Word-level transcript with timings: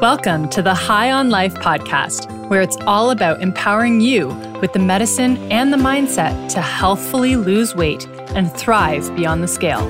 Welcome 0.00 0.48
to 0.50 0.62
the 0.62 0.74
High 0.74 1.10
on 1.10 1.28
Life 1.28 1.54
podcast, 1.54 2.48
where 2.48 2.62
it's 2.62 2.76
all 2.86 3.10
about 3.10 3.42
empowering 3.42 4.00
you 4.00 4.28
with 4.60 4.72
the 4.72 4.78
medicine 4.78 5.36
and 5.50 5.72
the 5.72 5.76
mindset 5.76 6.52
to 6.52 6.62
healthfully 6.62 7.34
lose 7.34 7.74
weight 7.74 8.06
and 8.36 8.48
thrive 8.52 9.12
beyond 9.16 9.42
the 9.42 9.48
scale. 9.48 9.82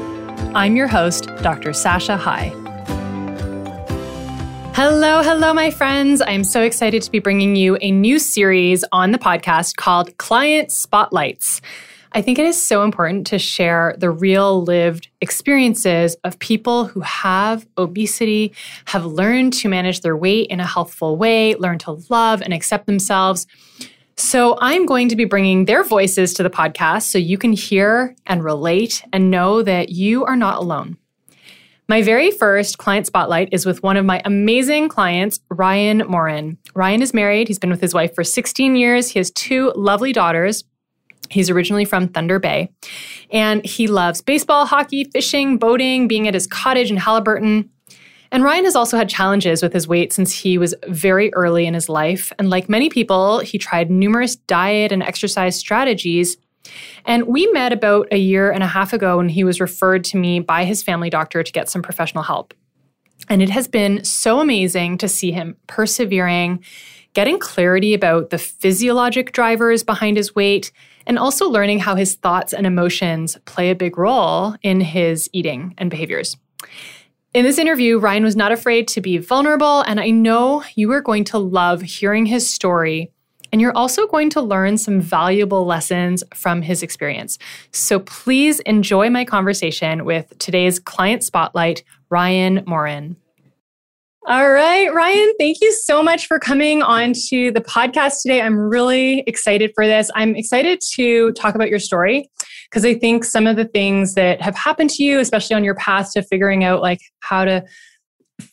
I'm 0.56 0.76
your 0.76 0.86
host, 0.86 1.26
Dr. 1.42 1.74
Sasha 1.74 2.16
High. 2.16 2.48
Hello, 4.74 5.22
hello, 5.22 5.52
my 5.52 5.70
friends. 5.70 6.22
I'm 6.22 6.42
so 6.42 6.62
excited 6.62 7.02
to 7.02 7.10
be 7.10 7.18
bringing 7.18 7.54
you 7.54 7.76
a 7.82 7.90
new 7.90 8.18
series 8.18 8.86
on 8.92 9.10
the 9.10 9.18
podcast 9.18 9.76
called 9.76 10.16
Client 10.16 10.72
Spotlights. 10.72 11.60
I 12.12 12.22
think 12.22 12.38
it 12.38 12.46
is 12.46 12.60
so 12.60 12.82
important 12.82 13.26
to 13.28 13.38
share 13.38 13.94
the 13.98 14.10
real 14.10 14.62
lived 14.62 15.08
experiences 15.20 16.16
of 16.24 16.38
people 16.38 16.86
who 16.86 17.00
have 17.00 17.66
obesity, 17.76 18.52
have 18.86 19.04
learned 19.04 19.52
to 19.54 19.68
manage 19.68 20.00
their 20.00 20.16
weight 20.16 20.48
in 20.48 20.60
a 20.60 20.66
healthful 20.66 21.16
way, 21.16 21.54
learn 21.56 21.78
to 21.80 22.02
love 22.08 22.40
and 22.40 22.54
accept 22.54 22.86
themselves. 22.86 23.46
So, 24.16 24.58
I'm 24.60 24.84
going 24.84 25.08
to 25.10 25.16
be 25.16 25.26
bringing 25.26 25.66
their 25.66 25.84
voices 25.84 26.34
to 26.34 26.42
the 26.42 26.50
podcast 26.50 27.02
so 27.02 27.18
you 27.18 27.38
can 27.38 27.52
hear 27.52 28.16
and 28.26 28.42
relate 28.42 29.04
and 29.12 29.30
know 29.30 29.62
that 29.62 29.90
you 29.90 30.24
are 30.24 30.34
not 30.34 30.58
alone. 30.58 30.96
My 31.90 32.02
very 32.02 32.30
first 32.30 32.76
client 32.76 33.06
spotlight 33.06 33.48
is 33.50 33.64
with 33.64 33.82
one 33.82 33.96
of 33.96 34.04
my 34.04 34.20
amazing 34.24 34.88
clients, 34.88 35.40
Ryan 35.50 35.98
Morin. 36.06 36.58
Ryan 36.74 37.00
is 37.00 37.14
married. 37.14 37.48
He's 37.48 37.58
been 37.58 37.70
with 37.70 37.80
his 37.80 37.94
wife 37.94 38.14
for 38.14 38.24
16 38.24 38.76
years. 38.76 39.08
He 39.08 39.18
has 39.18 39.30
two 39.30 39.72
lovely 39.74 40.12
daughters. 40.12 40.64
He's 41.30 41.50
originally 41.50 41.84
from 41.84 42.08
Thunder 42.08 42.38
Bay. 42.38 42.70
And 43.30 43.64
he 43.64 43.86
loves 43.86 44.20
baseball, 44.20 44.66
hockey, 44.66 45.04
fishing, 45.04 45.58
boating, 45.58 46.08
being 46.08 46.28
at 46.28 46.34
his 46.34 46.46
cottage 46.46 46.90
in 46.90 46.96
Haliburton. 46.96 47.68
And 48.30 48.44
Ryan 48.44 48.64
has 48.64 48.76
also 48.76 48.96
had 48.96 49.08
challenges 49.08 49.62
with 49.62 49.72
his 49.72 49.88
weight 49.88 50.12
since 50.12 50.32
he 50.32 50.58
was 50.58 50.74
very 50.86 51.32
early 51.34 51.66
in 51.66 51.74
his 51.74 51.88
life. 51.88 52.32
And 52.38 52.50
like 52.50 52.68
many 52.68 52.90
people, 52.90 53.38
he 53.38 53.58
tried 53.58 53.90
numerous 53.90 54.36
diet 54.36 54.92
and 54.92 55.02
exercise 55.02 55.56
strategies. 55.56 56.36
And 57.06 57.26
we 57.26 57.46
met 57.52 57.72
about 57.72 58.08
a 58.12 58.18
year 58.18 58.50
and 58.50 58.62
a 58.62 58.66
half 58.66 58.92
ago 58.92 59.16
when 59.16 59.30
he 59.30 59.44
was 59.44 59.60
referred 59.60 60.04
to 60.04 60.18
me 60.18 60.40
by 60.40 60.64
his 60.64 60.82
family 60.82 61.08
doctor 61.08 61.42
to 61.42 61.52
get 61.52 61.68
some 61.70 61.82
professional 61.82 62.22
help. 62.22 62.52
And 63.28 63.42
it 63.42 63.50
has 63.50 63.66
been 63.66 64.04
so 64.04 64.40
amazing 64.40 64.98
to 64.98 65.08
see 65.08 65.32
him 65.32 65.56
persevering, 65.66 66.62
getting 67.14 67.38
clarity 67.38 67.94
about 67.94 68.30
the 68.30 68.38
physiologic 68.38 69.32
drivers 69.32 69.82
behind 69.82 70.16
his 70.16 70.34
weight, 70.34 70.70
and 71.08 71.18
also 71.18 71.48
learning 71.48 71.80
how 71.80 71.96
his 71.96 72.14
thoughts 72.14 72.52
and 72.52 72.66
emotions 72.66 73.36
play 73.46 73.70
a 73.70 73.74
big 73.74 73.98
role 73.98 74.54
in 74.62 74.80
his 74.80 75.28
eating 75.32 75.74
and 75.78 75.90
behaviors. 75.90 76.36
In 77.34 77.44
this 77.44 77.58
interview, 77.58 77.98
Ryan 77.98 78.24
was 78.24 78.36
not 78.36 78.52
afraid 78.52 78.86
to 78.88 79.00
be 79.00 79.18
vulnerable, 79.18 79.80
and 79.82 79.98
I 79.98 80.10
know 80.10 80.62
you 80.76 80.92
are 80.92 81.00
going 81.00 81.24
to 81.24 81.38
love 81.38 81.82
hearing 81.82 82.26
his 82.26 82.48
story. 82.48 83.10
And 83.50 83.62
you're 83.62 83.76
also 83.76 84.06
going 84.06 84.28
to 84.30 84.42
learn 84.42 84.76
some 84.76 85.00
valuable 85.00 85.64
lessons 85.64 86.22
from 86.34 86.60
his 86.60 86.82
experience. 86.82 87.38
So 87.72 88.00
please 88.00 88.60
enjoy 88.60 89.08
my 89.08 89.24
conversation 89.24 90.04
with 90.04 90.36
today's 90.38 90.78
client 90.78 91.24
spotlight, 91.24 91.82
Ryan 92.10 92.62
Morin. 92.66 93.16
All 94.28 94.50
right, 94.50 94.92
Ryan, 94.92 95.32
thank 95.38 95.62
you 95.62 95.72
so 95.72 96.02
much 96.02 96.26
for 96.26 96.38
coming 96.38 96.82
on 96.82 97.14
to 97.30 97.50
the 97.50 97.62
podcast 97.62 98.20
today. 98.20 98.42
I'm 98.42 98.58
really 98.58 99.20
excited 99.20 99.72
for 99.74 99.86
this. 99.86 100.10
I'm 100.14 100.36
excited 100.36 100.82
to 100.96 101.32
talk 101.32 101.54
about 101.54 101.70
your 101.70 101.78
story 101.78 102.30
because 102.64 102.84
I 102.84 102.92
think 102.92 103.24
some 103.24 103.46
of 103.46 103.56
the 103.56 103.64
things 103.64 104.12
that 104.16 104.42
have 104.42 104.54
happened 104.54 104.90
to 104.90 105.02
you, 105.02 105.18
especially 105.18 105.56
on 105.56 105.64
your 105.64 105.76
path 105.76 106.12
to 106.12 106.22
figuring 106.22 106.62
out 106.62 106.82
like 106.82 107.00
how 107.20 107.46
to 107.46 107.64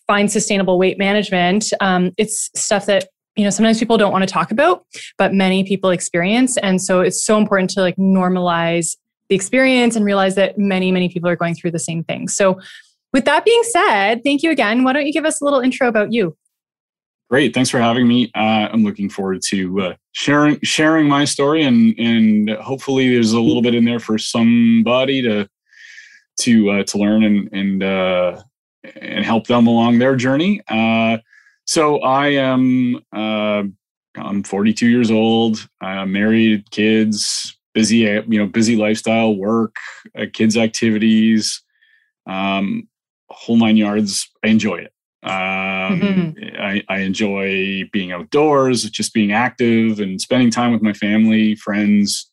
find 0.07 0.31
sustainable 0.31 0.79
weight 0.79 0.97
management, 0.97 1.65
um, 1.81 2.13
it's 2.17 2.49
stuff 2.55 2.85
that 2.85 3.09
you 3.35 3.43
know 3.43 3.49
sometimes 3.49 3.77
people 3.77 3.97
don't 3.97 4.13
want 4.13 4.25
to 4.25 4.33
talk 4.33 4.51
about, 4.51 4.85
but 5.17 5.33
many 5.33 5.65
people 5.65 5.89
experience, 5.89 6.55
and 6.55 6.81
so 6.81 7.01
it's 7.01 7.21
so 7.21 7.37
important 7.37 7.69
to 7.71 7.81
like 7.81 7.97
normalize 7.97 8.95
the 9.27 9.35
experience 9.35 9.97
and 9.97 10.05
realize 10.05 10.35
that 10.35 10.57
many 10.57 10.89
many 10.93 11.09
people 11.09 11.29
are 11.29 11.35
going 11.35 11.53
through 11.53 11.71
the 11.71 11.79
same 11.79 12.01
thing. 12.01 12.29
So 12.29 12.61
with 13.15 13.23
that 13.23 13.45
being 13.45 13.63
said, 13.63 14.25
thank 14.25 14.43
you 14.43 14.51
again. 14.51 14.83
Why 14.83 14.91
don't 14.91 15.05
you 15.05 15.13
give 15.13 15.23
us 15.23 15.39
a 15.39 15.45
little 15.45 15.61
intro 15.61 15.87
about 15.87 16.11
you? 16.11 16.35
Great, 17.29 17.53
thanks 17.53 17.69
for 17.69 17.79
having 17.79 18.09
me. 18.09 18.29
Uh, 18.35 18.67
I'm 18.69 18.83
looking 18.83 19.09
forward 19.09 19.41
to 19.47 19.81
uh, 19.81 19.93
sharing 20.11 20.59
sharing 20.63 21.07
my 21.07 21.23
story, 21.23 21.63
and 21.63 21.97
and 21.97 22.49
hopefully 22.57 23.13
there's 23.13 23.31
a 23.31 23.39
little 23.39 23.61
bit 23.61 23.73
in 23.73 23.85
there 23.85 24.01
for 24.01 24.17
somebody 24.17 25.21
to 25.21 25.47
to 26.41 26.71
uh, 26.71 26.83
to 26.83 26.97
learn 26.97 27.23
and 27.23 27.49
and 27.53 27.83
uh, 27.83 28.43
and 28.97 29.23
help 29.23 29.47
them 29.47 29.65
along 29.65 29.97
their 29.97 30.17
journey. 30.17 30.61
Uh, 30.67 31.17
so 31.63 32.01
I 32.01 32.27
am 32.27 32.97
uh, 33.15 33.63
I'm 34.17 34.43
42 34.43 34.87
years 34.87 35.09
old. 35.09 35.67
I'm 35.79 36.11
married, 36.11 36.69
kids, 36.69 37.57
busy 37.73 37.99
you 38.27 38.39
know 38.39 38.47
busy 38.47 38.75
lifestyle, 38.75 39.37
work, 39.37 39.77
kids 40.33 40.57
activities. 40.57 41.63
Um, 42.27 42.89
whole 43.29 43.57
nine 43.57 43.77
yards. 43.77 44.29
I 44.43 44.47
enjoy 44.47 44.77
it. 44.77 44.91
Um, 45.23 45.31
mm-hmm. 45.31 46.61
I, 46.61 46.83
I, 46.87 46.99
enjoy 46.99 47.89
being 47.91 48.11
outdoors, 48.11 48.83
just 48.91 49.11
being 49.11 49.31
active 49.31 49.99
and 49.99 50.21
spending 50.21 50.51
time 50.51 50.71
with 50.71 50.83
my 50.83 50.93
family, 50.93 51.55
friends, 51.55 52.29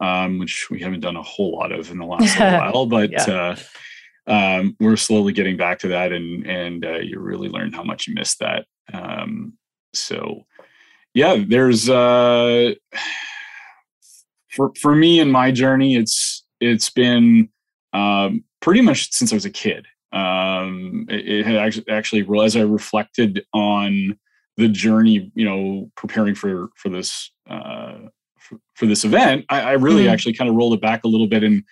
um, 0.00 0.38
which 0.38 0.70
we 0.70 0.80
haven't 0.80 1.00
done 1.00 1.16
a 1.16 1.22
whole 1.22 1.52
lot 1.58 1.70
of 1.70 1.90
in 1.90 1.98
the 1.98 2.06
last 2.06 2.38
while, 2.40 2.86
but 2.86 3.10
yeah. 3.10 3.56
uh, 4.26 4.26
um, 4.26 4.74
we're 4.80 4.96
slowly 4.96 5.34
getting 5.34 5.58
back 5.58 5.80
to 5.80 5.88
that, 5.88 6.12
and 6.12 6.46
and 6.46 6.86
uh, 6.86 6.98
you 7.00 7.20
really 7.20 7.50
learn 7.50 7.74
how 7.74 7.82
much 7.82 8.06
you 8.06 8.14
miss 8.14 8.36
that. 8.36 8.64
Um, 8.90 9.52
so, 9.92 10.46
yeah, 11.12 11.44
there's 11.46 11.90
uh, 11.90 12.72
for 14.48 14.72
for 14.80 14.94
me 14.94 15.20
in 15.20 15.30
my 15.30 15.50
journey, 15.50 15.96
it's 15.96 16.42
it's 16.58 16.88
been 16.88 17.50
um, 17.92 18.44
pretty 18.60 18.80
much 18.80 19.12
since 19.12 19.30
I 19.30 19.36
was 19.36 19.44
a 19.44 19.50
kid 19.50 19.86
um, 20.12 21.06
it, 21.08 21.28
it 21.28 21.46
had 21.46 21.56
actually, 21.56 21.88
actually 21.88 22.44
as 22.44 22.56
I 22.56 22.62
reflected 22.62 23.44
on 23.54 24.18
the 24.56 24.68
journey, 24.68 25.30
you 25.34 25.44
know, 25.44 25.90
preparing 25.96 26.34
for 26.34 26.68
for 26.76 26.88
this 26.88 27.30
uh, 27.48 27.94
for, 28.38 28.58
for 28.74 28.86
this 28.86 29.04
event, 29.04 29.44
I, 29.48 29.60
I 29.60 29.72
really 29.72 30.04
mm. 30.04 30.10
actually 30.10 30.34
kind 30.34 30.50
of 30.50 30.56
rolled 30.56 30.74
it 30.74 30.80
back 30.80 31.04
a 31.04 31.08
little 31.08 31.26
bit 31.26 31.44
and 31.44 31.62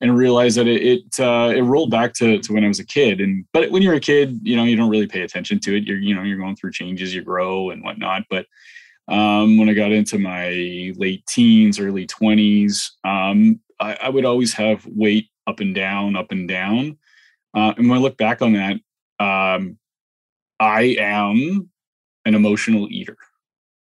and 0.00 0.16
realized 0.16 0.56
that 0.58 0.66
it 0.66 0.82
it, 0.82 1.20
uh, 1.20 1.52
it 1.54 1.62
rolled 1.62 1.90
back 1.90 2.12
to, 2.14 2.38
to 2.38 2.52
when 2.52 2.64
I 2.64 2.68
was 2.68 2.80
a 2.80 2.86
kid. 2.86 3.20
And 3.20 3.44
but 3.52 3.70
when 3.70 3.82
you're 3.82 3.94
a 3.94 4.00
kid, 4.00 4.40
you 4.42 4.56
know, 4.56 4.64
you 4.64 4.76
don't 4.76 4.90
really 4.90 5.06
pay 5.06 5.22
attention 5.22 5.60
to 5.60 5.76
it. 5.76 5.84
You're 5.84 5.98
you 5.98 6.14
know 6.14 6.22
you're 6.22 6.38
going 6.38 6.56
through 6.56 6.72
changes, 6.72 7.14
you 7.14 7.22
grow 7.22 7.70
and 7.70 7.82
whatnot. 7.82 8.24
But 8.28 8.46
um, 9.08 9.56
when 9.56 9.68
I 9.68 9.74
got 9.74 9.92
into 9.92 10.18
my 10.18 10.92
late 10.96 11.24
teens, 11.26 11.78
early 11.78 12.06
twenties, 12.06 12.92
um, 13.04 13.60
I, 13.80 13.94
I 14.02 14.08
would 14.08 14.24
always 14.24 14.52
have 14.54 14.84
weight 14.86 15.28
up 15.46 15.60
and 15.60 15.74
down, 15.74 16.16
up 16.16 16.32
and 16.32 16.48
down. 16.48 16.98
Uh, 17.54 17.72
and 17.76 17.88
when 17.88 17.98
I 17.98 18.02
look 18.02 18.16
back 18.16 18.42
on 18.42 18.54
that, 18.54 18.76
um, 19.20 19.78
I 20.58 20.96
am 20.98 21.70
an 22.24 22.34
emotional 22.34 22.88
eater. 22.90 23.16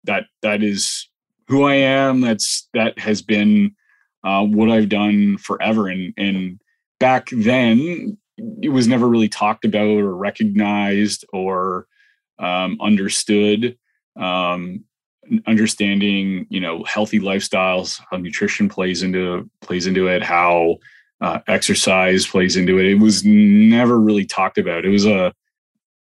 That 0.05 0.25
that 0.43 0.63
is 0.63 1.09
who 1.49 1.65
I 1.65 1.75
am. 1.75 2.21
That's 2.21 2.69
that 2.75 2.99
has 2.99 3.23
been 3.23 3.75
uh, 4.25 4.45
what 4.45 4.71
I've 4.71 4.89
done 4.89 5.39
forever. 5.39 5.89
And 5.89 6.15
and 6.17 6.61
back 6.99 7.29
then, 7.33 8.17
it 8.63 8.71
was 8.71 8.89
never 8.89 9.09
really 9.09 9.29
talked 9.29 9.65
about 9.65 9.87
or 9.87 10.15
recognized 10.15 11.25
or 11.33 11.87
um, 12.39 12.79
understood. 12.81 13.77
Um, 14.17 14.85
understanding, 15.47 16.47
you 16.51 16.61
know, 16.61 16.83
healthy 16.85 17.21
lifestyles, 17.21 18.01
how 18.11 18.17
nutrition 18.17 18.69
plays 18.69 19.03
into 19.03 19.49
plays 19.61 19.87
into 19.87 20.09
it, 20.09 20.23
how 20.23 20.79
uh, 21.21 21.41
exercise 21.49 22.27
plays 22.27 22.57
into 22.57 22.79
it. 22.79 22.87
It 22.87 22.99
was 22.99 23.25
never 23.25 23.99
really 23.99 24.25
talked 24.25 24.59
about. 24.59 24.85
It 24.85 24.91
was 24.91 25.07
a 25.07 25.33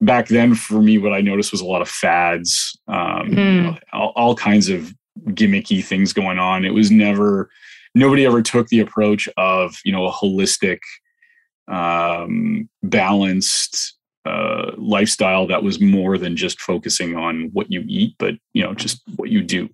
back 0.01 0.29
then 0.29 0.55
for 0.55 0.81
me. 0.81 0.99
What 0.99 1.13
I 1.13 1.21
noticed 1.21 1.53
was 1.53 1.61
a 1.61 1.67
lot 1.67 1.83
of 1.83 1.89
fads, 1.89 2.79
um, 2.89 2.97
mm. 2.99 3.29
you 3.29 3.35
hmm. 3.35 3.63
know, 3.63 3.79
all, 3.93 4.13
all, 4.17 4.35
kinds 4.35 4.69
of 4.69 4.93
gimmicky 5.29 5.85
things 5.85 6.13
going 6.13 6.39
on. 6.39 6.65
It 6.65 6.75
was 6.75 6.91
never 6.91 7.49
nobody 7.95 8.27
ever 8.27 8.43
took 8.43 8.69
the 8.69 8.81
approach 8.81 9.29
of 9.37 9.77
you 9.85 9.93
know 9.93 10.07
a 10.07 10.13
holistic, 10.13 10.81
um, 11.69 12.69
balanced 12.83 13.95
uh, 14.25 14.73
lifestyle 14.77 15.47
that 15.47 15.63
was 15.63 15.81
more 15.81 16.19
than 16.19 16.37
just 16.37 16.61
focusing 16.61 17.17
on 17.17 17.51
what 17.53 17.71
you 17.71 17.85
eat, 17.87 18.15
but 18.19 18.35
you 18.53 18.63
know 18.63 18.75
just 18.75 19.01
what 19.17 19.31
you 19.31 19.43
do. 19.43 19.69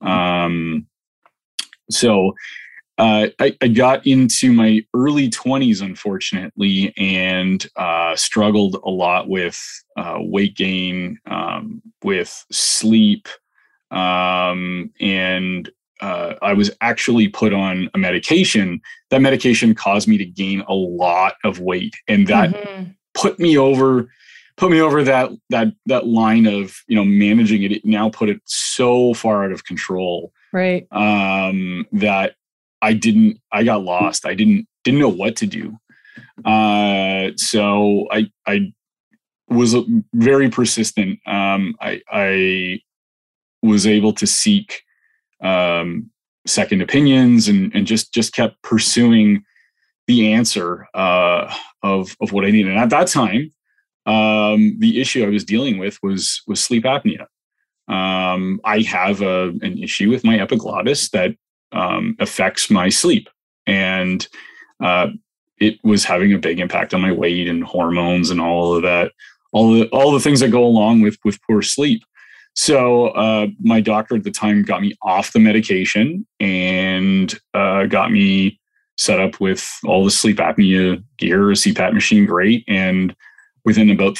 Um, 0.00 0.86
so 1.90 2.34
uh, 2.98 3.28
I, 3.38 3.56
I, 3.60 3.68
got 3.68 4.04
into 4.06 4.52
my 4.52 4.80
early 4.92 5.30
20s, 5.30 5.82
unfortunately, 5.82 6.92
and 6.96 7.64
uh, 7.76 8.16
struggled 8.16 8.76
a 8.84 8.90
lot 8.90 9.28
with 9.28 9.60
uh, 9.96 10.16
weight 10.18 10.56
gain, 10.56 11.18
um, 11.26 11.80
with 12.02 12.44
sleep, 12.50 13.28
um, 13.92 14.90
and 14.98 15.70
uh, 16.00 16.34
I 16.42 16.54
was 16.54 16.72
actually 16.80 17.28
put 17.28 17.52
on 17.52 17.88
a 17.94 17.98
medication. 17.98 18.80
That 19.10 19.22
medication 19.22 19.76
caused 19.76 20.08
me 20.08 20.18
to 20.18 20.26
gain 20.26 20.64
a 20.66 20.74
lot 20.74 21.34
of 21.44 21.60
weight, 21.60 21.94
and 22.08 22.26
that 22.26 22.50
mm-hmm. 22.50 22.90
put 23.14 23.38
me 23.38 23.56
over 23.56 24.08
put 24.56 24.72
me 24.72 24.80
over 24.80 25.04
that 25.04 25.30
that 25.50 25.68
that 25.86 26.06
line 26.06 26.46
of 26.46 26.82
you 26.88 26.96
know 26.96 27.04
managing 27.04 27.62
it. 27.62 27.72
It 27.72 27.84
now 27.84 28.10
put 28.10 28.28
it 28.28 28.40
so 28.44 29.14
far 29.14 29.44
out 29.44 29.52
of 29.52 29.64
control, 29.64 30.32
right? 30.52 30.86
Um, 30.92 31.86
that 31.92 32.34
I 32.82 32.92
didn't. 32.92 33.40
I 33.52 33.64
got 33.64 33.82
lost. 33.82 34.26
I 34.26 34.34
didn't 34.34 34.66
didn't 34.84 35.00
know 35.00 35.08
what 35.08 35.36
to 35.36 35.46
do. 35.46 35.78
Uh, 36.44 37.30
so 37.36 38.06
I 38.10 38.30
I 38.46 38.72
was 39.48 39.74
very 40.14 40.50
persistent. 40.50 41.18
Um, 41.26 41.74
I 41.80 42.00
I 42.10 42.80
was 43.62 43.86
able 43.86 44.12
to 44.14 44.26
seek 44.26 44.82
um, 45.42 46.10
second 46.46 46.82
opinions 46.82 47.48
and 47.48 47.74
and 47.74 47.86
just 47.86 48.12
just 48.12 48.34
kept 48.34 48.62
pursuing 48.62 49.44
the 50.06 50.32
answer 50.32 50.86
uh, 50.94 51.52
of 51.82 52.16
of 52.20 52.32
what 52.32 52.44
I 52.44 52.50
needed. 52.50 52.72
And 52.72 52.80
at 52.80 52.90
that 52.90 53.08
time, 53.08 53.50
um, 54.06 54.76
the 54.78 55.00
issue 55.00 55.24
I 55.24 55.28
was 55.28 55.44
dealing 55.44 55.78
with 55.78 55.98
was 56.02 56.42
was 56.46 56.62
sleep 56.62 56.84
apnea. 56.84 57.26
Um, 57.88 58.60
I 58.64 58.80
have 58.80 59.22
a, 59.22 59.48
an 59.62 59.78
issue 59.82 60.10
with 60.10 60.24
my 60.24 60.38
epiglottis 60.38 61.08
that 61.10 61.34
um, 61.72 62.16
affects 62.18 62.70
my 62.70 62.88
sleep, 62.88 63.28
and 63.66 64.26
uh, 64.82 65.08
it 65.58 65.78
was 65.82 66.04
having 66.04 66.32
a 66.32 66.38
big 66.38 66.60
impact 66.60 66.94
on 66.94 67.00
my 67.00 67.12
weight 67.12 67.48
and 67.48 67.64
hormones 67.64 68.30
and 68.30 68.40
all 68.40 68.74
of 68.74 68.82
that, 68.82 69.12
all 69.52 69.72
the 69.72 69.88
all 69.88 70.12
the 70.12 70.20
things 70.20 70.40
that 70.40 70.50
go 70.50 70.64
along 70.64 71.00
with 71.00 71.18
with 71.24 71.40
poor 71.42 71.62
sleep. 71.62 72.02
So 72.54 73.08
uh, 73.08 73.46
my 73.60 73.80
doctor 73.80 74.16
at 74.16 74.24
the 74.24 74.32
time 74.32 74.62
got 74.62 74.82
me 74.82 74.96
off 75.02 75.32
the 75.32 75.38
medication 75.38 76.26
and 76.40 77.32
uh, 77.54 77.86
got 77.86 78.10
me 78.10 78.58
set 78.96 79.20
up 79.20 79.40
with 79.40 79.70
all 79.84 80.04
the 80.04 80.10
sleep 80.10 80.38
apnea 80.38 81.02
gear, 81.18 81.50
a 81.50 81.54
CPAP 81.54 81.94
machine, 81.94 82.26
great. 82.26 82.64
And 82.66 83.14
within 83.64 83.90
about 83.90 84.16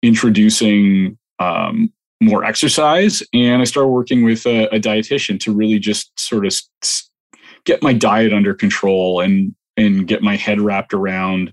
introducing 0.02 1.18
um, 1.38 1.92
more 2.20 2.44
exercise, 2.44 3.22
and 3.32 3.62
I 3.62 3.64
started 3.64 3.88
working 3.88 4.24
with 4.24 4.46
a, 4.46 4.66
a 4.74 4.78
dietitian 4.78 5.40
to 5.40 5.52
really 5.52 5.78
just 5.78 6.18
sort 6.18 6.46
of 6.46 6.54
get 7.64 7.82
my 7.82 7.92
diet 7.92 8.32
under 8.32 8.54
control 8.54 9.20
and 9.20 9.54
and 9.76 10.06
get 10.06 10.22
my 10.22 10.36
head 10.36 10.60
wrapped 10.60 10.92
around 10.92 11.52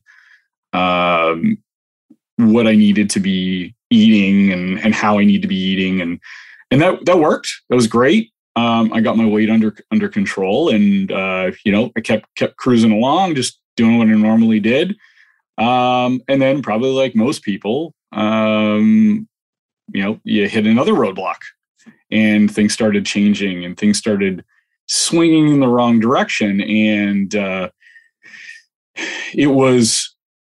um, 0.73 1.57
what 2.35 2.67
I 2.67 2.75
needed 2.75 3.09
to 3.11 3.19
be 3.19 3.73
eating 3.89 4.51
and 4.51 4.79
and 4.79 4.93
how 4.93 5.19
I 5.19 5.23
need 5.23 5.41
to 5.41 5.47
be 5.47 5.55
eating 5.55 6.01
and 6.01 6.19
and 6.71 6.81
that 6.81 7.05
that 7.05 7.19
worked. 7.19 7.49
That 7.69 7.75
was 7.75 7.87
great. 7.87 8.31
Um, 8.55 8.91
I 8.91 9.01
got 9.01 9.17
my 9.17 9.25
weight 9.25 9.49
under 9.49 9.75
under 9.91 10.09
control, 10.09 10.69
and 10.69 11.11
uh, 11.11 11.51
you 11.63 11.71
know 11.71 11.91
I 11.95 12.01
kept 12.01 12.33
kept 12.35 12.57
cruising 12.57 12.91
along, 12.91 13.35
just 13.35 13.59
doing 13.75 13.97
what 13.97 14.07
I 14.07 14.11
normally 14.11 14.59
did. 14.59 14.97
Um, 15.57 16.21
and 16.27 16.41
then 16.41 16.61
probably 16.61 16.91
like 16.91 17.15
most 17.15 17.43
people, 17.43 17.93
um, 18.11 19.27
you 19.93 20.03
know, 20.03 20.19
you 20.23 20.47
hit 20.47 20.67
another 20.67 20.93
roadblock, 20.93 21.37
and 22.11 22.53
things 22.53 22.73
started 22.73 23.05
changing, 23.05 23.65
and 23.65 23.77
things 23.77 23.97
started 23.97 24.43
swinging 24.87 25.49
in 25.49 25.59
the 25.59 25.67
wrong 25.67 25.99
direction, 25.99 26.61
and 26.61 27.35
uh, 27.35 27.69
it 29.33 29.47
was 29.47 30.15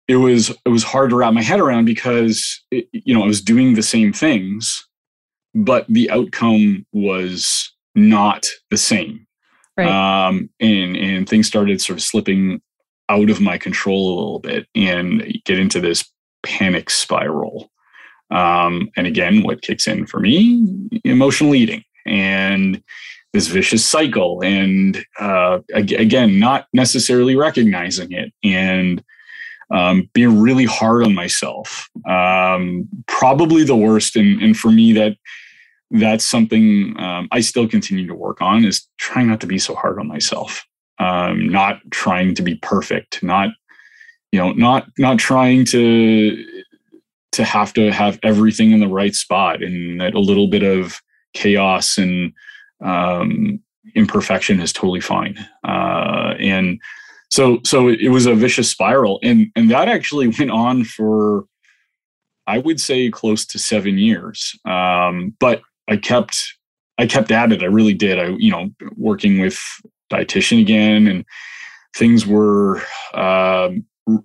it 0.07 0.17
was 0.17 0.49
it 0.65 0.69
was 0.69 0.83
hard 0.83 1.11
to 1.11 1.15
wrap 1.15 1.33
my 1.33 1.43
head 1.43 1.59
around 1.59 1.85
because 1.85 2.61
it, 2.71 2.87
you 2.91 3.13
know 3.13 3.23
I 3.23 3.27
was 3.27 3.41
doing 3.41 3.75
the 3.75 3.83
same 3.83 4.11
things, 4.11 4.87
but 5.53 5.85
the 5.87 6.09
outcome 6.09 6.85
was 6.91 7.71
not 7.95 8.47
the 8.69 8.77
same. 8.77 9.25
Right. 9.77 9.87
Um, 9.87 10.49
and 10.59 10.97
and 10.97 11.29
things 11.29 11.47
started 11.47 11.81
sort 11.81 11.99
of 11.99 12.03
slipping 12.03 12.61
out 13.09 13.29
of 13.29 13.41
my 13.41 13.57
control 13.57 14.07
a 14.07 14.17
little 14.19 14.39
bit 14.39 14.67
and 14.75 15.41
get 15.45 15.59
into 15.59 15.81
this 15.81 16.09
panic 16.43 16.89
spiral. 16.89 17.71
Um, 18.31 18.89
and 18.95 19.07
again, 19.07 19.43
what 19.43 19.61
kicks 19.61 19.87
in 19.87 20.05
for 20.05 20.19
me? 20.19 20.89
Emotional 21.03 21.55
eating 21.55 21.83
and 22.05 22.81
this 23.33 23.47
vicious 23.47 23.85
cycle. 23.85 24.41
And 24.43 25.03
uh, 25.19 25.59
again, 25.73 26.39
not 26.39 26.67
necessarily 26.73 27.35
recognizing 27.35 28.11
it 28.11 28.31
and 28.43 29.03
um, 29.71 30.09
being 30.13 30.39
really 30.39 30.65
hard 30.65 31.03
on 31.03 31.13
myself. 31.13 31.89
Um, 32.07 32.87
probably 33.07 33.63
the 33.63 33.75
worst, 33.75 34.15
and, 34.15 34.41
and 34.41 34.57
for 34.57 34.71
me, 34.71 34.93
that 34.93 35.15
that's 35.91 36.25
something 36.25 36.95
um, 36.99 37.27
I 37.31 37.41
still 37.41 37.67
continue 37.67 38.07
to 38.07 38.15
work 38.15 38.41
on 38.41 38.63
is 38.65 38.87
trying 38.97 39.27
not 39.27 39.41
to 39.41 39.47
be 39.47 39.57
so 39.57 39.75
hard 39.75 39.99
on 39.99 40.07
myself. 40.07 40.65
Um, 40.99 41.47
not 41.47 41.79
trying 41.91 42.35
to 42.35 42.41
be 42.41 42.55
perfect. 42.55 43.23
Not 43.23 43.49
you 44.31 44.39
know 44.39 44.51
not 44.51 44.87
not 44.97 45.17
trying 45.17 45.65
to 45.65 46.45
to 47.31 47.43
have 47.43 47.73
to 47.73 47.91
have 47.91 48.19
everything 48.23 48.71
in 48.71 48.79
the 48.79 48.87
right 48.87 49.15
spot 49.15 49.61
and 49.61 50.01
that 50.01 50.13
a 50.13 50.19
little 50.19 50.47
bit 50.47 50.63
of 50.63 51.01
chaos 51.33 51.97
and 51.97 52.33
um, 52.83 53.59
imperfection 53.95 54.59
is 54.59 54.73
totally 54.73 54.99
fine. 54.99 55.37
Uh, 55.63 56.33
and 56.39 56.79
so 57.29 57.59
so 57.63 57.87
it 57.87 58.09
was 58.09 58.25
a 58.25 58.33
vicious 58.33 58.69
spiral 58.69 59.19
and 59.23 59.47
and 59.55 59.69
that 59.69 59.87
actually 59.87 60.27
went 60.27 60.51
on 60.51 60.83
for 60.83 61.45
i 62.47 62.57
would 62.57 62.79
say 62.79 63.09
close 63.09 63.45
to 63.45 63.59
seven 63.59 63.97
years 63.97 64.57
um, 64.65 65.35
but 65.39 65.61
i 65.87 65.95
kept 65.95 66.55
i 66.97 67.05
kept 67.05 67.31
at 67.31 67.51
it 67.51 67.63
i 67.63 67.67
really 67.67 67.93
did 67.93 68.19
i 68.19 68.27
you 68.37 68.51
know 68.51 68.69
working 68.97 69.39
with 69.39 69.59
dietitian 70.09 70.61
again 70.61 71.07
and 71.07 71.25
things 71.95 72.25
were 72.25 72.81
uh, 73.13 73.69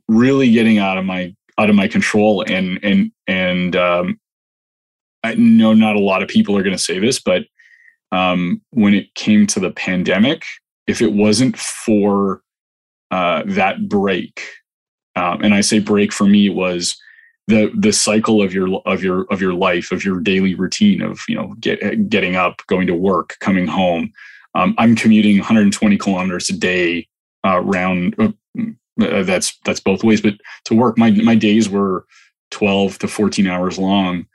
really 0.09 0.51
getting 0.51 0.79
out 0.79 0.99
of 0.99 1.05
my 1.05 1.35
out 1.59 1.71
of 1.71 1.77
my 1.77 1.89
control 1.89 2.43
and 2.43 2.79
and 2.83 3.13
and 3.27 3.77
um, 3.77 4.19
i 5.23 5.35
know 5.35 5.73
not 5.73 5.97
a 5.97 6.01
lot 6.01 6.23
of 6.23 6.29
people 6.29 6.57
are 6.57 6.63
going 6.63 6.77
to 6.77 6.83
say 6.83 6.99
this 6.99 7.21
but 7.21 7.45
um, 8.13 8.63
when 8.71 8.95
it 8.95 9.13
came 9.15 9.47
to 9.47 9.59
the 9.59 9.71
pandemic 9.71 10.45
if 10.87 11.01
it 11.01 11.13
wasn't 11.13 11.57
for 11.59 12.43
uh, 13.11 13.43
that 13.47 13.89
break. 13.89 14.41
Um, 15.17 15.43
and 15.43 15.55
I 15.55 15.61
say 15.61 15.79
break 15.79 16.13
for 16.13 16.27
me 16.27 16.49
was 16.49 16.97
the 17.47 17.71
the 17.79 17.93
cycle 17.93 18.43
of 18.43 18.53
your 18.53 18.81
of 18.87 19.05
your 19.05 19.27
of 19.31 19.41
your 19.41 19.55
life 19.55 19.93
of 19.93 20.05
your 20.05 20.19
daily 20.19 20.55
routine 20.55 21.03
of 21.03 21.21
you 21.29 21.37
know 21.37 21.55
get, 21.61 22.09
getting 22.09 22.37
up, 22.37 22.63
going 22.67 22.87
to 22.89 22.95
work, 22.95 23.37
coming 23.41 23.67
home. 23.67 24.13
Um, 24.55 24.75
I'm 24.79 24.95
commuting 24.95 25.39
120 25.39 25.97
kilometers 25.99 26.49
a 26.49 26.53
day 26.53 27.09
uh, 27.45 27.61
round. 27.61 28.15
Uh, 28.19 28.33
uh, 29.01 29.23
that's 29.25 29.59
that's 29.65 29.81
both 29.81 30.05
ways, 30.05 30.21
but 30.21 30.35
to 30.67 30.75
work, 30.75 30.97
my 30.97 31.11
my 31.11 31.35
days 31.35 31.69
were 31.69 32.07
12 32.53 32.99
to 33.01 33.09
14 33.09 33.47
hours 33.47 33.79
long. 33.79 34.27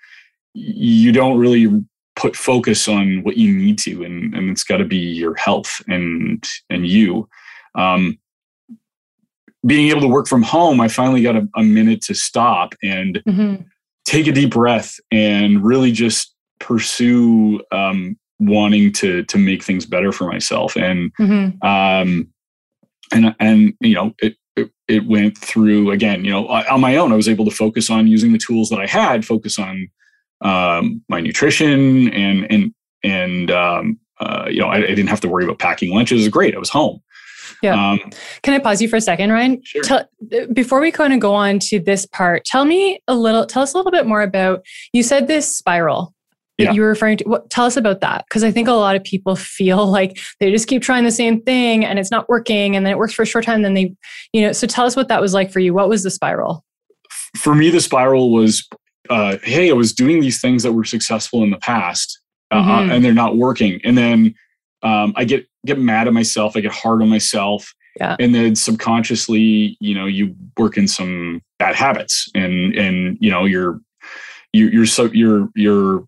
You 0.54 1.12
don't 1.12 1.38
really 1.38 1.84
put 2.16 2.36
focus 2.36 2.88
on 2.88 3.24
what 3.24 3.38
you 3.38 3.56
need 3.56 3.80
to, 3.80 4.04
and 4.04 4.34
and 4.36 4.50
it's 4.50 4.64
got 4.64 4.78
to 4.78 4.86
be 4.86 4.98
your 4.98 5.36
health 5.36 5.82
and 5.88 6.46
and 6.70 6.86
you. 6.86 7.30
Um, 7.76 8.20
being 9.66 9.90
able 9.90 10.02
to 10.02 10.08
work 10.08 10.28
from 10.28 10.44
home, 10.44 10.80
I 10.82 10.88
finally 10.88 11.22
got 11.22 11.36
a, 11.36 11.48
a 11.56 11.64
minute 11.64 12.02
to 12.04 12.14
stop 12.14 12.74
and 12.84 13.22
mm-hmm. 13.28 13.64
take 14.06 14.28
a 14.28 14.32
deep 14.32 14.52
breath 14.52 15.00
and 15.12 15.64
really 15.64 15.92
just 15.92 16.34
pursue 16.60 17.62
um, 17.72 18.18
wanting 18.40 18.92
to 18.94 19.24
to 19.24 19.38
make 19.38 19.64
things 19.64 19.86
better 19.86 20.12
for 20.12 20.26
myself. 20.26 20.76
And 20.76 21.14
mm-hmm. 21.16 21.66
um, 21.66 22.28
and 23.12 23.36
and 23.40 23.74
you 23.82 23.94
know 23.94 24.14
it, 24.20 24.36
it, 24.56 24.72
it 24.88 25.06
went 25.08 25.38
through 25.38 25.92
again. 25.92 26.26
You 26.26 26.32
know, 26.32 26.48
on 26.48 26.82
my 26.82 26.96
own, 26.96 27.12
I 27.12 27.16
was 27.16 27.30
able 27.30 27.46
to 27.46 27.52
focus 27.52 27.90
on 27.90 28.08
using 28.08 28.32
the 28.32 28.40
tools 28.40 28.70
that 28.70 28.80
I 28.80 28.88
had, 28.88 29.26
focus 29.26 29.60
on 29.60 29.90
um, 30.42 31.04
my 31.10 31.20
nutrition 31.20 32.12
and 32.14 32.48
and 32.50 32.74
and 33.04 33.52
um, 33.52 34.00
uh, 34.20 34.48
you 34.50 34.60
know 34.60 34.68
I, 34.68 34.78
I, 34.78 34.88
didn't 34.88 35.08
have 35.08 35.22
to 35.22 35.30
worry 35.30 35.44
about 35.44 35.60
packing 35.60 35.94
lunches. 35.94 36.22
It 36.22 36.24
was 36.24 36.30
great. 36.30 36.56
I 36.56 36.60
was 36.60 36.70
home. 36.70 37.02
Yeah. 37.62 37.92
Um, 37.92 38.00
Can 38.42 38.54
I 38.54 38.60
pause 38.60 38.82
you 38.82 38.88
for 38.88 38.96
a 38.96 39.02
second, 39.02 39.32
Ryan? 39.32 39.62
Sure. 39.64 39.84
Tell, 39.84 40.10
before 40.54 40.80
we 40.80 40.92
kind 40.92 41.14
of 41.14 41.20
go 41.20 41.34
on 41.34 41.60
to 41.60 41.80
this 41.80 42.06
part, 42.06 42.46
tell 42.46 42.64
me 42.64 43.02
a 43.08 43.16
little, 43.16 43.46
tell 43.46 43.64
us 43.64 43.74
a 43.74 43.78
little 43.78 43.92
bit 43.92 44.06
more 44.06 44.22
about, 44.22 44.64
you 44.94 45.04
said 45.04 45.28
this 45.28 45.54
spiral 45.58 46.14
yeah. 46.64 46.72
you 46.72 46.82
were 46.82 46.88
referring 46.88 47.18
to 47.18 47.24
what, 47.26 47.50
tell 47.50 47.66
us 47.66 47.78
about 47.78 48.02
that 48.02 48.26
because 48.28 48.44
i 48.44 48.52
think 48.52 48.68
a 48.68 48.74
lot 48.74 48.96
of 48.96 49.04
people 49.04 49.36
feel 49.36 49.88
like 49.88 50.20
they 50.40 50.52
just 50.52 50.68
keep 50.68 50.82
trying 50.82 51.04
the 51.04 51.12
same 51.12 51.42
thing 51.42 51.86
and 51.86 52.00
it's 52.00 52.12
not 52.12 52.28
working 52.30 52.76
and 52.76 52.86
then 52.86 52.92
it 52.92 52.98
works 52.98 53.14
for 53.14 53.24
a 53.24 53.26
short 53.26 53.46
time 53.46 53.56
and 53.56 53.66
then 53.66 53.74
they 53.74 53.96
you 54.34 54.42
know 54.42 54.52
so 54.52 54.68
tell 54.68 54.86
us 54.86 54.96
what 54.96 55.08
that 55.08 55.22
was 55.22 55.34
like 55.34 55.52
for 55.52 55.60
you 55.60 55.74
what 55.74 55.90
was 55.90 56.04
the 56.04 56.12
spiral 56.12 56.64
for 57.36 57.56
me 57.56 57.70
the 57.70 57.82
spiral 57.82 58.32
was 58.32 58.68
uh, 59.10 59.38
hey 59.44 59.70
i 59.70 59.74
was 59.74 59.94
doing 59.94 60.20
these 60.22 60.40
things 60.40 60.64
that 60.64 60.74
were 60.74 60.84
successful 60.84 61.44
in 61.44 61.50
the 61.50 61.58
past 61.58 62.20
uh, 62.52 62.56
uh 62.56 62.62
mm-hmm. 62.62 62.92
and 62.92 63.06
they're 63.06 63.14
not 63.14 63.38
working 63.38 63.80
and 63.84 63.98
then 63.98 64.36
um, 64.84 65.14
i 65.16 65.24
get 65.24 65.46
get 65.66 65.80
mad 65.80 66.08
at 66.08 66.14
myself 66.14 66.56
i 66.56 66.60
get 66.60 66.72
hard 66.72 67.02
on 67.02 67.10
myself 67.10 67.74
yeah. 68.00 68.16
and 68.20 68.34
then 68.36 68.56
subconsciously 68.56 69.78
you 69.80 69.96
know 69.96 70.06
you 70.06 70.36
work 70.58 70.78
in 70.78 70.88
some 70.88 71.42
bad 71.58 71.76
habits 71.76 72.30
and 72.36 72.76
and 72.76 73.18
you 73.20 73.30
know 73.30 73.46
you're 73.46 73.80
you, 74.54 74.68
you're 74.68 74.86
so 74.86 75.06
you're 75.06 75.50
you're 75.56 76.04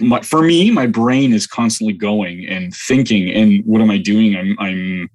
my, 0.00 0.20
for 0.20 0.42
me 0.42 0.70
my 0.70 0.86
brain 0.86 1.32
is 1.32 1.46
constantly 1.46 1.94
going 1.94 2.46
and 2.46 2.74
thinking 2.74 3.30
and 3.30 3.62
what 3.64 3.80
am 3.80 3.90
i 3.90 3.98
doing? 3.98 4.36
I'm 4.36 4.56
i'm 4.58 5.08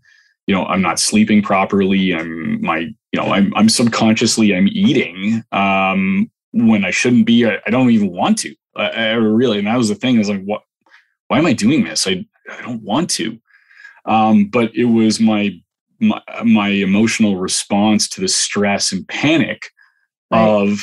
you 0.48 0.54
know 0.54 0.66
i'm 0.66 0.82
not 0.82 1.00
sleeping 1.00 1.42
properly. 1.42 2.14
I'm 2.14 2.62
my 2.62 2.80
you 2.80 2.96
know 3.16 3.32
i'm, 3.34 3.54
I'm 3.56 3.70
subconsciously 3.70 4.56
i'm 4.56 4.68
eating 4.68 5.44
um 5.52 6.30
when 6.52 6.86
i 6.86 6.92
shouldn't 6.92 7.26
be. 7.26 7.46
I, 7.46 7.60
I 7.66 7.72
don't 7.72 7.92
even 7.92 8.12
want 8.12 8.38
to. 8.40 8.54
I, 8.76 8.90
I, 8.90 9.12
really 9.14 9.60
and 9.60 9.68
that 9.68 9.78
was 9.78 9.90
the 9.90 9.96
thing 9.96 10.20
is 10.20 10.30
like 10.30 10.44
what 10.44 10.62
why 11.28 11.38
am 11.40 11.46
i 11.46 11.54
doing 11.54 11.84
this? 11.84 12.08
I 12.08 12.26
i 12.50 12.62
don't 12.62 12.84
want 12.84 13.10
to. 13.12 13.40
Um 14.06 14.46
but 14.46 14.76
it 14.76 14.86
was 14.86 15.20
my 15.20 15.52
my, 16.00 16.22
my 16.44 16.68
emotional 16.68 17.38
response 17.38 18.10
to 18.10 18.22
the 18.22 18.28
stress 18.28 18.92
and 18.92 19.08
panic 19.08 19.70
right. 20.32 20.48
of 20.48 20.80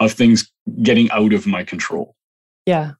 of 0.00 0.12
things 0.12 0.50
getting 0.82 1.10
out 1.10 1.32
of 1.32 1.46
my 1.46 1.64
control. 1.64 2.14
Yeah 2.66 2.92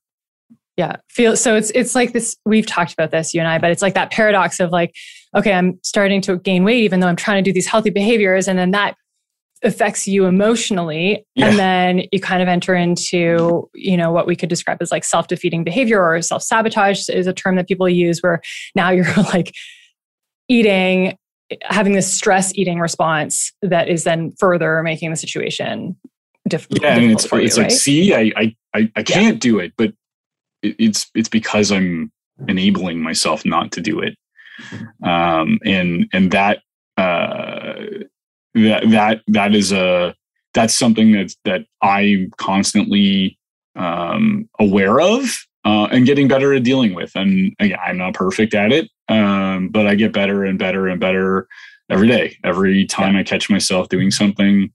yeah 0.81 0.97
feel 1.11 1.37
so 1.37 1.55
it's 1.57 1.71
it's 1.75 1.95
like 1.95 2.15
this 2.15 2.37
we've 2.47 2.65
talked 2.65 2.95
about 2.95 3.11
this 3.11 3.35
you 3.35 3.41
and 3.41 3.47
i 3.47 3.59
but 3.59 3.71
it's 3.71 3.83
like 3.83 3.93
that 3.93 4.11
paradox 4.11 4.59
of 4.61 4.71
like 4.71 4.95
okay 5.37 5.53
i'm 5.53 5.79
starting 5.83 6.23
to 6.23 6.39
gain 6.39 6.65
weight 6.65 6.83
even 6.83 7.01
though 7.01 7.07
i'm 7.07 7.17
trying 7.17 7.43
to 7.43 7.47
do 7.47 7.53
these 7.53 7.67
healthy 7.67 7.91
behaviors 7.91 8.49
and 8.49 8.59
then 8.59 8.71
that 8.71 8.95
affects 9.63 10.09
you 10.09 10.25
emotionally 10.25 11.23
yeah. 11.35 11.49
and 11.49 11.59
then 11.59 12.03
you 12.13 12.19
kind 12.19 12.41
of 12.41 12.49
enter 12.49 12.75
into 12.75 13.69
you 13.75 13.95
know 13.95 14.11
what 14.11 14.27
we 14.27 14.35
could 14.35 14.49
describe 14.49 14.79
as 14.81 14.91
like 14.91 15.05
self-defeating 15.05 15.65
behavior 15.65 16.03
or 16.03 16.23
self-sabotage 16.23 17.11
is 17.11 17.27
a 17.27 17.33
term 17.35 17.57
that 17.57 17.69
people 17.69 17.87
use 17.87 18.21
where 18.21 18.41
now 18.75 18.89
you're 18.97 19.13
like 19.35 19.55
eating 20.49 21.15
having 21.65 21.93
this 21.93 22.11
stress 22.11 22.55
eating 22.55 22.81
response 22.81 23.53
that 23.61 23.87
is 23.87 24.05
then 24.05 24.33
further 24.39 24.83
making 24.83 25.11
the 25.11 25.17
situation 25.17 25.95
diff- 26.49 26.67
yeah, 26.71 26.97
and 26.97 27.13
it's, 27.13 27.25
it's 27.25 27.33
you, 27.33 27.41
like, 27.41 27.57
right? 27.57 27.73
see, 27.73 28.15
I, 28.15 28.55
I, 28.75 28.91
I 28.97 29.03
can't 29.03 29.37
yeah. 29.37 29.41
do 29.41 29.59
it, 29.59 29.73
but 29.77 29.93
it's, 30.63 31.11
it's 31.15 31.29
because 31.29 31.71
I'm 31.73 32.11
enabling 32.49 33.03
myself 33.03 33.45
not 33.45 33.73
to 33.73 33.81
do 33.81 34.01
it. 34.01 34.17
Um, 35.03 35.59
and, 35.65 36.07
and 36.13 36.31
that, 36.33 36.59
uh, 36.97 37.75
that, 38.55 38.83
that, 38.91 39.23
that 39.29 39.55
is 39.55 39.73
a, 39.73 40.15
that's 40.55 40.75
something 40.75 41.13
that, 41.13 41.35
that 41.45 41.67
I'm 41.83 42.31
constantly, 42.37 43.39
um, 43.77 44.49
aware 44.59 45.01
of, 45.01 45.47
uh, 45.65 45.89
and 45.93 46.07
getting 46.07 46.29
better 46.29 46.53
at 46.53 46.63
dealing 46.63 46.95
with. 46.95 47.13
And 47.15 47.55
again, 47.59 47.79
I'm 47.85 47.99
not 47.99 48.15
perfect 48.15 48.55
at 48.55 48.73
it, 48.73 48.91
um, 49.09 49.69
but 49.69 49.87
I 49.87 49.95
get 49.95 50.13
better 50.13 50.45
and 50.45 50.59
better 50.59 50.89
and 50.89 51.01
better 51.01 51.47
every 51.89 52.09
day. 52.09 52.37
Every 52.45 52.87
time. 52.87 53.17
I 53.17 53.23
catch 53.23 53.51
myself 53.51 53.89
doing 53.89 54.11
something, 54.11 54.73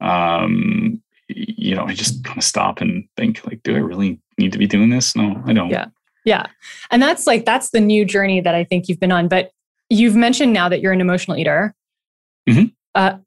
um, 0.00 1.02
you 1.28 1.74
know, 1.74 1.84
I 1.84 1.94
just 1.94 2.24
kind 2.24 2.38
of 2.38 2.44
stop 2.44 2.80
and 2.80 3.08
think 3.16 3.44
like, 3.46 3.62
do 3.62 3.74
I 3.74 3.78
really 3.78 4.20
need 4.38 4.52
to 4.52 4.58
be 4.58 4.66
doing 4.66 4.90
this? 4.90 5.16
No, 5.16 5.42
I 5.46 5.52
don't. 5.52 5.70
Yeah. 5.70 5.86
Yeah. 6.24 6.46
And 6.90 7.00
that's 7.00 7.26
like, 7.26 7.44
that's 7.44 7.70
the 7.70 7.80
new 7.80 8.04
journey 8.04 8.40
that 8.40 8.54
I 8.54 8.64
think 8.64 8.88
you've 8.88 9.00
been 9.00 9.12
on. 9.12 9.28
But 9.28 9.50
you've 9.90 10.16
mentioned 10.16 10.52
now 10.52 10.68
that 10.68 10.80
you're 10.80 10.92
an 10.92 11.00
emotional 11.00 11.36
eater. 11.36 11.74
Mm-hmm. 12.48 12.66
Uh, 12.94 13.18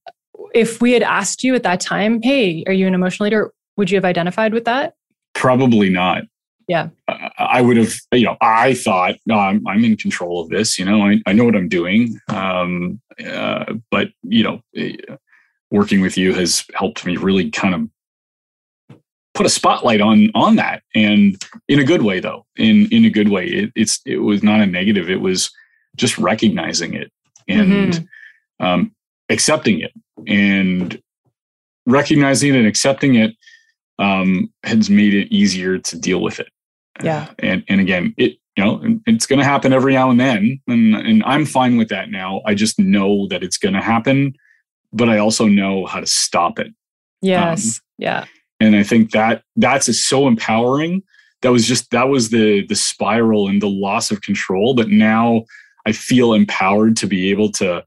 if 0.54 0.82
we 0.82 0.94
had 0.94 1.04
asked 1.04 1.44
you 1.44 1.56
at 1.56 1.64
that 1.64 1.80
time, 1.80 2.22
hey, 2.22 2.64
are 2.68 2.74
you 2.74 2.88
an 2.88 2.94
emotional 2.94 3.28
eater? 3.28 3.52
Would 3.78 3.90
you 3.92 3.98
have 3.98 4.06
identified 4.06 4.54
with 4.54 4.66
that? 4.66 4.96
Probably 5.34 5.90
not. 5.90 6.24
Yeah. 6.68 6.90
I 7.38 7.62
would 7.62 7.78
have, 7.78 7.94
you 8.14 8.26
know, 8.26 8.38
I 8.42 8.76
thought, 8.76 9.16
no, 9.26 9.36
I'm, 9.36 9.66
I'm 9.68 9.84
in 9.84 9.98
control 9.98 10.42
of 10.42 10.50
this, 10.50 10.78
you 10.78 10.86
know, 10.86 11.02
I, 11.02 11.20
I 11.26 11.34
know 11.34 11.46
what 11.46 11.56
I'm 11.56 11.68
doing. 11.68 12.20
Um, 12.28 13.02
uh, 13.26 13.74
but, 13.90 14.10
you 14.22 14.44
know, 14.44 14.62
eh, 14.76 14.98
working 15.72 16.02
with 16.02 16.18
you 16.18 16.34
has 16.34 16.66
helped 16.74 17.06
me 17.06 17.18
really 17.18 17.50
kind 17.52 17.76
of 17.76 18.98
put 19.34 19.46
a 19.46 19.50
spotlight 19.50 20.02
on 20.02 20.30
on 20.36 20.56
that. 20.58 20.84
And 20.96 21.42
in 21.68 21.80
a 21.80 21.84
good 21.84 22.02
way 22.02 22.20
though. 22.20 22.46
In 22.58 22.88
in 22.92 23.06
a 23.06 23.10
good 23.10 23.30
way. 23.30 23.46
It, 23.46 23.72
it's 23.76 24.02
it 24.06 24.18
was 24.18 24.44
not 24.44 24.62
a 24.62 24.66
negative. 24.66 25.10
It 25.10 25.22
was 25.22 25.52
just 25.96 26.18
recognizing 26.18 26.94
it 26.94 27.12
and 27.48 27.94
mm-hmm. 27.94 28.66
um, 28.66 28.92
accepting 29.30 29.80
it. 29.80 29.92
And 30.28 31.02
recognizing 31.86 32.54
it 32.54 32.58
and 32.58 32.68
accepting 32.68 33.16
it 33.16 33.32
um, 33.98 34.52
has 34.64 34.90
made 34.90 35.14
it 35.14 35.34
easier 35.34 35.78
to 35.78 36.00
deal 36.00 36.22
with 36.22 36.40
it. 36.40 36.50
Yeah. 37.02 37.28
uh, 37.30 37.34
and 37.40 37.64
and 37.70 37.80
again 37.80 38.14
it 38.18 38.34
you 38.58 38.66
know 38.66 39.00
it's 39.08 39.26
going 39.26 39.40
to 39.40 39.46
happen 39.46 39.72
every 39.72 39.94
now 39.94 40.10
and 40.10 40.20
then. 40.20 40.60
And 40.68 40.96
and 40.96 41.24
i'm 41.24 41.46
fine 41.46 41.78
with 41.78 41.88
that 41.90 42.12
now. 42.12 42.42
I 42.46 42.56
just 42.56 42.78
know 42.78 43.28
that 43.30 43.42
it's 43.42 43.58
going 43.58 43.76
to 43.76 43.82
happen 43.82 44.34
but 44.94 45.10
I 45.10 45.18
also 45.18 45.46
know 45.46 45.86
how 45.86 46.00
to 46.00 46.06
stop 46.06 46.60
it. 46.60 46.74
Yes. 47.22 47.66
Um, 47.66 47.82
yeah. 47.98 48.26
And 48.60 48.76
I 48.76 48.84
think 48.84 49.12
that 49.12 49.44
that's 49.56 50.06
so 50.06 50.28
empowering. 50.28 51.04
That 51.42 51.52
was 51.52 51.66
just 51.66 51.92
that 51.92 52.10
was 52.10 52.30
the 52.30 52.66
the 52.68 52.76
spiral 52.76 53.48
and 53.48 53.62
the 53.62 53.70
loss 53.70 54.12
of 54.12 54.22
control. 54.22 54.74
But 54.74 54.90
now 54.90 55.46
I 55.86 55.92
feel 55.94 56.34
empowered 56.34 56.98
to 56.98 57.08
be 57.08 57.30
able 57.32 57.52
to 57.54 57.86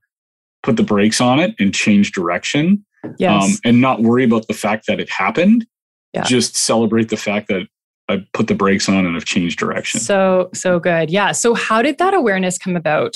put 0.63 0.77
the 0.77 0.83
brakes 0.83 1.21
on 1.21 1.39
it 1.41 1.55
and 1.59 1.75
change 1.75 2.13
direction. 2.13 2.85
Yes. 3.19 3.45
Um, 3.45 3.59
and 3.65 3.81
not 3.81 4.01
worry 4.01 4.25
about 4.25 4.47
the 4.47 4.55
fact 4.55 4.87
that 4.87 5.01
it 5.01 5.11
happened. 5.11 5.67
Yeah. 6.15 6.23
Just 6.23 6.57
celebrate 6.57 7.09
the 7.09 7.17
fact 7.17 7.49
that 7.49 7.67
I 8.09 8.25
put 8.33 8.47
the 8.47 8.55
brakes 8.55 8.89
on 8.89 9.05
and 9.05 9.17
I've 9.17 9.25
changed 9.25 9.59
direction. 9.59 10.01
So 10.01 10.51
so 10.55 10.79
good. 10.79 11.11
Yeah. 11.11 11.33
So 11.33 11.55
how 11.55 11.83
did 11.83 11.99
that 11.99 12.15
awareness 12.15 12.59
come 12.59 12.77
about? 12.77 13.15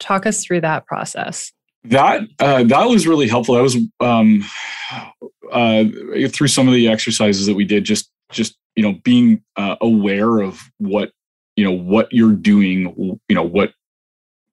Talk 0.00 0.26
us 0.26 0.44
through 0.44 0.60
that 0.62 0.86
process. 0.86 1.52
That 1.84 2.22
uh, 2.38 2.64
that 2.64 2.84
was 2.88 3.06
really 3.06 3.28
helpful. 3.28 3.54
That 3.54 3.62
was 3.62 3.76
um, 4.00 4.44
uh, 5.52 5.84
through 6.30 6.48
some 6.48 6.68
of 6.68 6.74
the 6.74 6.88
exercises 6.88 7.46
that 7.46 7.54
we 7.54 7.64
did. 7.64 7.84
Just 7.84 8.10
just 8.30 8.56
you 8.76 8.82
know 8.82 8.94
being 9.04 9.42
uh, 9.56 9.76
aware 9.80 10.40
of 10.40 10.60
what 10.78 11.12
you 11.56 11.64
know 11.64 11.72
what 11.72 12.08
you're 12.12 12.34
doing. 12.34 13.18
You 13.28 13.34
know 13.34 13.42
what 13.42 13.72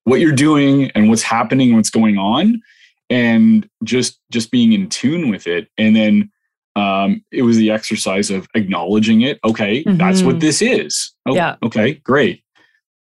what 0.04 0.20
you're 0.20 0.32
doing 0.32 0.92
and 0.92 1.10
what's 1.10 1.24
happening, 1.24 1.76
what's 1.76 1.90
going 1.90 2.18
on, 2.18 2.62
and 3.10 3.68
just 3.84 4.20
just 4.32 4.52
being 4.52 4.72
in 4.74 4.88
tune 4.90 5.30
with 5.30 5.48
it. 5.48 5.68
And 5.78 5.96
then 5.96 6.32
um, 6.76 7.24
it 7.32 7.42
was 7.42 7.58
the 7.58 7.72
exercise 7.72 8.30
of 8.30 8.48
acknowledging 8.54 9.22
it. 9.22 9.40
Okay, 9.44 9.84
mm-hmm. 9.84 9.98
that's 9.98 10.22
what 10.22 10.36
mm-hmm. 10.36 10.40
this 10.40 10.62
is. 10.62 11.12
Oh, 11.26 11.36
yeah. 11.36 11.56
Okay, 11.64 11.96
great. 11.96 12.44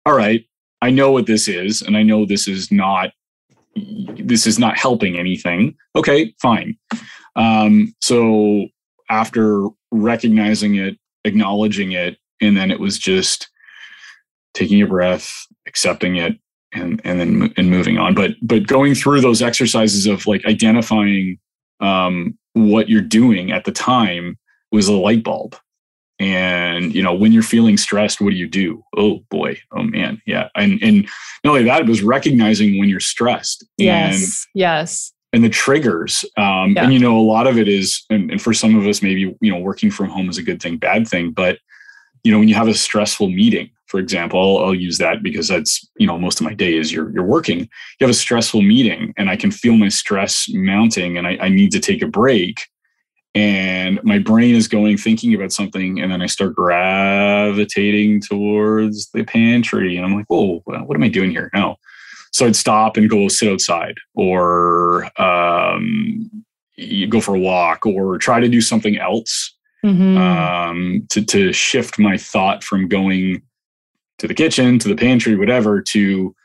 All 0.06 0.16
right. 0.16 0.46
I 0.82 0.90
know 0.90 1.12
what 1.12 1.28
this 1.28 1.48
is, 1.48 1.82
and 1.82 1.96
I 1.96 2.04
know 2.04 2.25
this 2.25 2.48
is 2.48 2.72
not 2.72 3.12
this 3.75 4.46
is 4.46 4.60
not 4.60 4.78
helping 4.78 5.18
anything. 5.18 5.75
Okay, 5.96 6.34
fine. 6.42 6.78
Um, 7.36 7.94
so 8.01 8.68
after 9.10 9.68
recognizing 9.92 10.75
it, 10.75 10.98
acknowledging 11.25 11.92
it, 11.92 12.18
and 12.42 12.58
then 12.58 12.72
it 12.72 12.80
was 12.80 12.98
just 12.98 13.50
taking 14.54 14.82
a 14.82 14.88
breath, 14.88 15.48
accepting 15.68 16.18
it, 16.18 16.38
and 16.74 17.01
and 17.04 17.20
then 17.20 17.54
and 17.58 17.70
moving 17.70 17.98
on. 17.98 18.13
But 18.16 18.32
but 18.42 18.68
going 18.68 18.96
through 18.96 19.22
those 19.22 19.42
exercises 19.42 20.06
of 20.06 20.28
like 20.28 20.46
identifying 20.46 21.38
um, 21.80 22.38
what 22.54 22.90
you're 22.90 23.01
doing 23.01 23.51
at 23.51 23.66
the 23.66 23.72
time 23.72 24.38
was 24.72 24.88
a 24.88 24.94
light 24.94 25.24
bulb 25.24 25.56
and 26.22 26.94
you 26.94 27.01
know 27.01 27.13
when 27.13 27.32
you're 27.32 27.42
feeling 27.42 27.78
stressed 27.78 28.22
what 28.22 28.30
do 28.30 28.36
you 28.36 28.48
do? 28.48 28.86
Oh 28.96 29.24
boy. 29.32 29.58
Oh 29.72 29.82
man. 29.82 30.22
Yeah. 30.28 30.50
And 30.56 30.82
and 30.82 31.10
not 31.44 31.51
only 31.51 31.63
that 31.63 31.82
it 31.82 31.88
was 31.88 32.04
recognizing 32.04 32.80
when 32.80 32.88
you're 32.88 33.00
stressed 33.00 33.66
yes 33.78 34.16
and, 34.22 34.62
yes. 34.62 35.13
And 35.34 35.44
the 35.44 35.50
triggers 35.50 36.24
um 36.38 36.74
yeah. 36.74 36.84
and 36.84 36.94
you 36.94 37.00
know 37.00 37.18
a 37.18 37.22
lot 37.22 37.48
of 37.48 37.58
it 37.58 37.68
is 37.68 38.06
and, 38.12 38.30
and 38.30 38.42
for 38.42 38.54
some 38.54 38.78
of 38.78 38.86
us 38.86 39.01
maybe 39.01 39.36
you 39.42 39.51
know 39.51 39.60
working 39.60 39.90
from 39.90 40.10
home 40.10 40.30
is 40.30 40.38
a 40.38 40.44
good 40.44 40.62
thing 40.62 40.78
bad 40.78 41.08
thing 41.08 41.32
but 41.32 41.58
you 42.24 42.32
know 42.32 42.38
when 42.38 42.48
you 42.48 42.56
have 42.56 42.68
a 42.68 42.74
stressful 42.75 43.30
meeting 43.30 43.72
for 43.88 44.00
example 44.00 44.40
I'll, 44.40 44.66
I'll 44.66 44.75
use 44.75 45.00
that 45.00 45.24
because 45.24 45.48
that's 45.48 45.90
you 45.98 46.06
know 46.06 46.20
most 46.20 46.40
of 46.40 46.46
my 46.46 46.54
day 46.54 46.78
is 46.78 46.94
you're 46.94 47.10
you're 47.12 47.25
working. 47.25 47.60
You 47.60 48.06
have 48.06 48.12
a 48.12 48.13
stressful 48.13 48.62
meeting 48.62 49.13
and 49.18 49.28
i 49.28 49.36
can 49.36 49.50
feel 49.50 49.75
my 49.75 49.90
stress 49.90 50.46
mounting 50.50 51.18
and 51.18 51.25
i, 51.25 51.38
I 51.42 51.50
need 51.50 51.72
to 51.72 51.80
take 51.80 52.04
a 52.04 52.08
break 52.08 52.68
and 53.34 54.04
my 54.04 54.20
brain 54.20 54.56
is 54.56 54.68
going 54.68 54.98
thinking 54.98 55.34
about 55.34 55.52
something 55.52 56.02
and 56.02 56.12
then 56.12 56.22
i 56.22 56.26
start 56.26 56.56
gravitating 56.56 58.22
towards 58.22 59.10
the 59.12 59.24
pantry 59.24 59.96
and 59.96 60.06
i'm 60.06 60.16
like 60.16 60.26
whoa 60.28 60.62
what 60.66 60.96
am 60.96 61.04
i 61.04 61.10
doing 61.10 61.32
here 61.32 61.50
no 61.54 61.76
so 62.32 62.46
i'd 62.46 62.56
stop 62.56 62.98
and 62.98 63.10
go 63.10 63.28
sit 63.28 63.52
outside 63.52 63.96
or 64.16 65.06
um, 65.22 66.30
go 67.10 67.22
for 67.22 67.36
a 67.36 67.40
walk 67.40 67.86
or 67.86 68.18
try 68.18 68.40
to 68.40 68.50
do 68.50 68.62
something 68.62 68.98
else 68.98 69.56
mm-hmm. 69.86 70.18
um, 70.18 71.06
to, 71.10 71.24
to 71.24 71.54
shift 71.54 72.00
my 72.00 72.18
thought 72.18 72.64
from 72.64 72.88
going 72.88 73.42
to 74.20 74.28
the 74.28 74.34
kitchen, 74.34 74.80
to 74.80 74.88
the 74.88 74.96
pantry, 74.96 75.36
whatever, 75.36 75.82
to 75.82 76.36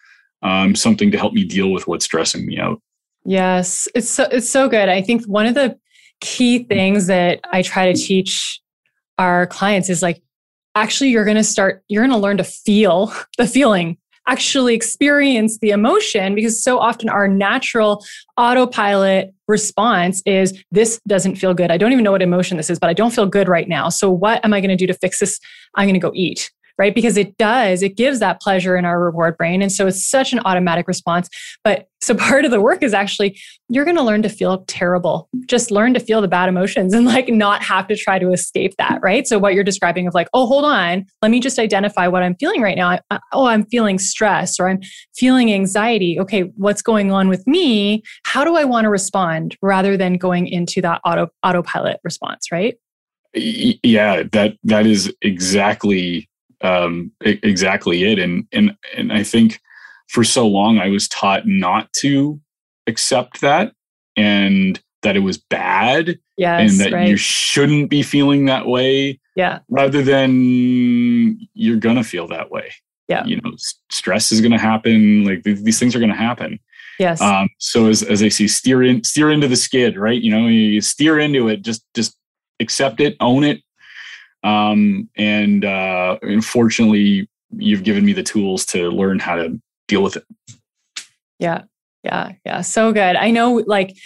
um, 0.42 0.74
something 0.74 1.10
to 1.10 1.18
help 1.18 1.32
me 1.32 1.44
deal 1.44 1.70
with 1.70 1.86
what's 1.86 2.04
stressing 2.04 2.46
me 2.46 2.58
out. 2.58 2.80
Yes, 3.24 3.88
it's 3.94 4.08
so, 4.08 4.24
it's 4.30 4.48
so 4.48 4.68
good. 4.68 4.88
I 4.88 5.02
think 5.02 5.24
one 5.24 5.46
of 5.46 5.54
the 5.54 5.78
key 6.20 6.64
things 6.64 7.06
that 7.06 7.40
I 7.52 7.62
try 7.62 7.92
to 7.92 7.98
teach 7.98 8.60
our 9.18 9.46
clients 9.46 9.88
is 9.88 10.02
like, 10.02 10.22
actually, 10.74 11.10
you're 11.10 11.24
going 11.24 11.36
to 11.36 11.44
start, 11.44 11.82
you're 11.88 12.02
going 12.02 12.16
to 12.16 12.22
learn 12.22 12.36
to 12.38 12.44
feel 12.44 13.12
the 13.38 13.46
feeling 13.46 13.98
actually 14.28 14.74
experience 14.74 15.58
the 15.58 15.70
emotion 15.70 16.34
because 16.34 16.62
so 16.62 16.78
often 16.78 17.08
our 17.08 17.28
natural 17.28 18.04
autopilot 18.36 19.32
response 19.46 20.22
is 20.26 20.62
this 20.72 21.00
doesn't 21.06 21.36
feel 21.36 21.54
good. 21.54 21.70
I 21.70 21.78
don't 21.78 21.92
even 21.92 22.02
know 22.02 22.10
what 22.10 22.22
emotion 22.22 22.56
this 22.56 22.68
is, 22.68 22.78
but 22.78 22.90
I 22.90 22.92
don't 22.92 23.12
feel 23.12 23.26
good 23.26 23.48
right 23.48 23.68
now. 23.68 23.88
So 23.88 24.10
what 24.10 24.44
am 24.44 24.52
I 24.52 24.60
going 24.60 24.70
to 24.70 24.76
do 24.76 24.86
to 24.86 24.94
fix 24.94 25.20
this? 25.20 25.38
I'm 25.76 25.86
going 25.86 25.94
to 25.94 26.00
go 26.00 26.12
eat 26.14 26.50
right? 26.78 26.94
Because 26.94 27.16
it 27.16 27.36
does, 27.36 27.82
it 27.82 27.96
gives 27.96 28.20
that 28.20 28.40
pleasure 28.40 28.76
in 28.76 28.84
our 28.84 29.02
reward 29.02 29.36
brain. 29.36 29.62
And 29.62 29.72
so 29.72 29.86
it's 29.86 30.08
such 30.08 30.32
an 30.32 30.40
automatic 30.44 30.86
response. 30.86 31.28
But 31.64 31.88
so 32.02 32.14
part 32.14 32.44
of 32.44 32.50
the 32.52 32.60
work 32.60 32.82
is 32.84 32.94
actually 32.94 33.40
you're 33.68 33.84
going 33.84 33.96
to 33.96 34.02
learn 34.02 34.22
to 34.22 34.28
feel 34.28 34.64
terrible. 34.68 35.28
Just 35.46 35.72
learn 35.72 35.92
to 35.94 36.00
feel 36.00 36.20
the 36.20 36.28
bad 36.28 36.48
emotions 36.48 36.94
and 36.94 37.04
like 37.04 37.28
not 37.28 37.64
have 37.64 37.88
to 37.88 37.96
try 37.96 38.18
to 38.18 38.30
escape 38.30 38.74
that, 38.78 39.00
right? 39.02 39.26
So 39.26 39.38
what 39.38 39.54
you're 39.54 39.64
describing 39.64 40.06
of 40.06 40.14
like, 40.14 40.28
oh, 40.32 40.46
hold 40.46 40.64
on, 40.64 41.04
let 41.22 41.30
me 41.30 41.40
just 41.40 41.58
identify 41.58 42.06
what 42.06 42.22
I'm 42.22 42.36
feeling 42.36 42.60
right 42.60 42.76
now. 42.76 42.90
I, 43.10 43.18
oh, 43.32 43.46
I'm 43.46 43.64
feeling 43.66 43.98
stress 43.98 44.60
or 44.60 44.68
I'm 44.68 44.80
feeling 45.16 45.52
anxiety. 45.52 46.20
Okay, 46.20 46.42
what's 46.56 46.82
going 46.82 47.10
on 47.10 47.28
with 47.28 47.44
me? 47.46 48.02
How 48.24 48.44
do 48.44 48.56
I 48.56 48.64
want 48.64 48.84
to 48.84 48.90
respond 48.90 49.56
rather 49.60 49.96
than 49.96 50.14
going 50.14 50.46
into 50.46 50.80
that 50.82 51.00
auto 51.04 51.28
autopilot 51.42 51.98
response, 52.04 52.52
right? 52.52 52.76
Yeah, 53.34 54.22
that 54.32 54.56
that 54.64 54.86
is 54.86 55.12
exactly 55.22 56.28
um, 56.66 57.12
exactly 57.20 58.04
it. 58.04 58.18
And 58.18 58.46
and 58.52 58.76
and 58.96 59.12
I 59.12 59.22
think 59.22 59.60
for 60.08 60.24
so 60.24 60.46
long 60.46 60.78
I 60.78 60.88
was 60.88 61.08
taught 61.08 61.46
not 61.46 61.92
to 62.00 62.40
accept 62.86 63.40
that 63.40 63.72
and 64.16 64.80
that 65.02 65.16
it 65.16 65.20
was 65.20 65.38
bad 65.38 66.18
yes, 66.36 66.70
and 66.70 66.80
that 66.80 66.92
right. 66.92 67.08
you 67.08 67.16
shouldn't 67.16 67.90
be 67.90 68.02
feeling 68.02 68.46
that 68.46 68.66
way. 68.66 69.20
Yeah. 69.34 69.60
Rather 69.68 70.02
than 70.02 71.38
you're 71.54 71.76
gonna 71.76 72.04
feel 72.04 72.26
that 72.28 72.50
way. 72.50 72.72
Yeah. 73.08 73.24
You 73.24 73.40
know, 73.40 73.52
stress 73.90 74.32
is 74.32 74.40
gonna 74.40 74.58
happen. 74.58 75.24
Like 75.24 75.44
th- 75.44 75.60
these 75.60 75.78
things 75.78 75.94
are 75.94 76.00
gonna 76.00 76.16
happen. 76.16 76.58
Yes. 76.98 77.20
Um, 77.20 77.48
so 77.58 77.86
as 77.86 78.02
as 78.02 78.22
I 78.22 78.28
see, 78.28 78.48
steer 78.48 78.82
in, 78.82 79.04
steer 79.04 79.30
into 79.30 79.48
the 79.48 79.56
skid, 79.56 79.96
right? 79.98 80.20
You 80.20 80.30
know, 80.32 80.46
you 80.46 80.80
steer 80.80 81.18
into 81.18 81.48
it. 81.48 81.62
Just 81.62 81.84
just 81.94 82.16
accept 82.58 83.00
it, 83.00 83.16
own 83.20 83.44
it, 83.44 83.60
um, 84.46 85.10
and 85.16 85.64
uh, 85.64 86.18
unfortunately, 86.22 87.28
you've 87.56 87.82
given 87.82 88.04
me 88.04 88.12
the 88.12 88.22
tools 88.22 88.64
to 88.66 88.90
learn 88.90 89.18
how 89.18 89.34
to 89.34 89.60
deal 89.88 90.02
with 90.02 90.16
it. 90.16 90.24
Yeah, 91.40 91.62
yeah, 92.04 92.32
yeah. 92.44 92.60
So 92.60 92.92
good. 92.92 93.16
I 93.16 93.32
know, 93.32 93.64
like 93.66 93.96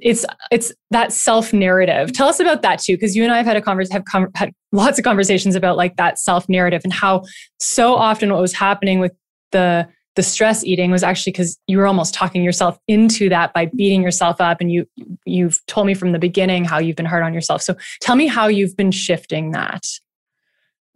it's 0.00 0.24
it's 0.50 0.72
that 0.90 1.12
self 1.12 1.52
narrative. 1.52 2.14
Tell 2.14 2.28
us 2.28 2.40
about 2.40 2.62
that 2.62 2.80
too, 2.80 2.94
because 2.94 3.14
you 3.14 3.24
and 3.24 3.32
I 3.32 3.36
have 3.36 3.46
had 3.46 3.58
a 3.58 3.60
converse 3.60 3.92
have 3.92 4.06
com- 4.06 4.30
had 4.34 4.52
lots 4.72 4.98
of 4.98 5.04
conversations 5.04 5.54
about 5.54 5.76
like 5.76 5.96
that 5.96 6.18
self 6.18 6.48
narrative 6.48 6.80
and 6.82 6.94
how 6.94 7.22
so 7.58 7.94
often 7.94 8.32
what 8.32 8.40
was 8.40 8.54
happening 8.54 9.00
with 9.00 9.12
the 9.52 9.86
the 10.20 10.24
stress 10.24 10.62
eating 10.64 10.90
was 10.90 11.02
actually 11.02 11.32
because 11.32 11.58
you 11.66 11.78
were 11.78 11.86
almost 11.86 12.12
talking 12.12 12.42
yourself 12.42 12.78
into 12.86 13.30
that 13.30 13.54
by 13.54 13.64
beating 13.74 14.02
yourself 14.02 14.38
up 14.38 14.60
and 14.60 14.70
you 14.70 14.86
you've 15.24 15.64
told 15.66 15.86
me 15.86 15.94
from 15.94 16.12
the 16.12 16.18
beginning 16.18 16.62
how 16.62 16.78
you've 16.78 16.96
been 16.96 17.06
hard 17.06 17.22
on 17.22 17.32
yourself. 17.32 17.62
So 17.62 17.74
tell 18.02 18.16
me 18.16 18.26
how 18.26 18.46
you've 18.46 18.76
been 18.76 18.90
shifting 18.90 19.52
that. 19.52 19.86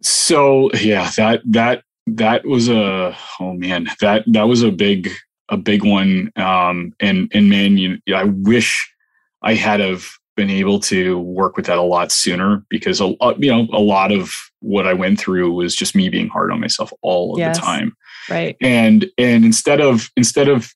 So 0.02 0.70
yeah 0.74 1.10
that 1.16 1.40
that 1.46 1.84
that 2.06 2.44
was 2.44 2.68
a 2.68 3.16
oh 3.40 3.54
man 3.54 3.88
that 4.02 4.24
that 4.26 4.42
was 4.46 4.60
a 4.60 4.70
big 4.70 5.08
a 5.48 5.56
big 5.56 5.86
one. 5.86 6.30
Um 6.36 6.92
and 7.00 7.32
and 7.32 7.48
man 7.48 7.78
you 7.78 7.96
i 8.14 8.24
wish 8.24 8.92
i 9.40 9.54
had 9.54 9.80
have 9.80 10.04
been 10.36 10.50
able 10.50 10.80
to 10.80 11.18
work 11.20 11.56
with 11.56 11.66
that 11.66 11.78
a 11.78 11.82
lot 11.82 12.10
sooner 12.10 12.64
because 12.68 13.00
a, 13.00 13.14
you 13.38 13.50
know 13.50 13.68
a 13.72 13.80
lot 13.80 14.10
of 14.10 14.32
what 14.60 14.86
i 14.86 14.92
went 14.92 15.18
through 15.18 15.52
was 15.52 15.74
just 15.74 15.94
me 15.94 16.08
being 16.08 16.28
hard 16.28 16.50
on 16.50 16.60
myself 16.60 16.92
all 17.02 17.34
of 17.34 17.38
yes. 17.38 17.58
the 17.58 17.64
time. 17.64 17.96
Right. 18.28 18.56
And 18.60 19.06
and 19.18 19.44
instead 19.44 19.80
of 19.80 20.10
instead 20.16 20.48
of 20.48 20.72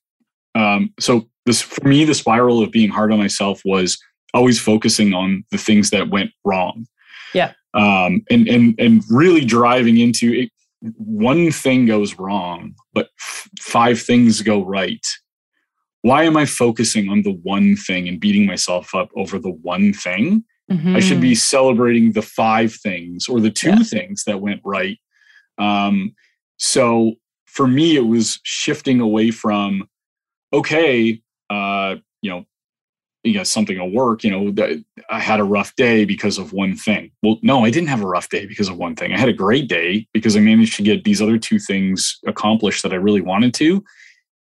um 0.55 0.93
so 0.99 1.27
this 1.45 1.61
for 1.61 1.87
me 1.87 2.05
the 2.05 2.13
spiral 2.13 2.61
of 2.61 2.71
being 2.71 2.89
hard 2.89 3.11
on 3.11 3.19
myself 3.19 3.61
was 3.65 3.97
always 4.33 4.59
focusing 4.59 5.13
on 5.13 5.43
the 5.51 5.57
things 5.57 5.89
that 5.89 6.09
went 6.09 6.31
wrong. 6.45 6.85
Yeah. 7.33 7.53
Um 7.73 8.21
and 8.29 8.47
and 8.47 8.75
and 8.79 9.03
really 9.09 9.45
driving 9.45 9.97
into 9.97 10.31
it 10.31 10.51
one 10.81 11.51
thing 11.51 11.85
goes 11.85 12.17
wrong 12.17 12.73
but 12.93 13.09
f- 13.19 13.49
five 13.59 14.01
things 14.01 14.41
go 14.41 14.63
right 14.63 15.05
why 16.01 16.23
am 16.23 16.37
i 16.37 16.45
focusing 16.45 17.09
on 17.09 17.21
the 17.23 17.33
one 17.43 17.75
thing 17.75 18.07
and 18.07 18.19
beating 18.19 18.45
myself 18.45 18.93
up 18.95 19.09
over 19.15 19.39
the 19.39 19.51
one 19.51 19.93
thing 19.93 20.43
mm-hmm. 20.71 20.95
i 20.95 20.99
should 20.99 21.21
be 21.21 21.31
mm-hmm. 21.31 21.35
celebrating 21.35 22.11
the 22.11 22.21
five 22.21 22.73
things 22.73 23.27
or 23.27 23.39
the 23.39 23.51
two 23.51 23.69
yeah. 23.69 23.83
things 23.83 24.23
that 24.25 24.41
went 24.41 24.61
right 24.63 24.97
um 25.57 26.13
so 26.57 27.15
for 27.49 27.67
me, 27.67 27.95
it 27.95 28.05
was 28.05 28.39
shifting 28.43 29.01
away 29.01 29.31
from, 29.31 29.89
okay, 30.53 31.21
uh, 31.49 31.95
you 32.21 32.29
know, 32.29 32.45
you 33.23 33.33
got 33.33 33.47
something 33.47 33.77
will 33.77 33.91
work, 33.91 34.23
you 34.23 34.31
know, 34.31 34.83
I 35.09 35.19
had 35.19 35.39
a 35.39 35.43
rough 35.43 35.75
day 35.75 36.05
because 36.05 36.37
of 36.37 36.53
one 36.53 36.75
thing. 36.75 37.11
Well, 37.21 37.37
no, 37.41 37.65
I 37.65 37.69
didn't 37.69 37.89
have 37.89 38.01
a 38.01 38.07
rough 38.07 38.29
day 38.29 38.45
because 38.45 38.69
of 38.69 38.77
one 38.77 38.95
thing. 38.95 39.13
I 39.13 39.17
had 39.17 39.27
a 39.27 39.33
great 39.33 39.67
day 39.67 40.07
because 40.13 40.37
I 40.37 40.39
managed 40.39 40.75
to 40.77 40.83
get 40.83 41.03
these 41.03 41.21
other 41.21 41.37
two 41.37 41.59
things 41.59 42.19
accomplished 42.25 42.83
that 42.83 42.93
I 42.93 42.97
really 42.97 43.21
wanted 43.21 43.53
to. 43.55 43.83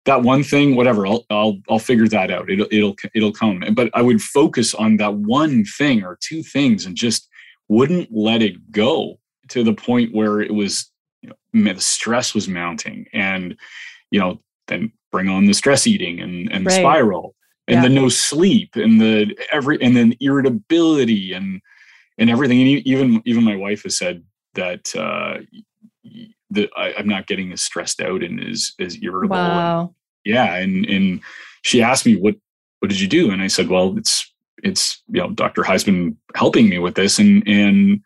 That 0.08 0.22
one 0.22 0.42
thing, 0.42 0.74
whatever, 0.74 1.06
I'll 1.06 1.24
I'll 1.30 1.58
I'll 1.70 1.78
figure 1.78 2.08
that 2.08 2.30
out. 2.30 2.50
It'll 2.50 2.66
it'll 2.72 2.96
it'll 3.14 3.32
come. 3.32 3.62
But 3.72 3.90
I 3.94 4.02
would 4.02 4.20
focus 4.20 4.74
on 4.74 4.96
that 4.96 5.14
one 5.14 5.64
thing 5.64 6.02
or 6.02 6.18
two 6.20 6.42
things 6.42 6.86
and 6.86 6.96
just 6.96 7.28
wouldn't 7.68 8.08
let 8.10 8.42
it 8.42 8.72
go 8.72 9.18
to 9.48 9.62
the 9.62 9.74
point 9.74 10.14
where 10.14 10.40
it 10.40 10.52
was 10.52 10.90
you 11.22 11.30
know, 11.30 11.72
the 11.74 11.80
stress 11.80 12.34
was 12.34 12.48
mounting 12.48 13.06
and, 13.12 13.56
you 14.10 14.20
know, 14.20 14.40
then 14.66 14.92
bring 15.10 15.28
on 15.28 15.46
the 15.46 15.54
stress 15.54 15.86
eating 15.86 16.20
and, 16.20 16.50
and 16.52 16.64
right. 16.66 16.72
the 16.72 16.80
spiral 16.80 17.34
and 17.66 17.76
yeah. 17.76 17.82
the 17.82 17.88
no 17.88 18.08
sleep 18.08 18.76
and 18.76 19.00
the 19.00 19.36
every, 19.52 19.80
and 19.82 19.96
then 19.96 20.14
irritability 20.20 21.32
and, 21.32 21.60
and 22.18 22.30
everything. 22.30 22.60
And 22.60 22.86
even, 22.86 23.22
even 23.24 23.44
my 23.44 23.56
wife 23.56 23.82
has 23.82 23.98
said 23.98 24.22
that, 24.54 24.94
uh, 24.96 25.38
that 26.50 26.70
I, 26.76 26.92
am 26.98 27.08
not 27.08 27.26
getting 27.26 27.52
as 27.52 27.62
stressed 27.62 28.00
out 28.00 28.22
and 28.22 28.42
as, 28.42 28.72
as 28.80 28.96
irritable. 29.02 29.36
Wow. 29.36 29.94
And, 30.28 30.34
yeah. 30.34 30.54
And, 30.54 30.86
and 30.86 31.20
she 31.62 31.82
asked 31.82 32.06
me, 32.06 32.16
what, 32.16 32.36
what 32.80 32.88
did 32.88 33.00
you 33.00 33.08
do? 33.08 33.30
And 33.30 33.42
I 33.42 33.48
said, 33.48 33.68
well, 33.68 33.96
it's, 33.98 34.32
it's, 34.62 35.02
you 35.08 35.20
know, 35.20 35.30
Dr. 35.30 35.62
Heisman 35.62 36.16
helping 36.34 36.68
me 36.68 36.78
with 36.78 36.94
this. 36.94 37.18
And, 37.18 37.46
and, 37.46 38.00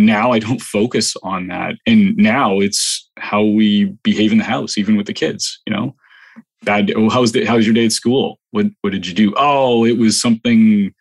now 0.00 0.32
I 0.32 0.38
don't 0.38 0.60
focus 0.78 1.14
on 1.22 1.48
that. 1.48 1.76
And 1.86 2.16
now 2.16 2.58
it's 2.58 3.08
how 3.18 3.44
we 3.44 3.84
behave 4.02 4.32
in 4.32 4.38
the 4.38 4.44
house, 4.44 4.78
even 4.78 4.96
with 4.96 5.06
the 5.06 5.12
kids, 5.12 5.60
you 5.66 5.72
know, 5.72 5.94
bad. 6.62 6.92
Oh, 6.96 7.08
how's 7.08 7.32
the, 7.32 7.44
how's 7.44 7.66
your 7.66 7.74
day 7.74 7.86
at 7.86 7.92
school? 7.92 8.40
What, 8.50 8.66
what 8.80 8.90
did 8.90 9.06
you 9.06 9.14
do? 9.14 9.34
Oh, 9.36 9.84
it 9.84 9.98
was 9.98 10.20
something, 10.20 10.92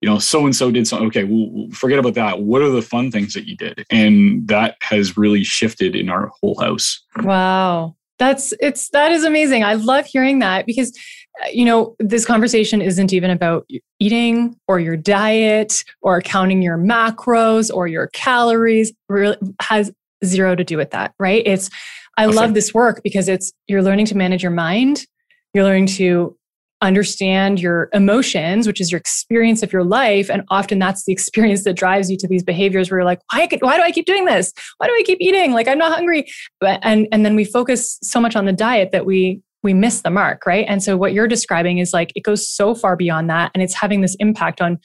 you 0.00 0.08
know, 0.08 0.18
so-and-so 0.18 0.70
did 0.70 0.86
something. 0.86 1.08
Okay. 1.08 1.24
Well, 1.24 1.68
forget 1.72 1.98
about 1.98 2.14
that. 2.14 2.40
What 2.40 2.62
are 2.62 2.70
the 2.70 2.82
fun 2.82 3.10
things 3.10 3.34
that 3.34 3.46
you 3.46 3.56
did? 3.56 3.84
And 3.90 4.46
that 4.48 4.76
has 4.82 5.16
really 5.16 5.44
shifted 5.44 5.94
in 5.94 6.08
our 6.08 6.30
whole 6.40 6.58
house. 6.58 7.02
Wow. 7.22 7.96
That's 8.18 8.54
it's 8.60 8.88
that 8.90 9.12
is 9.12 9.24
amazing. 9.24 9.64
I 9.64 9.74
love 9.74 10.06
hearing 10.06 10.38
that 10.40 10.66
because 10.66 10.96
uh, 11.42 11.48
you 11.52 11.64
know, 11.64 11.94
this 11.98 12.24
conversation 12.24 12.80
isn't 12.80 13.12
even 13.12 13.30
about 13.30 13.68
eating 13.98 14.56
or 14.68 14.80
your 14.80 14.96
diet 14.96 15.84
or 16.00 16.20
counting 16.22 16.62
your 16.62 16.78
macros 16.78 17.72
or 17.72 17.86
your 17.86 18.08
calories. 18.08 18.92
Really 19.08 19.36
has 19.60 19.92
zero 20.24 20.54
to 20.54 20.64
do 20.64 20.76
with 20.76 20.90
that, 20.92 21.14
right? 21.18 21.42
It's 21.44 21.68
I 22.16 22.26
love 22.26 22.54
this 22.54 22.72
work 22.72 23.02
because 23.04 23.28
it's 23.28 23.52
you're 23.66 23.82
learning 23.82 24.06
to 24.06 24.16
manage 24.16 24.42
your 24.42 24.52
mind. 24.52 25.06
You're 25.52 25.64
learning 25.64 25.86
to 25.86 26.36
understand 26.82 27.60
your 27.60 27.88
emotions, 27.92 28.66
which 28.66 28.80
is 28.80 28.92
your 28.92 28.98
experience 28.98 29.62
of 29.62 29.72
your 29.72 29.84
life. 29.84 30.30
And 30.30 30.42
often 30.50 30.78
that's 30.78 31.04
the 31.04 31.12
experience 31.12 31.64
that 31.64 31.74
drives 31.74 32.10
you 32.10 32.16
to 32.18 32.28
these 32.28 32.42
behaviors 32.42 32.90
where 32.90 32.98
you're 32.98 33.06
like, 33.06 33.20
why, 33.32 33.48
why 33.60 33.76
do 33.76 33.82
I 33.82 33.90
keep 33.90 34.04
doing 34.04 34.26
this? 34.26 34.52
Why 34.78 34.86
do 34.86 34.92
I 34.92 35.02
keep 35.04 35.18
eating? 35.20 35.52
Like 35.52 35.68
I'm 35.68 35.78
not 35.78 35.92
hungry. 35.92 36.26
But, 36.60 36.80
and, 36.82 37.08
and 37.12 37.24
then 37.24 37.34
we 37.34 37.44
focus 37.44 37.98
so 38.02 38.20
much 38.20 38.36
on 38.36 38.44
the 38.44 38.52
diet 38.52 38.92
that 38.92 39.06
we 39.06 39.40
we 39.62 39.74
miss 39.74 40.02
the 40.02 40.10
mark, 40.10 40.46
right? 40.46 40.64
And 40.68 40.80
so 40.80 40.96
what 40.96 41.12
you're 41.12 41.26
describing 41.26 41.78
is 41.78 41.92
like 41.92 42.12
it 42.14 42.22
goes 42.22 42.48
so 42.48 42.72
far 42.72 42.94
beyond 42.94 43.28
that 43.30 43.50
and 43.52 43.62
it's 43.64 43.74
having 43.74 44.00
this 44.00 44.14
impact 44.20 44.60
on 44.60 44.78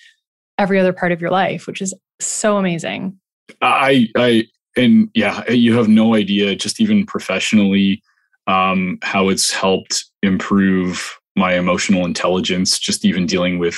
every 0.58 0.80
other 0.80 0.92
part 0.92 1.12
of 1.12 1.22
your 1.22 1.30
life, 1.30 1.68
which 1.68 1.82
is 1.82 1.94
so 2.20 2.58
amazing. 2.58 3.20
I 3.62 4.08
I 4.18 4.48
and 4.76 5.10
yeah, 5.14 5.48
you 5.52 5.78
have 5.78 5.88
no 5.88 6.16
idea 6.16 6.56
just 6.56 6.82
even 6.82 7.06
professionally 7.06 8.02
um 8.48 8.98
how 9.04 9.30
it's 9.30 9.52
helped 9.52 10.06
improve 10.24 11.16
my 11.42 11.54
emotional 11.54 12.06
intelligence 12.06 12.80
just 12.80 13.04
even 13.04 13.26
dealing 13.26 13.60
with 13.60 13.78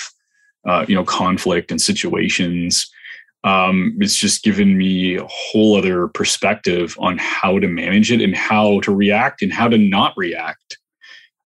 uh 0.67 0.86
you 0.88 0.95
know 0.95 1.06
conflict 1.06 1.71
and 1.71 1.82
situations 1.82 2.91
um, 3.43 3.97
it's 3.99 4.15
just 4.15 4.43
given 4.43 4.78
me 4.78 5.17
a 5.17 5.28
whole 5.28 5.76
other 5.76 6.08
perspective 6.08 6.95
on 6.99 7.17
how 7.17 7.60
to 7.60 7.67
manage 7.67 8.12
it 8.12 8.21
and 8.21 8.36
how 8.36 8.80
to 8.82 8.95
react 8.95 9.41
and 9.41 9.52
how 9.52 9.67
to 9.67 9.78
not 9.78 10.13
react. 10.15 10.78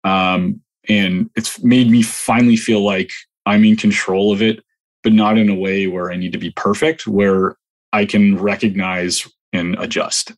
Um, 0.03 0.61
and 0.89 1.31
it's 1.37 1.63
made 1.63 1.91
me 1.91 2.03
finally 2.03 2.57
feel 2.57 2.85
like 2.85 3.13
I'm 3.47 3.65
in 3.65 3.77
control 3.77 4.33
of 4.33 4.43
it, 4.43 4.61
but 5.03 5.13
not 5.13 5.39
in 5.39 5.49
a 5.49 5.55
way 5.55 5.87
where 5.87 6.11
I 6.11 6.17
need 6.17 6.33
to 6.33 6.39
be 6.39 6.51
perfect, 6.51 7.07
where 7.07 7.57
I 7.93 8.05
can 8.07 8.39
recognize 8.39 9.29
and 9.53 9.77
adjust. 9.79 10.33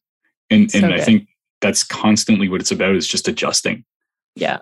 And 0.50 0.70
so 0.70 0.78
and 0.78 0.88
good. 0.88 1.00
I 1.00 1.02
think 1.02 1.26
that's 1.62 1.82
constantly 1.82 2.48
what 2.50 2.60
it's 2.60 2.70
about 2.70 2.94
is 2.94 3.08
just 3.08 3.28
adjusting. 3.28 3.84
Yeah. 4.34 4.58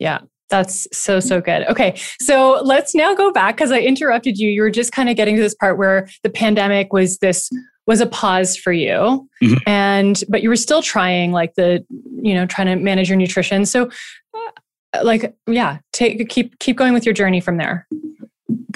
Yeah. 0.00 0.20
That's 0.50 0.86
so, 0.92 1.20
so 1.20 1.40
good. 1.40 1.66
Okay. 1.68 1.98
So 2.20 2.60
let's 2.62 2.94
now 2.94 3.14
go 3.14 3.32
back 3.32 3.56
because 3.56 3.72
I 3.72 3.80
interrupted 3.80 4.38
you. 4.38 4.50
You 4.50 4.62
were 4.62 4.70
just 4.70 4.92
kind 4.92 5.08
of 5.08 5.16
getting 5.16 5.36
to 5.36 5.42
this 5.42 5.54
part 5.54 5.78
where 5.78 6.08
the 6.22 6.30
pandemic 6.30 6.92
was 6.92 7.18
this 7.18 7.50
was 7.86 8.00
a 8.00 8.06
pause 8.06 8.56
for 8.56 8.72
you 8.72 9.28
mm-hmm. 9.42 9.54
and 9.66 10.24
but 10.28 10.42
you 10.42 10.48
were 10.48 10.56
still 10.56 10.82
trying 10.82 11.32
like 11.32 11.54
the 11.54 11.84
you 12.22 12.34
know 12.34 12.46
trying 12.46 12.66
to 12.66 12.76
manage 12.76 13.08
your 13.08 13.18
nutrition 13.18 13.66
so 13.66 13.90
uh, 14.34 15.00
like 15.02 15.34
yeah 15.46 15.78
take 15.92 16.28
keep 16.28 16.58
keep 16.58 16.76
going 16.76 16.94
with 16.94 17.04
your 17.04 17.12
journey 17.12 17.40
from 17.40 17.58
there 17.58 17.86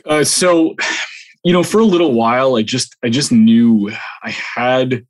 uh, 0.06 0.24
so 0.24 0.74
you 1.44 1.52
know 1.52 1.62
for 1.62 1.80
a 1.80 1.84
little 1.84 2.12
while 2.12 2.56
i 2.56 2.62
just 2.62 2.96
i 3.02 3.08
just 3.08 3.32
knew 3.32 3.90
i 4.22 4.30
had 4.30 5.06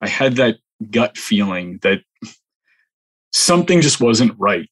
i 0.00 0.08
had 0.08 0.36
that 0.36 0.56
gut 0.90 1.16
feeling 1.18 1.78
that 1.82 2.00
something 3.32 3.80
just 3.80 4.00
wasn't 4.00 4.32
right 4.38 4.68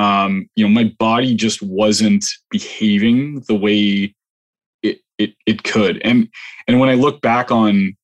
um, 0.00 0.48
you 0.56 0.66
know, 0.66 0.70
my 0.70 0.84
body 0.98 1.34
just 1.34 1.60
wasn't 1.60 2.24
behaving 2.50 3.40
the 3.48 3.54
way 3.54 4.14
it 4.82 5.00
it 5.18 5.34
it 5.44 5.62
could. 5.62 6.00
And 6.02 6.28
and 6.66 6.80
when 6.80 6.88
I 6.88 6.94
look 6.94 7.20
back 7.20 7.50
on 7.50 7.94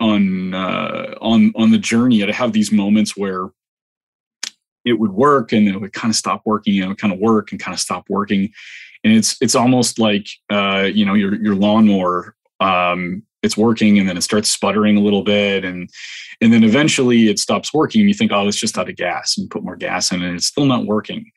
on 0.00 0.52
uh, 0.52 1.14
on 1.20 1.52
on 1.54 1.70
the 1.70 1.78
journey, 1.78 2.24
I'd 2.24 2.30
have 2.30 2.52
these 2.52 2.72
moments 2.72 3.16
where 3.16 3.50
it 4.84 4.94
would 4.94 5.12
work 5.12 5.52
and 5.52 5.66
then 5.66 5.76
it 5.76 5.80
would 5.80 5.92
kind 5.92 6.10
of 6.10 6.16
stop 6.16 6.42
working, 6.44 6.74
and 6.74 6.86
it 6.86 6.88
would 6.88 6.98
kind 6.98 7.14
of 7.14 7.20
work 7.20 7.52
and 7.52 7.60
kind 7.60 7.72
of 7.72 7.80
stop 7.80 8.06
working. 8.08 8.50
And 9.04 9.12
it's 9.12 9.36
it's 9.40 9.54
almost 9.54 10.00
like 10.00 10.26
uh, 10.50 10.90
you 10.92 11.06
know 11.06 11.14
your 11.14 11.36
your 11.36 11.54
lawnmower 11.54 12.34
um, 12.58 13.22
it's 13.44 13.56
working 13.56 13.98
and 13.98 14.08
then 14.08 14.16
it 14.16 14.22
starts 14.22 14.50
sputtering 14.50 14.96
a 14.96 15.00
little 15.00 15.22
bit 15.22 15.64
and 15.64 15.90
and 16.40 16.52
then 16.52 16.64
eventually 16.64 17.28
it 17.28 17.38
stops 17.38 17.72
working 17.72 18.00
and 18.00 18.08
you 18.08 18.14
think 18.14 18.32
oh 18.32 18.48
it's 18.48 18.56
just 18.56 18.78
out 18.78 18.88
of 18.88 18.96
gas 18.96 19.36
and 19.36 19.50
put 19.50 19.62
more 19.62 19.76
gas 19.76 20.10
in 20.10 20.22
it 20.22 20.26
and 20.26 20.36
it's 20.36 20.46
still 20.46 20.64
not 20.64 20.86
working 20.86 21.30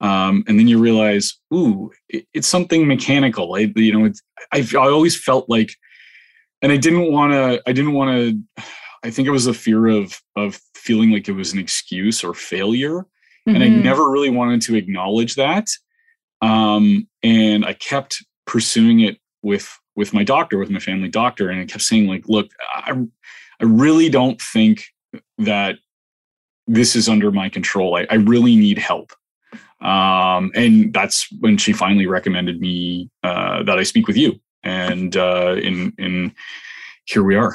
um, 0.00 0.44
and 0.46 0.58
then 0.58 0.68
you 0.68 0.78
realize 0.78 1.38
ooh 1.52 1.90
it, 2.08 2.26
it's 2.34 2.48
something 2.48 2.86
mechanical 2.86 3.54
I, 3.54 3.72
you 3.76 3.92
know 3.92 4.12
I, 4.52 4.66
I 4.72 4.88
always 4.88 5.18
felt 5.18 5.48
like 5.48 5.70
and 6.60 6.72
i 6.72 6.76
didn't 6.76 7.12
want 7.12 7.32
to 7.32 7.62
i 7.66 7.72
didn't 7.72 7.94
want 7.94 8.10
to 8.10 8.64
i 9.04 9.10
think 9.10 9.28
it 9.28 9.32
was 9.32 9.46
a 9.46 9.54
fear 9.54 9.86
of 9.86 10.20
of 10.36 10.60
feeling 10.74 11.10
like 11.10 11.28
it 11.28 11.32
was 11.32 11.52
an 11.52 11.58
excuse 11.60 12.24
or 12.24 12.34
failure 12.34 12.98
mm-hmm. 12.98 13.54
and 13.54 13.62
i 13.62 13.68
mm-hmm. 13.68 13.82
never 13.82 14.10
really 14.10 14.30
wanted 14.30 14.60
to 14.62 14.74
acknowledge 14.74 15.36
that 15.36 15.68
um, 16.42 17.08
and 17.22 17.64
i 17.64 17.72
kept 17.72 18.22
pursuing 18.46 19.00
it 19.00 19.18
with 19.42 19.78
with 19.96 20.12
my 20.12 20.24
doctor, 20.24 20.58
with 20.58 20.70
my 20.70 20.80
family 20.80 21.08
doctor, 21.08 21.50
and 21.50 21.60
I 21.60 21.64
kept 21.64 21.82
saying, 21.82 22.06
like, 22.08 22.28
look, 22.28 22.50
I, 22.74 22.92
I 23.60 23.64
really 23.64 24.08
don't 24.08 24.40
think 24.40 24.86
that 25.38 25.76
this 26.66 26.96
is 26.96 27.08
under 27.08 27.30
my 27.30 27.48
control. 27.48 27.96
I, 27.96 28.06
I 28.10 28.14
really 28.14 28.56
need 28.56 28.78
help. 28.78 29.12
Um, 29.80 30.50
and 30.54 30.92
that's 30.92 31.28
when 31.40 31.58
she 31.58 31.72
finally 31.72 32.06
recommended 32.06 32.60
me 32.60 33.10
uh, 33.22 33.62
that 33.64 33.78
I 33.78 33.82
speak 33.82 34.06
with 34.06 34.16
you. 34.16 34.40
And 34.62 35.14
uh, 35.16 35.56
in 35.62 35.92
in 35.98 36.34
here 37.04 37.22
we 37.22 37.36
are. 37.36 37.54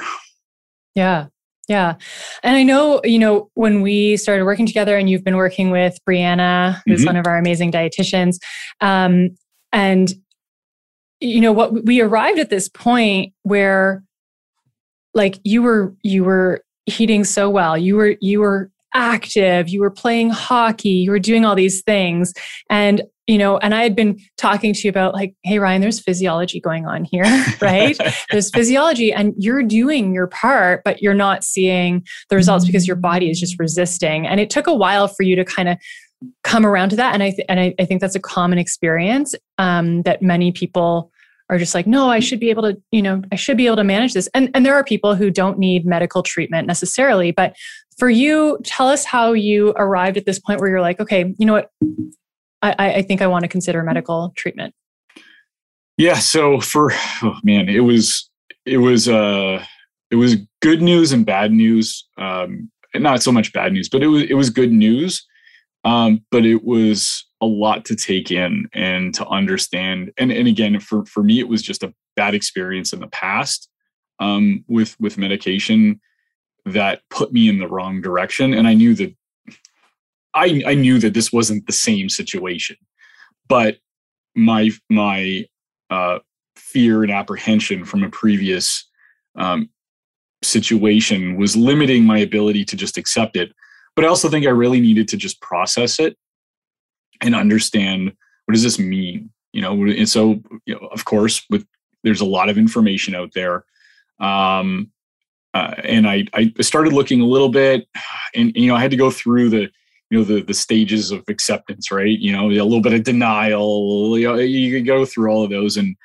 Yeah, 0.93 1.27
yeah. 1.67 1.95
And 2.43 2.55
I 2.55 2.61
know, 2.61 3.01
you 3.03 3.17
know, 3.17 3.49
when 3.55 3.81
we 3.81 4.15
started 4.15 4.45
working 4.45 4.67
together 4.67 4.95
and 4.95 5.09
you've 5.09 5.23
been 5.23 5.37
working 5.37 5.71
with 5.71 5.97
Brianna, 6.07 6.81
who's 6.85 6.99
mm-hmm. 6.99 7.07
one 7.07 7.15
of 7.15 7.25
our 7.25 7.37
amazing 7.37 7.71
dietitians, 7.71 8.37
um, 8.79 9.29
and 9.71 10.13
you 11.19 11.41
know 11.41 11.51
what 11.51 11.85
we 11.85 12.01
arrived 12.01 12.39
at 12.39 12.49
this 12.49 12.69
point 12.69 13.33
where 13.43 14.03
like 15.13 15.39
you 15.43 15.61
were 15.61 15.95
you 16.03 16.23
were 16.23 16.63
heating 16.85 17.23
so 17.23 17.49
well. 17.49 17.77
You 17.77 17.95
were 17.95 18.15
you 18.21 18.39
were 18.39 18.71
active. 18.93 19.69
You 19.69 19.81
were 19.81 19.91
playing 19.91 20.29
hockey. 20.31 20.89
You 20.89 21.11
were 21.11 21.19
doing 21.19 21.45
all 21.45 21.55
these 21.55 21.81
things. 21.81 22.33
And 22.69 23.03
you 23.27 23.37
know 23.37 23.59
and 23.59 23.75
i 23.75 23.83
had 23.83 23.95
been 23.95 24.19
talking 24.37 24.73
to 24.73 24.79
you 24.81 24.89
about 24.89 25.13
like 25.13 25.35
hey 25.43 25.59
ryan 25.59 25.81
there's 25.81 25.99
physiology 25.99 26.59
going 26.59 26.87
on 26.87 27.03
here 27.03 27.23
right? 27.61 27.95
There's 28.31 28.49
physiology 28.49 29.13
and 29.13 29.35
you're 29.37 29.61
doing 29.61 30.15
your 30.15 30.25
part 30.25 30.81
but 30.83 31.03
you're 31.03 31.13
not 31.13 31.43
seeing 31.43 32.03
the 32.29 32.35
results 32.35 32.65
mm-hmm. 32.65 32.69
because 32.69 32.87
your 32.87 32.95
body 32.95 33.29
is 33.29 33.39
just 33.39 33.59
resisting. 33.59 34.25
And 34.25 34.39
it 34.39 34.49
took 34.49 34.65
a 34.65 34.73
while 34.73 35.07
for 35.07 35.21
you 35.21 35.35
to 35.35 35.45
kind 35.45 35.69
of 35.69 35.77
come 36.43 36.65
around 36.65 36.89
to 36.89 36.95
that. 36.97 37.13
And 37.13 37.23
i 37.23 37.31
th- 37.31 37.45
and 37.49 37.59
I, 37.59 37.73
I, 37.79 37.85
think 37.85 38.01
that's 38.01 38.15
a 38.15 38.19
common 38.19 38.57
experience 38.57 39.35
um, 39.57 40.01
that 40.03 40.21
many 40.21 40.51
people 40.51 41.11
are 41.49 41.57
just 41.57 41.73
like 41.73 41.87
no 41.87 42.09
i 42.09 42.19
should 42.19 42.39
be 42.39 42.51
able 42.51 42.61
to 42.61 42.79
you 42.91 43.01
know 43.01 43.23
i 43.31 43.35
should 43.35 43.57
be 43.57 43.65
able 43.65 43.77
to 43.77 43.83
manage 43.83 44.13
this. 44.13 44.29
And 44.33 44.49
and 44.53 44.65
there 44.65 44.75
are 44.75 44.83
people 44.83 45.15
who 45.15 45.31
don't 45.31 45.57
need 45.57 45.85
medical 45.85 46.21
treatment 46.23 46.67
necessarily 46.67 47.31
but 47.31 47.55
for 47.97 48.09
you 48.09 48.59
tell 48.63 48.87
us 48.87 49.03
how 49.03 49.33
you 49.33 49.73
arrived 49.75 50.17
at 50.17 50.25
this 50.25 50.39
point 50.39 50.59
where 50.59 50.69
you're 50.69 50.81
like 50.81 50.99
okay 50.99 51.33
you 51.37 51.45
know 51.45 51.53
what? 51.53 51.71
I 52.61 52.93
i 52.95 53.01
think 53.01 53.21
i 53.21 53.27
want 53.27 53.43
to 53.43 53.47
consider 53.47 53.81
medical 53.83 54.33
treatment. 54.35 54.75
Yeah 55.97 56.19
so 56.19 56.59
for 56.59 56.91
oh 57.23 57.37
man 57.43 57.67
it 57.67 57.79
was 57.79 58.29
it 58.65 58.77
was 58.77 59.07
uh 59.07 59.63
it 60.11 60.15
was 60.15 60.35
good 60.61 60.81
news 60.81 61.11
and 61.11 61.25
bad 61.25 61.51
news 61.51 62.07
um 62.17 62.69
not 62.95 63.23
so 63.23 63.31
much 63.31 63.53
bad 63.53 63.73
news 63.73 63.89
but 63.89 64.03
it 64.03 64.07
was 64.07 64.23
it 64.23 64.35
was 64.35 64.49
good 64.49 64.71
news 64.71 65.25
um, 65.83 66.25
but 66.31 66.45
it 66.45 66.63
was 66.63 67.25
a 67.41 67.45
lot 67.45 67.85
to 67.85 67.95
take 67.95 68.31
in 68.31 68.67
and 68.73 69.13
to 69.15 69.25
understand. 69.27 70.11
And, 70.17 70.31
and 70.31 70.47
again, 70.47 70.79
for, 70.79 71.05
for 71.05 71.23
me, 71.23 71.39
it 71.39 71.47
was 71.47 71.61
just 71.61 71.83
a 71.83 71.93
bad 72.15 72.35
experience 72.35 72.91
in 72.91 72.99
the 72.99 73.07
past 73.07 73.69
um, 74.19 74.65
with, 74.67 74.99
with 74.99 75.17
medication 75.17 76.01
that 76.65 77.01
put 77.09 77.31
me 77.31 77.47
in 77.47 77.59
the 77.59 77.67
wrong 77.67 78.01
direction. 78.01 78.53
And 78.53 78.67
I 78.67 78.73
knew 78.73 78.93
that 78.95 79.15
I, 80.33 80.61
I 80.67 80.75
knew 80.75 80.99
that 80.99 81.13
this 81.15 81.33
wasn't 81.33 81.65
the 81.65 81.73
same 81.73 82.07
situation, 82.07 82.75
but 83.47 83.77
my, 84.35 84.69
my 84.89 85.45
uh, 85.89 86.19
fear 86.55 87.01
and 87.01 87.11
apprehension 87.11 87.83
from 87.83 88.03
a 88.03 88.09
previous 88.09 88.87
um, 89.35 89.69
situation 90.43 91.35
was 91.35 91.55
limiting 91.55 92.05
my 92.05 92.19
ability 92.19 92.63
to 92.65 92.75
just 92.75 92.97
accept 92.97 93.35
it 93.35 93.51
but 93.95 94.05
I 94.05 94.07
also 94.07 94.29
think 94.29 94.45
I 94.45 94.51
really 94.51 94.79
needed 94.79 95.07
to 95.09 95.17
just 95.17 95.41
process 95.41 95.99
it 95.99 96.17
and 97.21 97.35
understand 97.35 98.13
what 98.45 98.53
does 98.53 98.63
this 98.63 98.79
mean, 98.79 99.29
you 99.53 99.61
know. 99.61 99.73
And 99.83 100.07
so, 100.07 100.41
you 100.65 100.75
know, 100.75 100.87
of 100.87 101.05
course, 101.05 101.45
with 101.49 101.65
there's 102.03 102.21
a 102.21 102.25
lot 102.25 102.49
of 102.49 102.57
information 102.57 103.15
out 103.15 103.31
there, 103.33 103.65
um, 104.19 104.91
uh, 105.53 105.75
and 105.83 106.07
I 106.07 106.25
I 106.33 106.53
started 106.61 106.93
looking 106.93 107.21
a 107.21 107.25
little 107.25 107.49
bit, 107.49 107.87
and 108.35 108.51
you 108.55 108.67
know, 108.67 108.75
I 108.75 108.81
had 108.81 108.91
to 108.91 108.97
go 108.97 109.11
through 109.11 109.49
the 109.49 109.69
you 110.09 110.17
know 110.17 110.23
the 110.23 110.41
the 110.41 110.53
stages 110.53 111.11
of 111.11 111.23
acceptance, 111.27 111.91
right? 111.91 112.17
You 112.17 112.31
know, 112.31 112.49
a 112.49 112.63
little 112.63 112.81
bit 112.81 112.93
of 112.93 113.03
denial. 113.03 114.17
You 114.17 114.27
know, 114.27 114.35
you 114.35 114.75
could 114.75 114.85
go 114.85 115.05
through 115.05 115.31
all 115.31 115.43
of 115.43 115.49
those, 115.49 115.77
and 115.77 115.95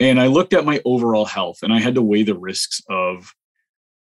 and 0.00 0.20
I 0.20 0.26
looked 0.26 0.52
at 0.52 0.64
my 0.64 0.80
overall 0.84 1.24
health, 1.24 1.58
and 1.62 1.72
I 1.72 1.80
had 1.80 1.94
to 1.94 2.02
weigh 2.02 2.22
the 2.24 2.38
risks 2.38 2.82
of 2.88 3.34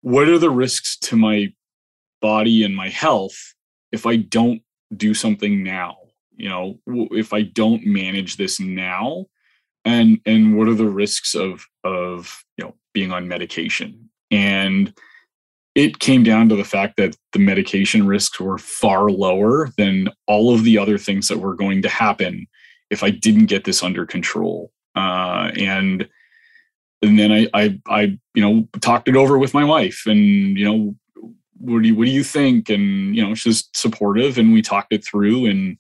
what 0.02 0.28
are 0.28 0.40
the 0.40 0.50
risks 0.50 0.98
to 1.00 1.16
my 1.16 1.54
body 2.22 2.64
and 2.64 2.76
my 2.76 2.90
health 2.90 3.54
if 3.92 4.06
I 4.06 4.18
don't 4.18 4.62
do 4.96 5.14
something 5.14 5.64
now? 5.64 5.98
You 6.36 6.50
know, 6.50 6.80
if 7.12 7.34
I 7.34 7.44
don't 7.44 7.86
manage 7.86 8.38
this 8.38 8.60
now, 8.60 9.26
and 9.86 10.20
and 10.26 10.58
what 10.58 10.68
are 10.68 10.74
the 10.74 10.90
risks 10.90 11.36
of 11.36 11.66
of 11.84 12.44
you 12.58 12.66
know 12.66 12.76
being 12.94 13.12
on 13.12 13.28
medication? 13.28 14.10
And 14.32 14.94
it 15.76 16.00
came 16.00 16.24
down 16.24 16.50
to 16.50 16.56
the 16.56 16.64
fact 16.64 16.98
that 16.98 17.16
the 17.32 17.40
medication 17.40 18.06
risks 18.06 18.40
were 18.40 18.58
far 18.58 19.10
lower 19.10 19.70
than 19.78 20.10
all 20.28 20.54
of 20.54 20.64
the 20.64 20.78
other 20.78 20.98
things 20.98 21.28
that 21.28 21.40
were 21.40 21.56
going 21.56 21.82
to 21.82 21.90
happen 21.90 22.48
if 22.90 23.04
I 23.04 23.10
didn't 23.10 23.46
get 23.46 23.64
this 23.64 23.82
under 23.82 24.06
control. 24.06 24.72
Uh, 24.96 25.52
and 25.56 26.08
and 27.02 27.18
then 27.18 27.32
I, 27.32 27.48
I, 27.54 27.80
I, 27.88 28.02
you 28.36 28.42
know, 28.42 28.68
talked 28.80 29.08
it 29.08 29.16
over 29.16 29.40
with 29.40 29.54
my 29.54 29.64
wife, 29.64 30.04
and 30.06 30.20
you 30.58 30.66
know, 30.66 30.96
what 31.62 31.82
do 31.82 31.88
you 31.88 31.96
what 31.96 32.06
do 32.06 32.12
you 32.12 32.24
think? 32.24 32.70
And 32.70 33.16
you 33.16 33.26
know 33.26 33.36
she's 33.36 33.70
supportive 33.74 34.38
and 34.38 34.54
we 34.54 34.62
talked 34.62 34.94
it 34.94 35.06
through 35.06 35.46
and 35.46 35.78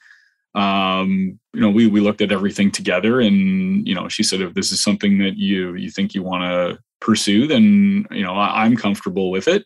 um 0.53 1.39
you 1.53 1.61
know 1.61 1.69
we 1.69 1.87
we 1.87 2.01
looked 2.01 2.21
at 2.21 2.31
everything 2.31 2.71
together 2.71 3.21
and 3.21 3.87
you 3.87 3.95
know 3.95 4.09
she 4.09 4.21
said 4.21 4.41
if 4.41 4.53
this 4.53 4.71
is 4.71 4.83
something 4.83 5.17
that 5.19 5.37
you 5.37 5.75
you 5.75 5.89
think 5.89 6.13
you 6.13 6.21
want 6.21 6.43
to 6.43 6.77
pursue 6.99 7.47
then 7.47 8.05
you 8.11 8.21
know 8.21 8.33
I, 8.33 8.63
i'm 8.63 8.75
comfortable 8.75 9.31
with 9.31 9.47
it. 9.47 9.65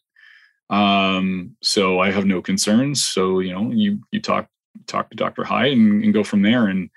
Um 0.69 1.56
so 1.62 1.99
i 1.99 2.12
have 2.12 2.25
no 2.25 2.41
concerns. 2.41 3.06
So 3.06 3.39
you 3.39 3.54
know 3.54 3.71
you 3.71 3.99
you 4.12 4.21
talk 4.21 4.47
talk 4.88 5.10
to 5.10 5.15
dr 5.15 5.43
High 5.43 5.67
and, 5.67 6.04
and 6.04 6.13
go 6.13 6.23
from 6.23 6.41
there. 6.41 6.67
And 6.67 6.89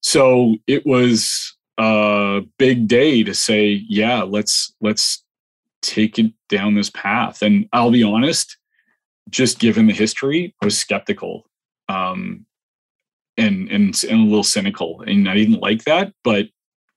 so 0.00 0.56
it 0.66 0.84
was 0.84 1.54
a 1.78 2.42
big 2.58 2.88
day 2.88 3.22
to 3.22 3.34
say, 3.34 3.82
yeah, 3.88 4.22
let's 4.22 4.74
let's 4.80 5.23
take 5.84 6.18
it 6.18 6.32
down 6.48 6.74
this 6.74 6.90
path. 6.90 7.42
And 7.42 7.68
I'll 7.72 7.90
be 7.90 8.02
honest, 8.02 8.56
just 9.30 9.58
given 9.58 9.86
the 9.86 9.92
history, 9.92 10.54
I 10.62 10.64
was 10.64 10.78
skeptical. 10.78 11.44
Um, 11.88 12.46
and, 13.36 13.68
and 13.68 14.04
and 14.04 14.20
a 14.20 14.24
little 14.24 14.44
cynical. 14.44 15.02
And 15.06 15.28
i 15.28 15.34
didn't 15.34 15.60
like 15.60 15.84
that 15.84 16.12
but 16.22 16.46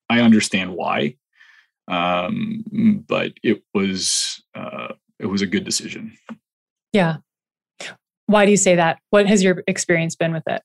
i 0.10 0.22
understand 0.22 0.74
why. 0.74 1.16
Um, 1.90 2.64
but 3.08 3.34
it 3.44 3.64
was 3.74 4.44
uh, 4.54 4.90
it 5.20 5.26
was 5.26 5.42
a 5.42 5.48
good 5.48 5.64
decision. 5.64 6.18
Yeah. 6.92 7.18
Why 8.26 8.44
do 8.46 8.52
you 8.52 8.58
say 8.58 8.76
that? 8.76 9.00
What 9.10 9.26
has 9.26 9.42
your 9.42 9.64
experience 9.68 10.16
been 10.16 10.34
with 10.34 10.44
it? 10.48 10.62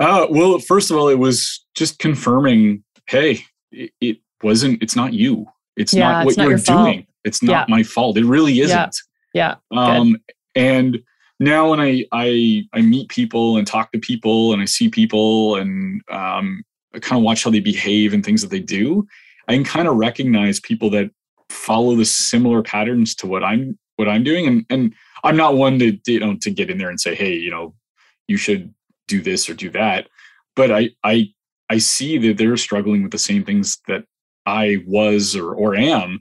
Uh, 0.00 0.26
well 0.30 0.58
first 0.58 0.90
of 0.90 0.96
all 0.96 1.08
it 1.08 1.18
was 1.18 1.64
just 1.74 1.98
confirming 1.98 2.82
hey 3.06 3.44
it, 3.70 3.92
it 4.00 4.18
wasn't 4.42 4.82
it's 4.82 4.96
not 4.96 5.12
you 5.12 5.46
it's 5.76 5.94
yeah, 5.94 6.10
not 6.10 6.24
what 6.24 6.30
it's 6.32 6.38
not 6.38 6.48
you're 6.48 6.58
doing 6.58 7.02
fault. 7.02 7.06
it's 7.24 7.42
not 7.42 7.68
yeah. 7.68 7.74
my 7.74 7.82
fault 7.82 8.16
it 8.16 8.24
really 8.24 8.60
isn't 8.60 8.96
yeah, 9.34 9.56
yeah. 9.70 9.98
um 9.98 10.16
and 10.54 11.02
now 11.40 11.70
when 11.70 11.80
I, 11.80 12.04
I 12.12 12.64
I 12.72 12.80
meet 12.80 13.08
people 13.08 13.56
and 13.56 13.66
talk 13.66 13.92
to 13.92 13.98
people 13.98 14.52
and 14.52 14.62
I 14.62 14.66
see 14.66 14.88
people 14.88 15.56
and 15.56 16.00
um, 16.10 16.62
I 16.94 17.00
kind 17.00 17.18
of 17.18 17.24
watch 17.24 17.44
how 17.44 17.50
they 17.50 17.60
behave 17.60 18.14
and 18.14 18.24
things 18.24 18.42
that 18.42 18.50
they 18.50 18.60
do, 18.60 19.06
I 19.48 19.54
can 19.54 19.64
kind 19.64 19.88
of 19.88 19.96
recognize 19.96 20.60
people 20.60 20.90
that 20.90 21.10
follow 21.50 21.96
the 21.96 22.04
similar 22.04 22.62
patterns 22.62 23.14
to 23.16 23.26
what 23.26 23.42
I'm 23.42 23.78
what 23.96 24.08
I'm 24.08 24.24
doing. 24.24 24.46
And 24.46 24.66
and 24.70 24.94
I'm 25.24 25.36
not 25.36 25.56
one 25.56 25.78
to 25.80 25.98
you 26.06 26.20
know 26.20 26.36
to 26.36 26.50
get 26.50 26.70
in 26.70 26.78
there 26.78 26.90
and 26.90 27.00
say, 27.00 27.14
hey, 27.14 27.34
you 27.34 27.50
know, 27.50 27.74
you 28.28 28.36
should 28.36 28.72
do 29.08 29.20
this 29.20 29.48
or 29.48 29.54
do 29.54 29.70
that. 29.70 30.08
But 30.54 30.70
I 30.70 30.90
I 31.02 31.30
I 31.68 31.78
see 31.78 32.16
that 32.18 32.38
they're 32.38 32.56
struggling 32.56 33.02
with 33.02 33.12
the 33.12 33.18
same 33.18 33.44
things 33.44 33.78
that 33.88 34.04
I 34.46 34.78
was 34.86 35.36
or 35.36 35.54
or 35.54 35.74
am 35.74 36.20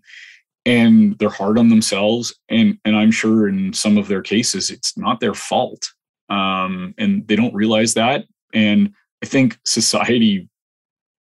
and 0.66 1.18
they're 1.20 1.30
hard 1.30 1.58
on 1.58 1.70
themselves 1.70 2.34
and 2.50 2.78
and 2.86 2.96
i'm 2.96 3.12
sure 3.12 3.50
in 3.50 3.74
some 3.74 3.98
of 3.98 4.08
their 4.08 4.22
cases 4.22 4.70
it's 4.70 4.98
not 4.98 5.20
their 5.20 5.34
fault 5.34 5.92
um, 6.30 6.94
and 6.98 7.28
they 7.28 7.36
don't 7.36 7.54
realize 7.54 7.96
that 7.96 8.26
and 8.54 8.94
i 9.22 9.26
think 9.26 9.58
society 9.66 10.48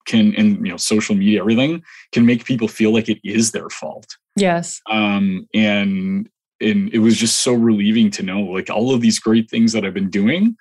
can 0.08 0.34
and 0.36 0.66
you 0.66 0.72
know 0.72 0.78
social 0.78 1.14
media 1.14 1.40
everything 1.40 1.84
can 2.12 2.26
make 2.26 2.46
people 2.46 2.68
feel 2.68 2.92
like 2.92 3.10
it 3.10 3.20
is 3.24 3.52
their 3.52 3.70
fault. 3.70 4.08
Yes. 4.36 4.82
Um, 4.90 5.48
and 5.54 6.28
and 6.60 6.92
it 6.92 7.00
was 7.00 7.18
just 7.18 7.44
so 7.44 7.54
relieving 7.54 8.10
to 8.12 8.24
know 8.24 8.40
like 8.42 8.72
all 8.72 8.96
of 8.96 9.02
these 9.02 9.20
great 9.20 9.48
things 9.48 9.74
that 9.74 9.86
i've 9.86 9.94
been 9.94 10.10
doing 10.10 10.56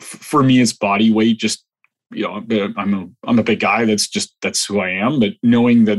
for 0.00 0.42
me 0.42 0.60
it's 0.60 0.72
body 0.72 1.10
weight 1.10 1.38
just 1.38 1.64
you 2.10 2.22
know 2.22 2.44
i'm 2.76 2.94
a 2.94 3.28
i'm 3.28 3.38
a 3.38 3.42
big 3.42 3.60
guy 3.60 3.84
that's 3.84 4.08
just 4.08 4.34
that's 4.42 4.64
who 4.64 4.80
i 4.80 4.88
am 4.88 5.20
but 5.20 5.32
knowing 5.42 5.84
that 5.84 5.98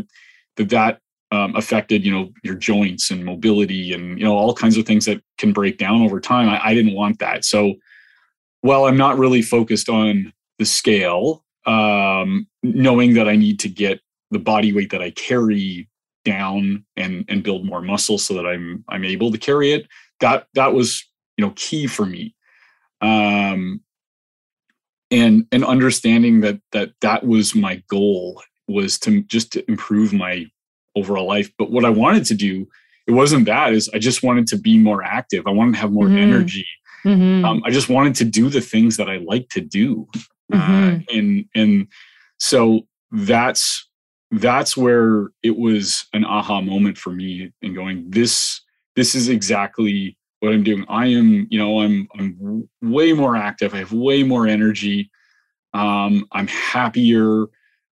that 0.58 0.70
that 0.70 1.00
um, 1.32 1.56
affected 1.56 2.04
you 2.04 2.12
know 2.12 2.32
your 2.44 2.56
joints 2.56 3.12
and 3.12 3.24
mobility 3.24 3.94
and 3.94 4.18
you 4.18 4.26
know 4.26 4.36
all 4.36 4.54
kinds 4.54 4.78
of 4.78 4.86
things 4.86 5.06
that 5.06 5.22
can 5.38 5.54
break 5.54 5.78
down 5.78 6.02
over 6.02 6.20
time 6.20 6.50
I, 6.50 6.70
I 6.70 6.74
didn't 6.74 6.96
want 6.96 7.20
that. 7.20 7.46
So 7.46 7.76
while 8.62 8.86
i'm 8.86 8.98
not 8.98 9.20
really 9.20 9.44
focused 9.44 9.90
on 9.90 10.34
the 10.58 10.66
scale 10.66 11.46
um, 11.68 12.48
knowing 12.64 13.14
that 13.14 13.30
i 13.30 13.36
need 13.36 13.60
to 13.60 13.70
get 13.70 14.00
the 14.32 14.40
body 14.40 14.74
weight 14.74 14.90
that 14.90 15.04
i 15.04 15.12
carry 15.12 15.88
down 16.26 16.84
and 16.96 17.26
and 17.28 17.44
build 17.44 17.64
more 17.64 17.82
muscle 17.82 18.18
so 18.18 18.34
that 18.34 18.48
i'm 18.48 18.84
i'm 18.90 19.06
able 19.06 19.32
to 19.32 19.38
carry 19.38 19.72
it 19.72 19.88
that 20.20 20.48
that 20.56 20.74
was 20.74 21.06
you 21.38 21.46
know 21.46 21.54
key 21.56 21.88
for 21.88 22.06
me. 22.06 22.36
Um 23.02 23.82
and 25.12 25.46
and 25.52 25.66
understanding 25.66 26.42
that 26.42 26.60
that 26.72 26.92
that 27.02 27.26
was 27.26 27.56
my 27.56 27.82
goal 27.90 28.42
was 28.68 29.00
to 29.00 29.22
just 29.24 29.52
to 29.54 29.70
improve 29.70 30.14
my 30.14 30.46
overall 30.96 31.28
life 31.28 31.52
but 31.58 31.72
what 31.72 31.86
i 31.86 31.90
wanted 31.90 32.26
to 32.26 32.34
do 32.34 32.68
it 33.08 33.12
wasn't 33.12 33.46
that 33.46 33.74
is 33.74 33.90
i 33.94 34.00
just 34.00 34.24
wanted 34.24 34.48
to 34.48 34.58
be 34.58 34.78
more 34.78 35.04
active 35.04 35.46
i 35.48 35.52
wanted 35.52 35.74
to 35.74 35.80
have 35.80 35.92
more 35.92 36.06
mm-hmm. 36.06 36.18
energy 36.18 36.68
mm-hmm. 37.06 37.46
Um, 37.46 37.62
i 37.66 37.70
just 37.70 37.90
wanted 37.90 38.16
to 38.16 38.26
do 38.26 38.50
the 38.50 38.62
things 38.62 38.98
that 38.98 39.10
i 39.10 39.18
like 39.18 39.50
to 39.50 39.62
do 39.62 40.08
uh, 40.54 40.58
mm-hmm. 40.58 40.96
uh, 40.96 41.18
and 41.18 41.46
and 41.56 41.88
so 42.38 42.82
that's 43.12 43.88
that's 44.32 44.78
where 44.78 45.30
it 45.42 45.58
was 45.58 46.06
an 46.14 46.24
aha 46.24 46.62
moment 46.62 46.98
for 46.98 47.12
me 47.12 47.52
in 47.62 47.74
going 47.74 48.06
this 48.10 48.62
this 48.96 49.16
is 49.16 49.30
exactly 49.30 50.18
what 50.40 50.54
I'm 50.54 50.64
doing. 50.64 50.86
I 50.88 51.08
am, 51.08 51.48
you 51.50 51.60
know, 51.60 51.82
I'm 51.82 52.08
I'm 52.18 52.70
way 52.82 53.14
more 53.14 53.36
active. 53.36 53.74
I 53.74 53.78
have 53.80 53.92
way 53.92 54.24
more 54.24 54.48
energy. 54.48 55.10
Um, 55.74 56.26
I'm 56.32 56.48
happier, 56.48 57.46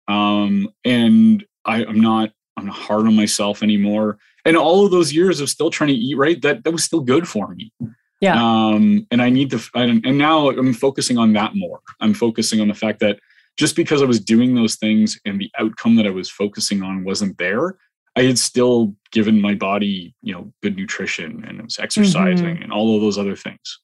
um, 0.07 0.69
and 0.83 1.45
I, 1.65 1.85
I'm 1.85 1.99
not 1.99 2.31
I'm 2.57 2.65
not 2.65 2.75
hard 2.75 3.05
on 3.05 3.15
myself 3.15 3.61
anymore. 3.61 4.17
And 4.45 4.55
all 4.57 4.85
of 4.85 4.91
those 4.91 5.13
years 5.13 5.41
of 5.41 5.49
still 5.49 5.69
trying 5.69 5.89
to 5.89 5.93
eat 5.93 6.15
right, 6.17 6.41
that 6.41 6.63
that 6.63 6.71
was 6.71 6.83
still 6.83 7.01
good 7.01 7.27
for 7.27 7.53
me. 7.53 7.71
Yeah. 8.19 8.41
Um, 8.41 9.05
and 9.11 9.21
I 9.21 9.29
need 9.29 9.51
to, 9.51 9.61
and, 9.75 10.03
and 10.05 10.17
now 10.17 10.49
I'm 10.49 10.73
focusing 10.73 11.17
on 11.17 11.33
that 11.33 11.51
more. 11.55 11.81
I'm 11.99 12.13
focusing 12.13 12.59
on 12.59 12.67
the 12.67 12.73
fact 12.73 12.99
that 13.01 13.19
just 13.57 13.75
because 13.75 14.01
I 14.01 14.05
was 14.05 14.19
doing 14.19 14.55
those 14.55 14.75
things 14.75 15.19
and 15.25 15.39
the 15.39 15.51
outcome 15.59 15.95
that 15.97 16.07
I 16.07 16.11
was 16.11 16.29
focusing 16.29 16.81
on 16.81 17.03
wasn't 17.03 17.37
there, 17.37 17.75
I 18.17 18.23
had 18.23 18.39
still 18.39 18.95
given 19.11 19.39
my 19.39 19.53
body, 19.53 20.15
you 20.23 20.33
know, 20.33 20.51
good 20.63 20.75
nutrition 20.75 21.45
and 21.47 21.59
it 21.59 21.63
was 21.63 21.77
exercising 21.77 22.55
mm-hmm. 22.55 22.63
and 22.63 22.73
all 22.73 22.95
of 22.95 23.01
those 23.01 23.17
other 23.19 23.35
things. 23.35 23.79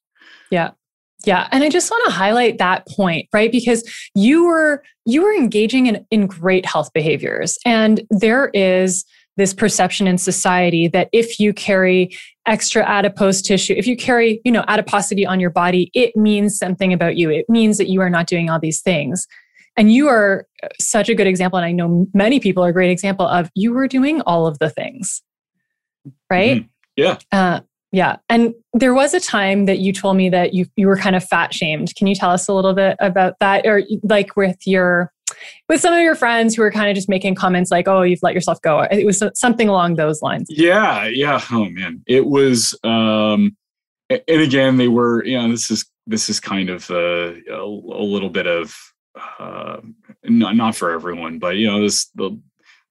Yeah. 0.50 0.72
Yeah. 1.24 1.48
And 1.52 1.64
I 1.64 1.70
just 1.70 1.92
want 1.92 2.04
to 2.06 2.12
highlight 2.12 2.58
that 2.58 2.88
point, 2.88 3.30
right? 3.32 3.52
Because 3.52 3.88
you 4.16 4.46
were 4.46 4.84
you 5.06 5.22
were 5.22 5.34
engaging 5.34 5.86
in, 5.86 6.04
in 6.10 6.26
great 6.26 6.66
health 6.66 6.92
behaviors. 6.94 7.60
And 7.64 8.02
there 8.10 8.50
is 8.56 9.06
this 9.38 9.54
perception 9.54 10.08
in 10.08 10.18
society 10.18 10.88
that 10.88 11.10
if 11.12 11.40
you 11.40 11.54
carry 11.54 12.18
extra 12.48 12.84
adipose 12.84 13.42
tissue, 13.42 13.74
if 13.78 13.86
you 13.86 13.96
carry, 13.96 14.42
you 14.44 14.52
know, 14.52 14.66
adiposity 14.68 15.28
on 15.28 15.40
your 15.40 15.50
body, 15.52 15.92
it 15.94 16.16
means 16.16 16.58
something 16.58 16.92
about 16.92 17.18
you. 17.18 17.30
It 17.30 17.46
means 17.50 17.78
that 17.78 17.90
you 17.90 18.02
are 18.02 18.10
not 18.10 18.26
doing 18.26 18.50
all 18.50 18.60
these 18.60 18.82
things. 18.82 19.28
And 19.76 19.92
you 19.92 20.08
are 20.08 20.48
such 20.80 21.10
a 21.10 21.16
good 21.16 21.28
example. 21.28 21.58
And 21.58 21.66
I 21.66 21.72
know 21.72 22.08
many 22.14 22.40
people 22.40 22.64
are 22.64 22.70
a 22.70 22.74
great 22.74 22.92
example 22.92 23.28
of 23.28 23.50
you 23.56 23.74
were 23.74 23.88
doing 23.88 24.22
all 24.22 24.46
of 24.46 24.60
the 24.60 24.70
things, 24.70 25.22
right? 26.30 26.58
Mm-hmm. 26.58 26.68
Yeah. 26.96 27.18
Uh, 27.32 27.62
yeah. 27.92 28.18
And 28.30 28.54
there 28.74 28.94
was 28.94 29.14
a 29.14 29.20
time 29.20 29.66
that 29.66 29.80
you 29.80 29.94
told 29.94 30.18
me 30.18 30.30
that 30.30 30.54
you, 30.54 30.68
you 30.76 30.88
were 30.88 30.98
kind 30.98 31.16
of 31.16 31.24
fat 31.24 31.54
shamed. 31.54 31.96
Can 31.96 32.08
you 32.08 32.16
tell 32.16 32.30
us 32.30 32.48
a 32.48 32.54
little 32.54 32.74
bit 32.74 32.98
about 33.00 33.36
that? 33.40 33.66
Or 33.66 33.82
like 34.04 34.36
with 34.36 34.58
your, 34.66 35.12
with 35.68 35.82
some 35.82 35.94
of 35.94 36.02
your 36.02 36.16
friends 36.16 36.56
who 36.56 36.62
were 36.62 36.72
kind 36.72 36.90
of 36.90 36.96
just 36.96 37.10
making 37.10 37.34
comments 37.34 37.72
like, 37.72 37.88
oh, 37.88 38.04
you've 38.04 38.22
let 38.22 38.36
yourself 38.36 38.62
go. 38.62 38.82
It 38.82 39.06
was 39.06 39.24
something 39.34 39.70
along 39.70 39.96
those 39.96 40.22
lines. 40.22 40.48
Yeah. 40.50 41.08
Yeah. 41.08 41.42
Oh 41.52 41.66
man. 41.66 42.04
It 42.08 42.28
was, 42.28 42.78
um, 42.84 43.58
and 44.10 44.42
again, 44.42 44.78
they 44.78 44.88
were, 44.88 45.26
you 45.26 45.38
know, 45.38 45.50
this 45.50 45.72
is, 45.72 45.86
this 46.06 46.30
is 46.30 46.40
kind 46.40 46.70
of 46.70 46.90
a, 46.92 47.42
a, 47.50 47.62
a 47.62 48.06
little 48.06 48.30
bit 48.30 48.46
of 48.46 48.76
uh, 49.40 49.80
not 50.24 50.56
not 50.56 50.76
for 50.76 50.92
everyone, 50.92 51.40
but 51.40 51.58
you 51.58 51.68
know, 51.68 51.82
this 51.82 52.06
the 52.16 52.40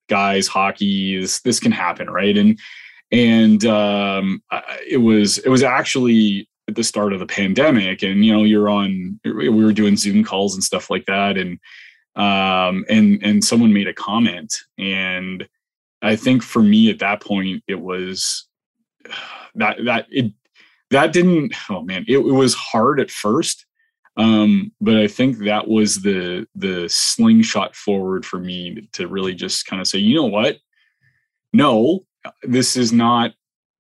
guys 0.08 0.46
hockey 0.46 1.20
this 1.20 1.40
this 1.40 1.60
can 1.60 1.72
happen, 1.72 2.08
right? 2.10 2.36
And 2.36 2.58
and 3.10 3.64
um, 3.64 4.42
it 4.88 4.98
was 4.98 5.38
it 5.38 5.48
was 5.48 5.62
actually 5.62 6.48
at 6.68 6.74
the 6.76 6.84
start 6.84 7.12
of 7.12 7.20
the 7.20 7.26
pandemic, 7.26 8.02
and 8.02 8.24
you 8.24 8.32
know, 8.32 8.44
you're 8.44 8.68
on 8.68 9.20
we 9.24 9.48
were 9.48 9.72
doing 9.72 9.96
Zoom 9.96 10.24
calls 10.24 10.54
and 10.54 10.64
stuff 10.64 10.90
like 10.90 11.06
that, 11.06 11.36
and 11.36 11.58
um, 12.16 12.84
and 12.88 13.22
and 13.22 13.44
someone 13.44 13.72
made 13.72 13.88
a 13.88 13.94
comment, 13.94 14.54
and 14.78 15.48
I 16.02 16.16
think 16.16 16.42
for 16.42 16.62
me 16.62 16.90
at 16.90 16.98
that 16.98 17.20
point 17.20 17.62
it 17.66 17.80
was 17.80 18.46
that 19.54 19.78
that 19.84 20.06
it 20.10 20.32
that 20.90 21.12
didn't 21.12 21.54
oh 21.70 21.82
man 21.82 22.04
it, 22.08 22.18
it 22.18 22.32
was 22.32 22.54
hard 22.54 23.00
at 23.00 23.10
first 23.10 23.66
um, 24.16 24.72
but 24.80 24.96
I 24.96 25.06
think 25.06 25.38
that 25.38 25.68
was 25.68 26.02
the 26.02 26.46
the 26.54 26.88
slingshot 26.88 27.74
forward 27.74 28.26
for 28.26 28.38
me 28.38 28.88
to 28.92 29.08
really 29.08 29.34
just 29.34 29.66
kind 29.66 29.80
of 29.80 29.88
say, 29.88 29.98
you 29.98 30.14
know 30.14 30.26
what? 30.26 30.58
No, 31.52 32.04
this 32.42 32.76
is 32.76 32.92
not 32.92 33.32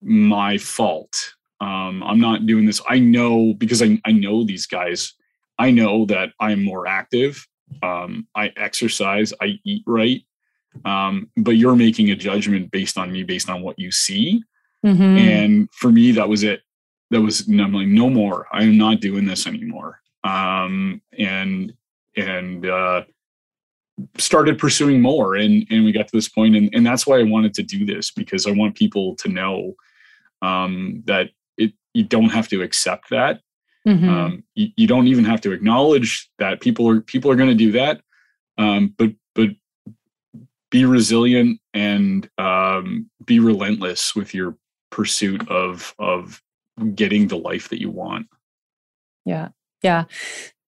my 0.01 0.57
fault. 0.57 1.33
Um, 1.59 2.01
I'm 2.03 2.19
not 2.19 2.45
doing 2.45 2.65
this. 2.65 2.81
I 2.89 2.99
know 2.99 3.53
because 3.57 3.81
I, 3.81 3.99
I 4.05 4.13
know 4.13 4.43
these 4.43 4.65
guys. 4.65 5.13
I 5.59 5.69
know 5.69 6.05
that 6.05 6.29
I'm 6.39 6.63
more 6.63 6.87
active. 6.87 7.45
Um, 7.83 8.27
I 8.35 8.51
exercise. 8.57 9.33
I 9.41 9.59
eat 9.63 9.83
right. 9.85 10.21
Um, 10.85 11.29
but 11.37 11.51
you're 11.51 11.75
making 11.75 12.09
a 12.09 12.15
judgment 12.15 12.71
based 12.71 12.97
on 12.97 13.11
me, 13.11 13.23
based 13.23 13.49
on 13.49 13.61
what 13.61 13.77
you 13.77 13.91
see. 13.91 14.41
Mm-hmm. 14.83 15.01
And 15.03 15.69
for 15.73 15.91
me, 15.91 16.11
that 16.13 16.29
was 16.29 16.43
it. 16.43 16.61
That 17.11 17.21
was 17.21 17.47
I'm 17.47 17.73
like, 17.73 17.87
no 17.87 18.09
more. 18.09 18.47
I 18.53 18.63
am 18.63 18.77
not 18.77 19.01
doing 19.01 19.25
this 19.25 19.45
anymore 19.45 20.01
um, 20.23 21.01
and 21.17 21.73
and 22.15 22.65
uh, 22.65 23.03
started 24.17 24.57
pursuing 24.57 25.01
more 25.01 25.35
and 25.35 25.65
and 25.69 25.85
we 25.85 25.91
got 25.91 26.07
to 26.07 26.15
this 26.15 26.29
point 26.29 26.55
and, 26.55 26.69
and 26.73 26.85
that's 26.85 27.05
why 27.05 27.19
i 27.19 27.23
wanted 27.23 27.53
to 27.53 27.61
do 27.61 27.85
this 27.85 28.09
because 28.09 28.47
i 28.47 28.51
want 28.51 28.75
people 28.75 29.15
to 29.15 29.29
know 29.29 29.73
um, 30.41 31.03
that 31.05 31.29
it 31.57 31.71
you 31.93 32.03
don't 32.03 32.29
have 32.29 32.47
to 32.47 32.61
accept 32.61 33.09
that 33.09 33.41
Mm-hmm. 33.87 34.09
Um, 34.09 34.43
you, 34.53 34.67
you, 34.75 34.87
don't 34.87 35.07
even 35.07 35.25
have 35.25 35.41
to 35.41 35.51
acknowledge 35.51 36.29
that 36.37 36.61
people 36.61 36.87
are 36.87 37.01
people 37.01 37.31
are 37.31 37.35
going 37.35 37.49
to 37.49 37.55
do 37.55 37.71
that. 37.71 38.01
Um, 38.57 38.93
but 38.97 39.09
but 39.33 39.49
be 40.69 40.85
resilient 40.85 41.59
and 41.73 42.29
um, 42.37 43.09
be 43.25 43.39
relentless 43.39 44.15
with 44.15 44.35
your 44.35 44.55
pursuit 44.91 45.49
of 45.49 45.95
of 45.97 46.43
getting 46.93 47.27
the 47.27 47.37
life 47.37 47.69
that 47.69 47.81
you 47.81 47.89
want. 47.89 48.27
Yeah, 49.25 49.49
yeah. 49.81 50.05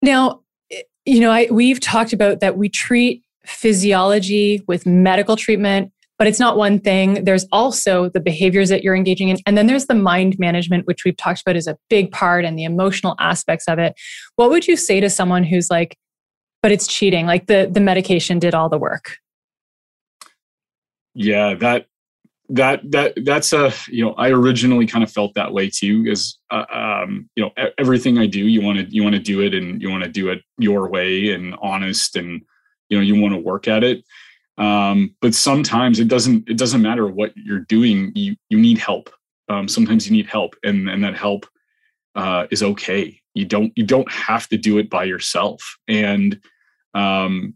Now, 0.01 0.41
eh, 0.71 0.81
you 1.05 1.19
know, 1.19 1.31
I 1.31 1.47
we've 1.51 1.79
talked 1.79 2.13
about 2.13 2.39
that 2.39 2.57
we 2.57 2.69
treat 2.69 3.23
physiology 3.45 4.63
with 4.67 4.85
medical 4.85 5.35
treatment 5.35 5.91
but 6.23 6.27
it's 6.27 6.39
not 6.39 6.57
one 6.57 6.79
thing. 6.79 7.23
There's 7.23 7.45
also 7.51 8.07
the 8.07 8.19
behaviors 8.19 8.69
that 8.69 8.83
you're 8.83 8.95
engaging 8.95 9.29
in. 9.29 9.39
And 9.45 9.57
then 9.57 9.67
there's 9.67 9.87
the 9.87 9.95
mind 9.95 10.37
management, 10.39 10.85
which 10.85 11.03
we've 11.03 11.17
talked 11.17 11.41
about 11.41 11.55
as 11.55 11.67
a 11.67 11.77
big 11.89 12.11
part 12.11 12.45
and 12.45 12.57
the 12.57 12.63
emotional 12.63 13.15
aspects 13.19 13.67
of 13.67 13.79
it. 13.79 13.93
What 14.35 14.49
would 14.49 14.67
you 14.67 14.77
say 14.77 14.99
to 14.99 15.09
someone 15.09 15.43
who's 15.43 15.69
like, 15.69 15.97
but 16.61 16.71
it's 16.71 16.87
cheating, 16.87 17.25
like 17.25 17.47
the, 17.47 17.69
the 17.69 17.81
medication 17.81 18.39
did 18.39 18.53
all 18.53 18.69
the 18.69 18.77
work? 18.77 19.17
Yeah, 21.13 21.55
that 21.55 21.87
that 22.53 22.81
that 22.91 23.13
that's 23.25 23.51
a 23.51 23.73
you 23.87 24.05
know 24.05 24.13
I 24.13 24.29
originally 24.29 24.85
kind 24.85 25.03
of 25.03 25.11
felt 25.11 25.33
that 25.33 25.53
way 25.53 25.69
too 25.69 26.03
because 26.03 26.37
uh, 26.51 26.65
um, 26.71 27.29
you 27.35 27.43
know 27.43 27.51
everything 27.79 28.19
I 28.19 28.27
do 28.27 28.39
you 28.39 28.61
want 28.61 28.77
to 28.77 28.93
you 28.93 29.01
want 29.01 29.15
to 29.15 29.21
do 29.21 29.41
it 29.41 29.55
and 29.55 29.81
you 29.81 29.89
want 29.89 30.03
to 30.03 30.09
do 30.09 30.29
it 30.29 30.41
your 30.59 30.87
way 30.87 31.31
and 31.31 31.55
honest 31.61 32.15
and 32.15 32.43
you 32.89 32.97
know 32.97 33.03
you 33.03 33.19
want 33.19 33.33
to 33.33 33.39
work 33.39 33.67
at 33.67 33.83
it. 33.83 34.03
Um, 34.59 35.15
but 35.19 35.33
sometimes 35.33 35.99
it 35.99 36.07
doesn't 36.07 36.47
it 36.47 36.57
doesn't 36.57 36.83
matter 36.83 37.07
what 37.07 37.33
you're 37.35 37.59
doing 37.59 38.11
you 38.13 38.35
you 38.49 38.59
need 38.59 38.77
help. 38.77 39.09
Um, 39.49 39.67
sometimes 39.67 40.05
you 40.05 40.13
need 40.13 40.27
help 40.27 40.55
and 40.63 40.87
and 40.89 41.03
that 41.03 41.17
help 41.17 41.47
uh, 42.15 42.45
is 42.51 42.61
okay. 42.61 43.19
You 43.33 43.45
don't 43.45 43.73
you 43.75 43.83
don't 43.83 44.11
have 44.11 44.47
to 44.49 44.57
do 44.57 44.77
it 44.77 44.91
by 44.91 45.05
yourself. 45.05 45.77
And 45.87 46.39
um, 46.93 47.55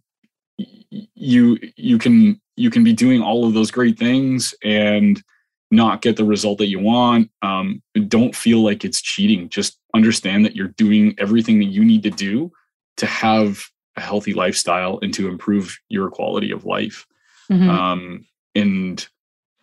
you 0.90 1.60
you 1.76 2.00
can 2.00 2.42
you 2.58 2.70
can 2.70 2.84
be 2.84 2.94
doing 2.94 3.22
all 3.22 3.46
of 3.46 3.54
those 3.54 3.72
great 3.72 3.98
things 3.98 4.54
and 4.64 5.24
not 5.70 6.02
get 6.02 6.16
the 6.16 6.26
result 6.26 6.58
that 6.58 6.68
you 6.68 6.80
want 6.80 7.30
um, 7.42 7.82
don't 8.08 8.36
feel 8.36 8.64
like 8.64 8.84
it's 8.84 9.02
cheating 9.02 9.50
just 9.50 9.80
understand 9.94 10.46
that 10.46 10.56
you're 10.56 10.70
doing 10.70 11.14
everything 11.18 11.60
that 11.60 11.66
you 11.66 11.84
need 11.84 12.04
to 12.04 12.10
do 12.10 12.52
to 12.98 13.06
have 13.06 13.70
a 13.98 14.02
healthy 14.02 14.34
lifestyle 14.34 15.00
and 15.02 15.14
to 15.16 15.28
improve 15.28 15.80
your 15.90 16.10
quality 16.10 16.52
of 16.52 16.66
life. 16.66 17.06
Mm-hmm. 17.52 17.70
Um, 17.70 18.26
and 18.56 19.08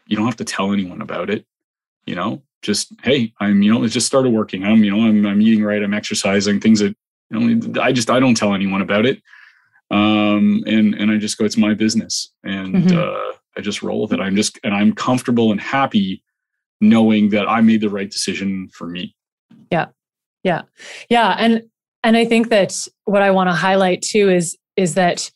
you 0.07 0.17
don't 0.17 0.27
have 0.27 0.37
to 0.37 0.45
tell 0.45 0.73
anyone 0.73 1.01
about 1.01 1.31
it. 1.31 1.47
You 2.05 2.17
know, 2.17 2.43
just 2.61 2.93
hey, 3.03 3.33
I'm 3.41 3.63
you 3.63 3.73
know, 3.73 3.83
it 3.85 3.89
just 3.89 4.07
started 4.07 4.31
working. 4.31 4.65
I'm 4.65 4.85
you 4.85 4.91
know, 4.91 5.07
I'm 5.07 5.25
I'm 5.25 5.41
eating 5.41 5.65
right. 5.65 5.83
I'm 5.83 5.95
exercising. 5.95 6.61
Things 6.61 6.81
that 6.81 6.95
you 7.31 7.41
know, 7.41 7.83
I 7.83 7.93
just 7.93 8.11
I 8.11 8.21
don't 8.21 8.37
tell 8.37 8.53
anyone 8.53 8.83
about 8.83 9.07
it. 9.07 9.23
Um, 9.91 10.65
and 10.67 10.95
and 10.95 11.11
I 11.11 11.19
just 11.19 11.39
go, 11.39 11.45
it's 11.45 11.57
my 11.57 11.75
business, 11.75 12.33
and 12.43 12.75
mm-hmm. 12.75 12.99
uh, 12.99 13.37
I 13.57 13.61
just 13.61 13.83
roll 13.83 14.03
with 14.03 14.13
it. 14.13 14.21
I'm 14.21 14.37
just 14.37 14.59
and 14.65 14.75
I'm 14.75 14.95
comfortable 14.95 15.53
and 15.53 15.61
happy 15.61 16.23
knowing 16.81 17.31
that 17.31 17.49
I 17.49 17.61
made 17.61 17.81
the 17.81 17.91
right 17.91 18.11
decision 18.11 18.69
for 18.73 18.87
me. 18.87 19.15
Yeah, 19.71 19.87
yeah, 20.43 20.63
yeah, 21.11 21.37
and 21.39 21.63
and 22.03 22.17
I 22.17 22.25
think 22.25 22.49
that 22.49 22.87
what 23.05 23.23
I 23.23 23.31
want 23.31 23.49
to 23.49 23.55
highlight 23.55 24.03
too 24.03 24.31
is 24.31 24.57
is 24.77 24.95
that 24.95 25.31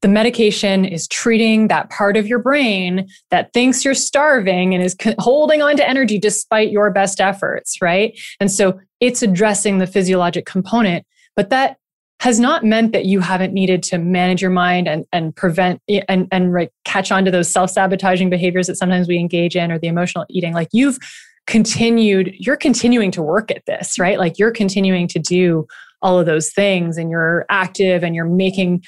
the 0.00 0.08
medication 0.08 0.84
is 0.84 1.08
treating 1.08 1.68
that 1.68 1.90
part 1.90 2.16
of 2.16 2.26
your 2.26 2.38
brain 2.38 3.08
that 3.30 3.52
thinks 3.52 3.84
you're 3.84 3.94
starving 3.94 4.74
and 4.74 4.82
is 4.82 4.96
holding 5.18 5.60
on 5.60 5.76
to 5.76 5.88
energy 5.88 6.18
despite 6.18 6.70
your 6.70 6.90
best 6.90 7.20
efforts, 7.20 7.82
right? 7.82 8.18
And 8.38 8.50
so 8.50 8.78
it's 9.00 9.22
addressing 9.22 9.78
the 9.78 9.88
physiologic 9.88 10.46
component, 10.46 11.04
but 11.34 11.50
that 11.50 11.77
has 12.20 12.40
not 12.40 12.64
meant 12.64 12.92
that 12.92 13.04
you 13.04 13.20
haven't 13.20 13.52
needed 13.52 13.82
to 13.84 13.98
manage 13.98 14.42
your 14.42 14.50
mind 14.50 14.88
and, 14.88 15.06
and 15.12 15.34
prevent 15.36 15.80
and, 16.08 16.26
and 16.32 16.52
right, 16.52 16.70
catch 16.84 17.12
on 17.12 17.24
to 17.24 17.30
those 17.30 17.50
self-sabotaging 17.50 18.28
behaviors 18.28 18.66
that 18.66 18.76
sometimes 18.76 19.06
we 19.06 19.18
engage 19.18 19.54
in 19.54 19.70
or 19.70 19.78
the 19.78 19.86
emotional 19.86 20.24
eating. 20.28 20.52
Like 20.52 20.68
you've 20.72 20.98
continued, 21.46 22.34
you're 22.38 22.56
continuing 22.56 23.12
to 23.12 23.22
work 23.22 23.52
at 23.52 23.64
this, 23.66 23.98
right? 23.98 24.18
Like 24.18 24.38
you're 24.38 24.50
continuing 24.50 25.06
to 25.08 25.20
do 25.20 25.66
all 26.02 26.18
of 26.18 26.26
those 26.26 26.52
things 26.52 26.96
and 26.96 27.10
you're 27.10 27.46
active 27.48 28.02
and 28.02 28.14
you're 28.14 28.24
making 28.24 28.82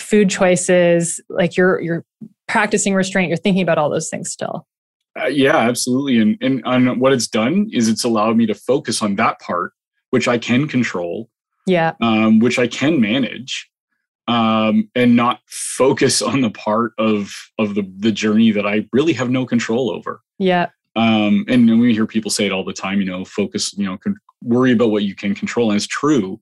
food 0.00 0.28
choices 0.28 1.20
like 1.28 1.56
you're 1.56 1.80
you're 1.80 2.04
practicing 2.48 2.94
restraint 2.94 3.28
you're 3.28 3.36
thinking 3.36 3.62
about 3.62 3.78
all 3.78 3.88
those 3.88 4.10
things 4.10 4.30
still 4.30 4.66
uh, 5.20 5.26
yeah 5.26 5.56
absolutely 5.56 6.18
and 6.18 6.36
and 6.40 6.62
and 6.64 7.00
what 7.00 7.12
it's 7.12 7.28
done 7.28 7.68
is 7.72 7.88
it's 7.88 8.04
allowed 8.04 8.36
me 8.36 8.44
to 8.44 8.54
focus 8.54 9.02
on 9.02 9.14
that 9.14 9.38
part 9.40 9.72
which 10.10 10.26
i 10.26 10.36
can 10.36 10.66
control 10.66 11.30
yeah 11.66 11.92
um, 12.00 12.38
which 12.38 12.58
i 12.58 12.66
can 12.66 13.00
manage 13.00 13.70
um, 14.26 14.88
and 14.94 15.14
not 15.16 15.40
focus 15.46 16.22
on 16.22 16.40
the 16.40 16.50
part 16.50 16.92
of 16.98 17.30
of 17.58 17.74
the 17.74 17.90
the 17.98 18.12
journey 18.12 18.50
that 18.50 18.66
i 18.66 18.86
really 18.92 19.12
have 19.12 19.30
no 19.30 19.46
control 19.46 19.90
over 19.90 20.22
yeah 20.38 20.68
um, 20.96 21.44
and, 21.48 21.80
we 21.80 21.92
hear 21.92 22.06
people 22.06 22.30
say 22.30 22.46
it 22.46 22.52
all 22.52 22.64
the 22.64 22.72
time 22.72 23.00
you 23.00 23.06
know 23.06 23.24
focus 23.24 23.76
you 23.76 23.84
know 23.84 23.98
con- 23.98 24.16
worry 24.44 24.72
about 24.72 24.90
what 24.90 25.02
you 25.02 25.14
can 25.14 25.34
control. 25.34 25.70
And 25.70 25.76
it's 25.76 25.86
true. 25.86 26.40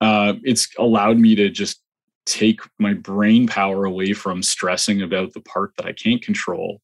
Uh, 0.00 0.34
it's 0.42 0.68
allowed 0.78 1.18
me 1.18 1.34
to 1.36 1.48
just 1.50 1.82
take 2.26 2.60
my 2.78 2.94
brain 2.94 3.46
power 3.46 3.84
away 3.84 4.12
from 4.12 4.42
stressing 4.42 5.02
about 5.02 5.32
the 5.32 5.40
part 5.40 5.72
that 5.76 5.86
I 5.86 5.92
can't 5.92 6.22
control. 6.22 6.80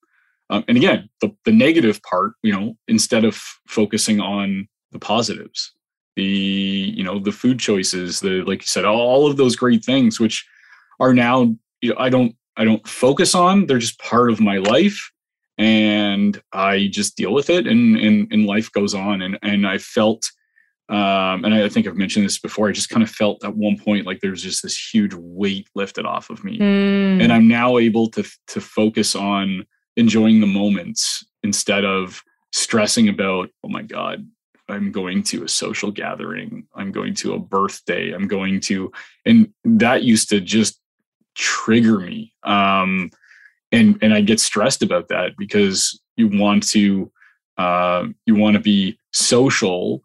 Um, 0.50 0.64
and 0.68 0.76
again, 0.76 1.08
the, 1.20 1.34
the 1.44 1.52
negative 1.52 2.02
part, 2.02 2.32
you 2.42 2.52
know, 2.52 2.76
instead 2.86 3.24
of 3.24 3.36
focusing 3.66 4.20
on 4.20 4.68
the 4.92 4.98
positives, 4.98 5.73
the, 6.16 6.22
you 6.22 7.02
know, 7.02 7.18
the 7.18 7.32
food 7.32 7.58
choices, 7.58 8.20
the, 8.20 8.42
like 8.42 8.62
you 8.62 8.66
said, 8.66 8.84
all 8.84 9.26
of 9.26 9.36
those 9.36 9.56
great 9.56 9.84
things, 9.84 10.20
which 10.20 10.46
are 11.00 11.14
now, 11.14 11.54
you 11.80 11.90
know, 11.90 11.96
I 11.98 12.08
don't, 12.08 12.36
I 12.56 12.64
don't 12.64 12.86
focus 12.86 13.34
on, 13.34 13.66
they're 13.66 13.78
just 13.78 13.98
part 13.98 14.30
of 14.30 14.40
my 14.40 14.58
life 14.58 15.10
and 15.58 16.40
I 16.52 16.88
just 16.90 17.16
deal 17.16 17.32
with 17.32 17.50
it 17.50 17.66
and 17.66 17.96
and, 17.96 18.32
and 18.32 18.46
life 18.46 18.70
goes 18.72 18.94
on. 18.94 19.22
And 19.22 19.38
and 19.42 19.66
I 19.66 19.78
felt 19.78 20.24
um, 20.90 21.44
and 21.44 21.54
I 21.54 21.68
think 21.68 21.86
I've 21.86 21.96
mentioned 21.96 22.26
this 22.26 22.38
before. 22.38 22.68
I 22.68 22.72
just 22.72 22.90
kind 22.90 23.02
of 23.02 23.10
felt 23.10 23.42
at 23.44 23.56
one 23.56 23.78
point 23.78 24.06
like 24.06 24.20
there's 24.20 24.42
just 24.42 24.62
this 24.62 24.76
huge 24.76 25.14
weight 25.14 25.68
lifted 25.74 26.04
off 26.04 26.28
of 26.28 26.44
me, 26.44 26.58
mm. 26.58 27.22
and 27.22 27.32
I'm 27.32 27.48
now 27.48 27.78
able 27.78 28.08
to 28.10 28.24
to 28.48 28.60
focus 28.60 29.14
on 29.14 29.64
enjoying 29.96 30.40
the 30.40 30.46
moments 30.46 31.24
instead 31.42 31.84
of 31.84 32.22
stressing 32.52 33.08
about. 33.08 33.48
Oh 33.62 33.68
my 33.68 33.82
god, 33.82 34.28
I'm 34.68 34.92
going 34.92 35.22
to 35.24 35.44
a 35.44 35.48
social 35.48 35.90
gathering. 35.90 36.66
I'm 36.74 36.90
going 36.90 37.14
to 37.16 37.34
a 37.34 37.38
birthday. 37.38 38.12
I'm 38.12 38.26
going 38.26 38.60
to, 38.60 38.92
and 39.26 39.52
that 39.64 40.02
used 40.02 40.30
to 40.30 40.40
just 40.40 40.80
trigger 41.34 41.98
me. 41.98 42.32
Um, 42.44 43.10
and 43.72 43.98
and 44.02 44.14
I 44.14 44.20
get 44.20 44.40
stressed 44.40 44.82
about 44.82 45.08
that 45.08 45.36
because 45.36 46.00
you 46.16 46.28
want 46.28 46.66
to 46.68 47.10
uh, 47.58 48.06
you 48.26 48.34
want 48.34 48.54
to 48.54 48.60
be 48.60 48.98
social 49.12 50.02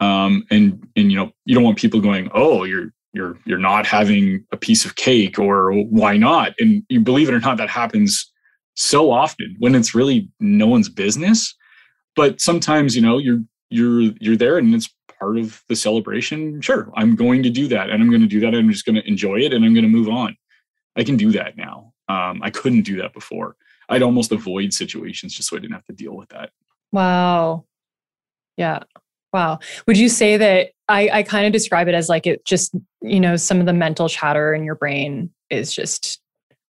um, 0.00 0.44
and 0.50 0.86
and 0.96 1.10
you 1.10 1.18
know 1.18 1.32
you 1.44 1.54
don't 1.54 1.64
want 1.64 1.78
people 1.78 2.00
going 2.00 2.28
oh 2.34 2.64
you're 2.64 2.92
you're 3.12 3.38
you're 3.44 3.58
not 3.58 3.86
having 3.86 4.44
a 4.52 4.56
piece 4.56 4.84
of 4.84 4.96
cake 4.96 5.38
or 5.38 5.72
why 5.72 6.16
not 6.16 6.52
and 6.58 6.82
you 6.88 7.00
believe 7.00 7.28
it 7.28 7.34
or 7.34 7.40
not 7.40 7.56
that 7.56 7.70
happens 7.70 8.30
so 8.74 9.10
often 9.10 9.54
when 9.60 9.74
it's 9.74 9.94
really 9.94 10.28
no 10.40 10.66
one's 10.66 10.88
business 10.88 11.54
but 12.16 12.40
sometimes 12.40 12.96
you 12.96 13.02
know 13.02 13.18
you're 13.18 13.40
you're 13.70 14.12
you're 14.20 14.36
there 14.36 14.58
and 14.58 14.74
it's 14.74 14.88
part 15.18 15.38
of 15.38 15.62
the 15.68 15.76
celebration 15.76 16.60
sure 16.60 16.90
i'm 16.96 17.16
going 17.16 17.42
to 17.42 17.50
do 17.50 17.68
that 17.68 17.90
and 17.90 18.02
i'm 18.02 18.10
going 18.10 18.20
to 18.20 18.26
do 18.26 18.40
that 18.40 18.48
and 18.48 18.56
i'm 18.56 18.70
just 18.70 18.84
going 18.84 18.96
to 18.96 19.06
enjoy 19.08 19.36
it 19.36 19.52
and 19.52 19.64
i'm 19.64 19.74
going 19.74 19.84
to 19.84 19.88
move 19.88 20.08
on 20.08 20.36
i 20.96 21.04
can 21.04 21.16
do 21.16 21.30
that 21.32 21.56
now 21.56 21.94
um, 22.08 22.42
I 22.42 22.50
couldn't 22.50 22.82
do 22.82 22.96
that 22.98 23.12
before. 23.12 23.56
I'd 23.88 24.02
almost 24.02 24.32
avoid 24.32 24.72
situations 24.72 25.34
just 25.34 25.48
so 25.48 25.56
I 25.56 25.60
didn't 25.60 25.74
have 25.74 25.84
to 25.86 25.92
deal 25.92 26.16
with 26.16 26.28
that. 26.30 26.50
Wow. 26.92 27.64
Yeah. 28.56 28.80
Wow. 29.32 29.58
Would 29.86 29.98
you 29.98 30.08
say 30.08 30.36
that 30.36 30.70
I, 30.88 31.08
I 31.12 31.22
kind 31.22 31.46
of 31.46 31.52
describe 31.52 31.88
it 31.88 31.94
as 31.94 32.08
like 32.08 32.26
it 32.26 32.44
just, 32.44 32.74
you 33.02 33.20
know, 33.20 33.36
some 33.36 33.60
of 33.60 33.66
the 33.66 33.72
mental 33.72 34.08
chatter 34.08 34.54
in 34.54 34.64
your 34.64 34.76
brain 34.76 35.30
is 35.50 35.74
just 35.74 36.20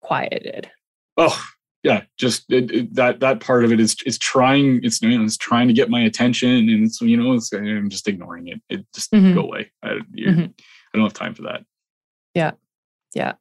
quieted? 0.01 0.69
Oh, 1.17 1.44
yeah. 1.84 2.04
Just 2.17 2.52
it, 2.52 2.71
it, 2.71 2.96
that 2.96 3.19
that 3.19 3.40
part 3.40 3.65
of 3.65 3.71
it 3.71 3.79
is 3.79 3.96
is 4.06 4.17
trying. 4.17 4.79
It's 4.84 5.02
you 5.02 5.17
know, 5.17 5.23
it's 5.23 5.38
trying 5.38 5.67
to 5.67 5.73
get 5.73 5.90
my 5.90 6.02
attention, 6.02 6.50
and 6.50 6.86
it's 6.86 7.02
you 7.02 7.17
know, 7.17 7.34
it's, 7.34 7.52
I'm 7.54 7.90
just 7.90 8.08
ignoring 8.08 8.48
it. 8.48 8.62
It 8.69 8.86
just 8.96 9.12
mm-hmm. 9.12 9.34
go 9.34 9.42
away. 9.42 9.71
I, 9.84 10.00
mm-hmm. 10.17 10.42
I 10.42 10.98
don't 10.98 11.04
have 11.04 11.13
time 11.13 11.36
for 11.36 11.44
that. 11.44 11.63
Yeah. 12.34 12.52
Yeah. 13.13 13.34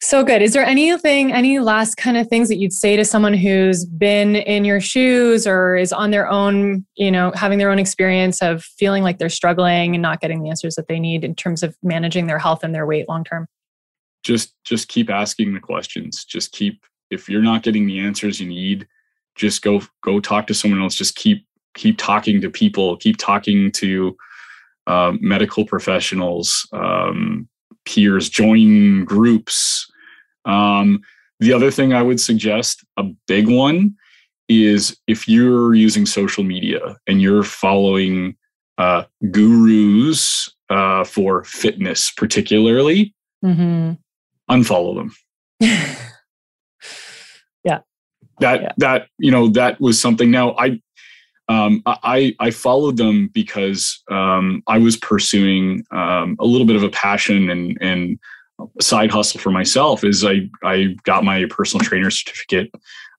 So 0.00 0.24
good. 0.24 0.42
Is 0.42 0.52
there 0.52 0.64
anything, 0.64 1.32
any 1.32 1.60
last 1.60 1.96
kind 1.96 2.16
of 2.16 2.26
things 2.26 2.48
that 2.48 2.56
you'd 2.56 2.72
say 2.72 2.96
to 2.96 3.04
someone 3.04 3.34
who's 3.34 3.84
been 3.84 4.34
in 4.34 4.64
your 4.64 4.80
shoes 4.80 5.46
or 5.46 5.76
is 5.76 5.92
on 5.92 6.10
their 6.10 6.28
own, 6.28 6.84
you 6.96 7.10
know, 7.10 7.30
having 7.36 7.58
their 7.58 7.70
own 7.70 7.78
experience 7.78 8.42
of 8.42 8.64
feeling 8.64 9.04
like 9.04 9.18
they're 9.18 9.28
struggling 9.28 9.94
and 9.94 10.02
not 10.02 10.20
getting 10.20 10.42
the 10.42 10.50
answers 10.50 10.74
that 10.74 10.88
they 10.88 10.98
need 10.98 11.22
in 11.22 11.36
terms 11.36 11.62
of 11.62 11.76
managing 11.84 12.26
their 12.26 12.38
health 12.38 12.64
and 12.64 12.74
their 12.74 12.84
weight 12.84 13.08
long 13.08 13.22
term? 13.22 13.46
Just 14.24 14.54
just 14.64 14.88
keep 14.88 15.08
asking 15.08 15.54
the 15.54 15.60
questions. 15.60 16.24
Just 16.24 16.50
keep 16.50 16.84
if 17.12 17.28
you're 17.28 17.42
not 17.42 17.62
getting 17.62 17.86
the 17.86 18.00
answers 18.00 18.40
you 18.40 18.48
need, 18.48 18.88
just 19.34 19.62
go 19.62 19.82
go 20.02 20.20
talk 20.20 20.46
to 20.46 20.54
someone 20.54 20.82
else. 20.82 20.94
Just 20.94 21.14
keep 21.16 21.46
keep 21.74 21.98
talking 21.98 22.40
to 22.40 22.50
people, 22.50 22.96
keep 22.96 23.16
talking 23.16 23.70
to 23.72 24.16
uh, 24.86 25.12
medical 25.20 25.64
professionals, 25.64 26.68
um, 26.72 27.48
peers, 27.84 28.28
join 28.28 29.04
groups. 29.04 29.90
Um, 30.44 31.00
the 31.40 31.52
other 31.52 31.70
thing 31.70 31.92
I 31.92 32.02
would 32.02 32.20
suggest, 32.20 32.84
a 32.96 33.04
big 33.26 33.48
one, 33.48 33.94
is 34.48 34.96
if 35.06 35.28
you're 35.28 35.74
using 35.74 36.06
social 36.06 36.44
media 36.44 36.96
and 37.06 37.22
you're 37.22 37.42
following 37.42 38.36
uh, 38.78 39.04
gurus 39.30 40.50
uh, 40.68 41.04
for 41.04 41.44
fitness, 41.44 42.10
particularly, 42.16 43.14
mm-hmm. 43.44 43.92
unfollow 44.50 44.96
them. 44.96 45.96
That 48.40 48.62
yeah. 48.62 48.72
that 48.78 49.06
you 49.18 49.30
know 49.30 49.48
that 49.48 49.80
was 49.80 50.00
something. 50.00 50.30
Now 50.30 50.54
I 50.58 50.80
um, 51.48 51.82
I 51.86 52.34
I 52.40 52.50
followed 52.50 52.96
them 52.96 53.28
because 53.32 54.02
um, 54.10 54.62
I 54.66 54.78
was 54.78 54.96
pursuing 54.96 55.84
um, 55.90 56.36
a 56.38 56.46
little 56.46 56.66
bit 56.66 56.76
of 56.76 56.82
a 56.82 56.90
passion 56.90 57.50
and 57.50 57.78
and 57.80 58.18
side 58.80 59.10
hustle 59.10 59.40
for 59.40 59.50
myself. 59.50 60.04
Is 60.04 60.24
I 60.24 60.48
I 60.62 60.96
got 61.04 61.24
my 61.24 61.46
personal 61.50 61.84
trainer 61.84 62.10
certificate 62.10 62.70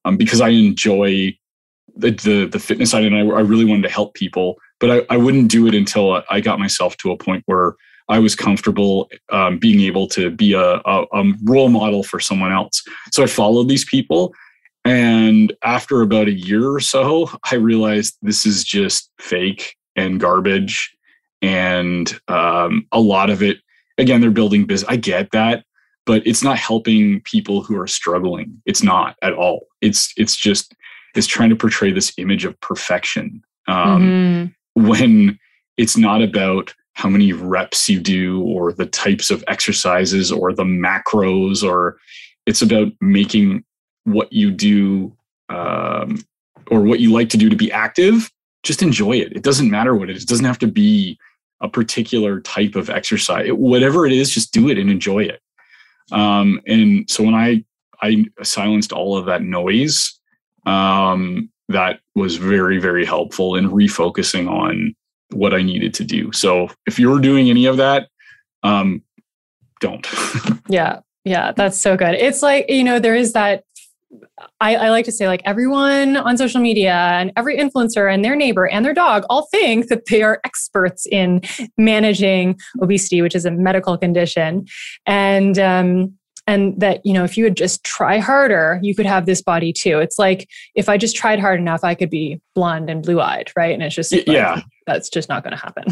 um, 0.06 0.18
because 0.18 0.42
I 0.42 0.50
enjoy 0.50 1.38
the, 1.96 2.12
the, 2.12 2.46
the 2.46 2.60
fitness 2.60 2.92
side 2.92 3.04
and 3.04 3.16
I, 3.16 3.20
I 3.20 3.42
really 3.42 3.66
wanted 3.66 3.84
to 3.84 3.90
help 3.90 4.14
people, 4.14 4.58
but 4.80 4.90
I, 4.90 5.14
I 5.14 5.18
wouldn't 5.18 5.52
do 5.52 5.68
it 5.68 5.76
until 5.76 6.24
I 6.30 6.42
got 6.42 6.60
myself 6.60 6.98
to 6.98 7.12
a 7.12 7.18
point 7.18 7.44
where 7.46 7.76
I 8.10 8.20
was 8.20 8.36
comfortable 8.36 9.10
um, 9.32 9.58
being 9.58 9.80
able 9.82 10.08
to 10.10 10.30
be 10.30 10.54
a, 10.54 10.82
a, 10.86 11.06
a, 11.14 11.34
role 11.46 11.70
model 11.70 12.04
for 12.04 12.20
someone 12.20 12.52
else. 12.52 12.84
So 13.12 13.24
I 13.24 13.28
followed 13.28 13.70
these 13.70 13.86
people. 13.86 14.34
And 14.86 15.54
after 15.64 16.02
about 16.02 16.28
a 16.28 16.34
year 16.34 16.70
or 16.70 16.80
so, 16.80 17.30
I 17.50 17.56
realized 17.56 18.18
this 18.22 18.46
is 18.46 18.64
just 18.64 19.10
fake 19.20 19.78
and 19.96 20.20
garbage. 20.20 20.96
And 21.42 22.14
um, 22.28 22.88
a 22.92 23.00
lot 23.00 23.30
of 23.30 23.42
it, 23.42 23.58
again, 23.98 24.22
they're 24.22 24.32
building 24.32 24.66
business. 24.66 24.90
I 24.90 24.98
get 24.98 25.32
that, 25.32 25.66
but 26.06 26.26
it's 26.26 26.44
not 26.44 26.58
helping 26.58 27.22
people 27.22 27.64
who 27.64 27.80
are 27.80 27.88
struggling. 27.88 28.62
It's 28.66 28.84
not 28.84 29.16
at 29.22 29.34
all. 29.34 29.68
It's 29.82 30.14
it's 30.18 30.36
just 30.36 30.74
is 31.16 31.28
trying 31.28 31.50
to 31.50 31.56
portray 31.56 31.92
this 31.92 32.12
image 32.18 32.44
of 32.46 32.60
perfection 32.60 33.44
um, 33.68 34.54
mm-hmm. 34.76 34.88
when 34.88 35.40
it's 35.78 35.98
not 35.98 36.22
about 36.22 36.74
how 36.94 37.10
many 37.10 37.34
reps 37.34 37.90
you 37.90 38.00
do 38.00 38.42
or 38.44 38.72
the 38.72 38.86
types 38.86 39.32
of 39.32 39.44
exercises 39.48 40.32
or 40.32 40.54
the 40.54 40.64
macros 40.64 41.64
or 41.64 41.98
it's 42.46 42.62
about 42.62 42.88
making 43.02 43.64
what 44.06 44.32
you 44.32 44.52
do 44.52 45.16
um, 45.50 46.24
or 46.70 46.82
what 46.82 47.00
you 47.00 47.12
like 47.12 47.30
to 47.30 47.38
do 47.38 47.50
to 47.50 47.56
be 47.56 47.72
active 47.72 48.32
just 48.64 48.82
enjoy 48.82 49.14
it 49.14 49.32
it 49.34 49.44
doesn't 49.44 49.70
matter 49.70 49.96
what 49.96 50.10
it 50.10 50.16
is 50.16 50.24
it 50.24 50.30
doesn't 50.30 50.46
have 50.46 50.60
to 50.60 50.68
be 50.68 51.18
a 51.62 51.70
particular 51.70 52.42
type 52.42 52.76
of 52.76 52.90
exercise 52.90 53.50
whatever 53.52 54.06
it 54.06 54.12
is 54.12 54.30
just 54.30 54.54
do 54.54 54.70
it 54.70 54.78
and 54.78 54.90
enjoy 54.90 55.24
it 55.24 55.42
um, 56.12 56.60
and 56.68 57.10
so 57.10 57.24
when 57.24 57.36
i 57.36 57.64
i 58.02 58.26
silenced 58.42 58.92
all 58.92 59.18
of 59.18 59.26
that 59.26 59.42
noise 59.42 60.20
um, 60.66 61.50
that 61.70 62.00
was 62.16 62.38
very, 62.38 62.80
very 62.80 63.06
helpful 63.06 63.56
in 63.56 63.70
refocusing 63.70 64.50
on 64.50 64.96
what 65.32 65.54
I 65.54 65.62
needed 65.62 65.94
to 65.96 66.04
do. 66.04 66.32
So 66.32 66.70
if 66.86 67.00
you're 67.00 67.20
doing 67.20 67.50
any 67.50 67.66
of 67.66 67.78
that, 67.78 68.10
um, 68.64 69.02
don't. 69.80 70.08
yeah. 70.68 71.00
Yeah. 71.26 71.52
That's 71.54 71.80
so 71.80 71.96
good. 71.98 72.16
It's 72.16 72.42
like, 72.42 72.70
you 72.70 72.84
know, 72.84 73.00
there 73.00 73.16
is 73.16 73.34
that. 73.34 73.64
I, 74.60 74.76
I 74.76 74.90
like 74.90 75.06
to 75.06 75.12
say, 75.12 75.28
like, 75.28 75.42
everyone 75.46 76.18
on 76.18 76.38
social 76.38 76.62
media 76.62 76.94
and 76.94 77.32
every 77.36 77.58
influencer 77.58 78.12
and 78.12 78.24
their 78.24 78.36
neighbor 78.36 78.68
and 78.68 78.86
their 78.86 78.94
dog 78.94 79.26
all 79.30 79.48
think 79.52 79.88
that 79.88 80.06
they 80.10 80.24
are 80.24 80.40
experts 80.46 81.06
in 81.06 81.42
managing 81.78 82.60
obesity, 82.82 83.22
which 83.22 83.36
is 83.36 83.46
a 83.46 83.52
medical 83.52 83.98
condition. 83.98 84.66
And, 85.06 85.58
um, 85.60 86.14
and 86.48 86.80
that 86.80 87.06
you 87.06 87.14
know 87.14 87.24
if 87.24 87.38
you 87.38 87.44
would 87.44 87.56
just 87.56 87.84
try 87.84 88.18
harder 88.18 88.80
you 88.82 88.94
could 88.94 89.06
have 89.06 89.26
this 89.26 89.42
body 89.42 89.72
too. 89.72 90.00
It's 90.00 90.20
like 90.20 90.50
if 90.76 90.90
i 90.90 90.98
just 90.98 91.16
tried 91.16 91.40
hard 91.40 91.60
enough 91.60 91.84
i 91.84 91.96
could 91.96 92.10
be 92.10 92.42
blonde 92.54 92.90
and 92.90 93.04
blue 93.04 93.22
eyed 93.22 93.52
right? 93.56 93.74
And 93.74 93.82
it's 93.82 93.96
just 93.96 94.12
like, 94.12 94.28
yeah. 94.28 94.62
that's 94.86 95.10
just 95.10 95.30
not 95.30 95.44
going 95.44 95.56
to 95.56 95.58
happen. 95.58 95.86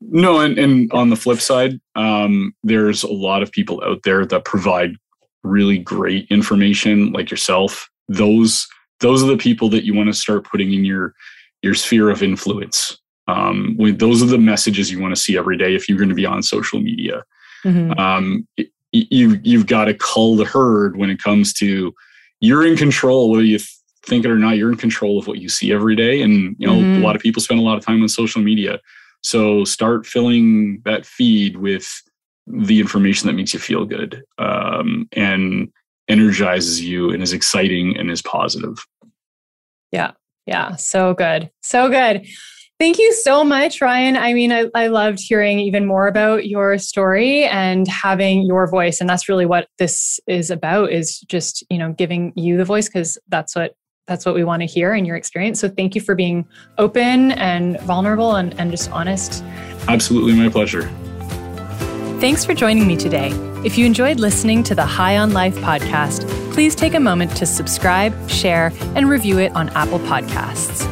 No 0.00 0.40
and, 0.40 0.58
and 0.58 0.92
on 0.92 1.10
the 1.10 1.16
flip 1.16 1.40
side 1.40 1.80
um, 1.96 2.54
there's 2.62 3.02
a 3.02 3.12
lot 3.12 3.42
of 3.42 3.50
people 3.52 3.82
out 3.84 4.02
there 4.04 4.24
that 4.24 4.44
provide 4.44 4.92
really 5.42 5.78
great 5.78 6.26
information 6.30 7.12
like 7.12 7.30
yourself 7.30 7.88
those 8.08 8.66
those 9.00 9.22
are 9.22 9.28
the 9.28 9.36
people 9.36 9.68
that 9.68 9.84
you 9.84 9.94
want 9.94 10.08
to 10.08 10.12
start 10.12 10.44
putting 10.44 10.72
in 10.72 10.84
your 10.84 11.14
your 11.62 11.74
sphere 11.74 12.10
of 12.10 12.22
influence 12.22 12.98
um, 13.28 13.76
those 13.98 14.22
are 14.22 14.26
the 14.26 14.38
messages 14.38 14.90
you 14.90 15.00
want 15.00 15.14
to 15.14 15.20
see 15.20 15.36
every 15.36 15.58
day 15.58 15.74
if 15.74 15.86
you're 15.88 15.98
going 15.98 16.08
to 16.08 16.14
be 16.14 16.24
on 16.26 16.42
social 16.42 16.80
media 16.80 17.22
mm-hmm. 17.64 17.98
um, 17.98 18.46
you 18.92 19.38
you've 19.42 19.66
got 19.66 19.84
to 19.84 19.94
cull 19.94 20.36
the 20.36 20.44
herd 20.44 20.96
when 20.96 21.10
it 21.10 21.22
comes 21.22 21.52
to 21.52 21.94
you're 22.40 22.66
in 22.66 22.76
control 22.76 23.30
whether 23.30 23.44
you 23.44 23.58
think 24.06 24.24
it 24.24 24.30
or 24.30 24.38
not 24.38 24.56
you're 24.56 24.70
in 24.72 24.78
control 24.78 25.18
of 25.18 25.26
what 25.26 25.38
you 25.38 25.48
see 25.48 25.72
every 25.72 25.94
day 25.94 26.22
and 26.22 26.56
you 26.58 26.66
know 26.66 26.74
mm-hmm. 26.74 27.02
a 27.02 27.06
lot 27.06 27.14
of 27.14 27.22
people 27.22 27.42
spend 27.42 27.60
a 27.60 27.62
lot 27.62 27.76
of 27.76 27.84
time 27.84 28.02
on 28.02 28.08
social 28.08 28.40
media 28.40 28.80
so 29.22 29.64
start 29.64 30.06
filling 30.06 30.80
that 30.84 31.04
feed 31.04 31.56
with 31.56 32.02
the 32.50 32.80
information 32.80 33.26
that 33.26 33.34
makes 33.34 33.52
you 33.52 33.60
feel 33.60 33.84
good 33.84 34.22
um, 34.38 35.08
and 35.12 35.68
energizes 36.08 36.82
you 36.82 37.10
and 37.10 37.22
is 37.22 37.32
exciting 37.32 37.96
and 37.96 38.10
is 38.10 38.22
positive 38.22 38.78
yeah 39.92 40.12
yeah 40.46 40.74
so 40.76 41.14
good 41.14 41.50
so 41.62 41.88
good 41.88 42.26
Thank 42.78 42.98
you 42.98 43.12
so 43.12 43.42
much, 43.42 43.80
Ryan. 43.80 44.16
I 44.16 44.32
mean, 44.32 44.52
I, 44.52 44.66
I 44.72 44.86
loved 44.86 45.18
hearing 45.18 45.58
even 45.58 45.84
more 45.84 46.06
about 46.06 46.46
your 46.46 46.78
story 46.78 47.44
and 47.44 47.88
having 47.88 48.42
your 48.42 48.68
voice. 48.68 49.00
And 49.00 49.10
that's 49.10 49.28
really 49.28 49.46
what 49.46 49.66
this 49.78 50.20
is 50.28 50.48
about 50.48 50.92
is 50.92 51.18
just, 51.22 51.64
you 51.70 51.78
know, 51.78 51.92
giving 51.92 52.32
you 52.36 52.56
the 52.56 52.64
voice 52.64 52.88
because 52.88 53.18
that's 53.28 53.56
what 53.56 53.74
that's 54.06 54.24
what 54.24 54.34
we 54.36 54.44
want 54.44 54.62
to 54.62 54.66
hear 54.66 54.94
in 54.94 55.04
your 55.04 55.16
experience. 55.16 55.60
So 55.60 55.68
thank 55.68 55.94
you 55.94 56.00
for 56.00 56.14
being 56.14 56.46
open 56.78 57.32
and 57.32 57.78
vulnerable 57.80 58.36
and, 58.36 58.58
and 58.58 58.70
just 58.70 58.90
honest. 58.90 59.44
Absolutely 59.88 60.34
my 60.34 60.48
pleasure. 60.48 60.88
Thanks 62.20 62.44
for 62.44 62.52
joining 62.52 62.84
me 62.88 62.96
today. 62.96 63.30
If 63.64 63.78
you 63.78 63.86
enjoyed 63.86 64.18
listening 64.18 64.64
to 64.64 64.74
the 64.74 64.84
High 64.84 65.18
on 65.18 65.32
Life 65.32 65.54
podcast, 65.58 66.28
please 66.52 66.74
take 66.74 66.94
a 66.94 67.00
moment 67.00 67.36
to 67.36 67.46
subscribe, 67.46 68.28
share, 68.28 68.72
and 68.96 69.08
review 69.08 69.38
it 69.38 69.52
on 69.54 69.68
Apple 69.68 70.00
Podcasts. 70.00 70.82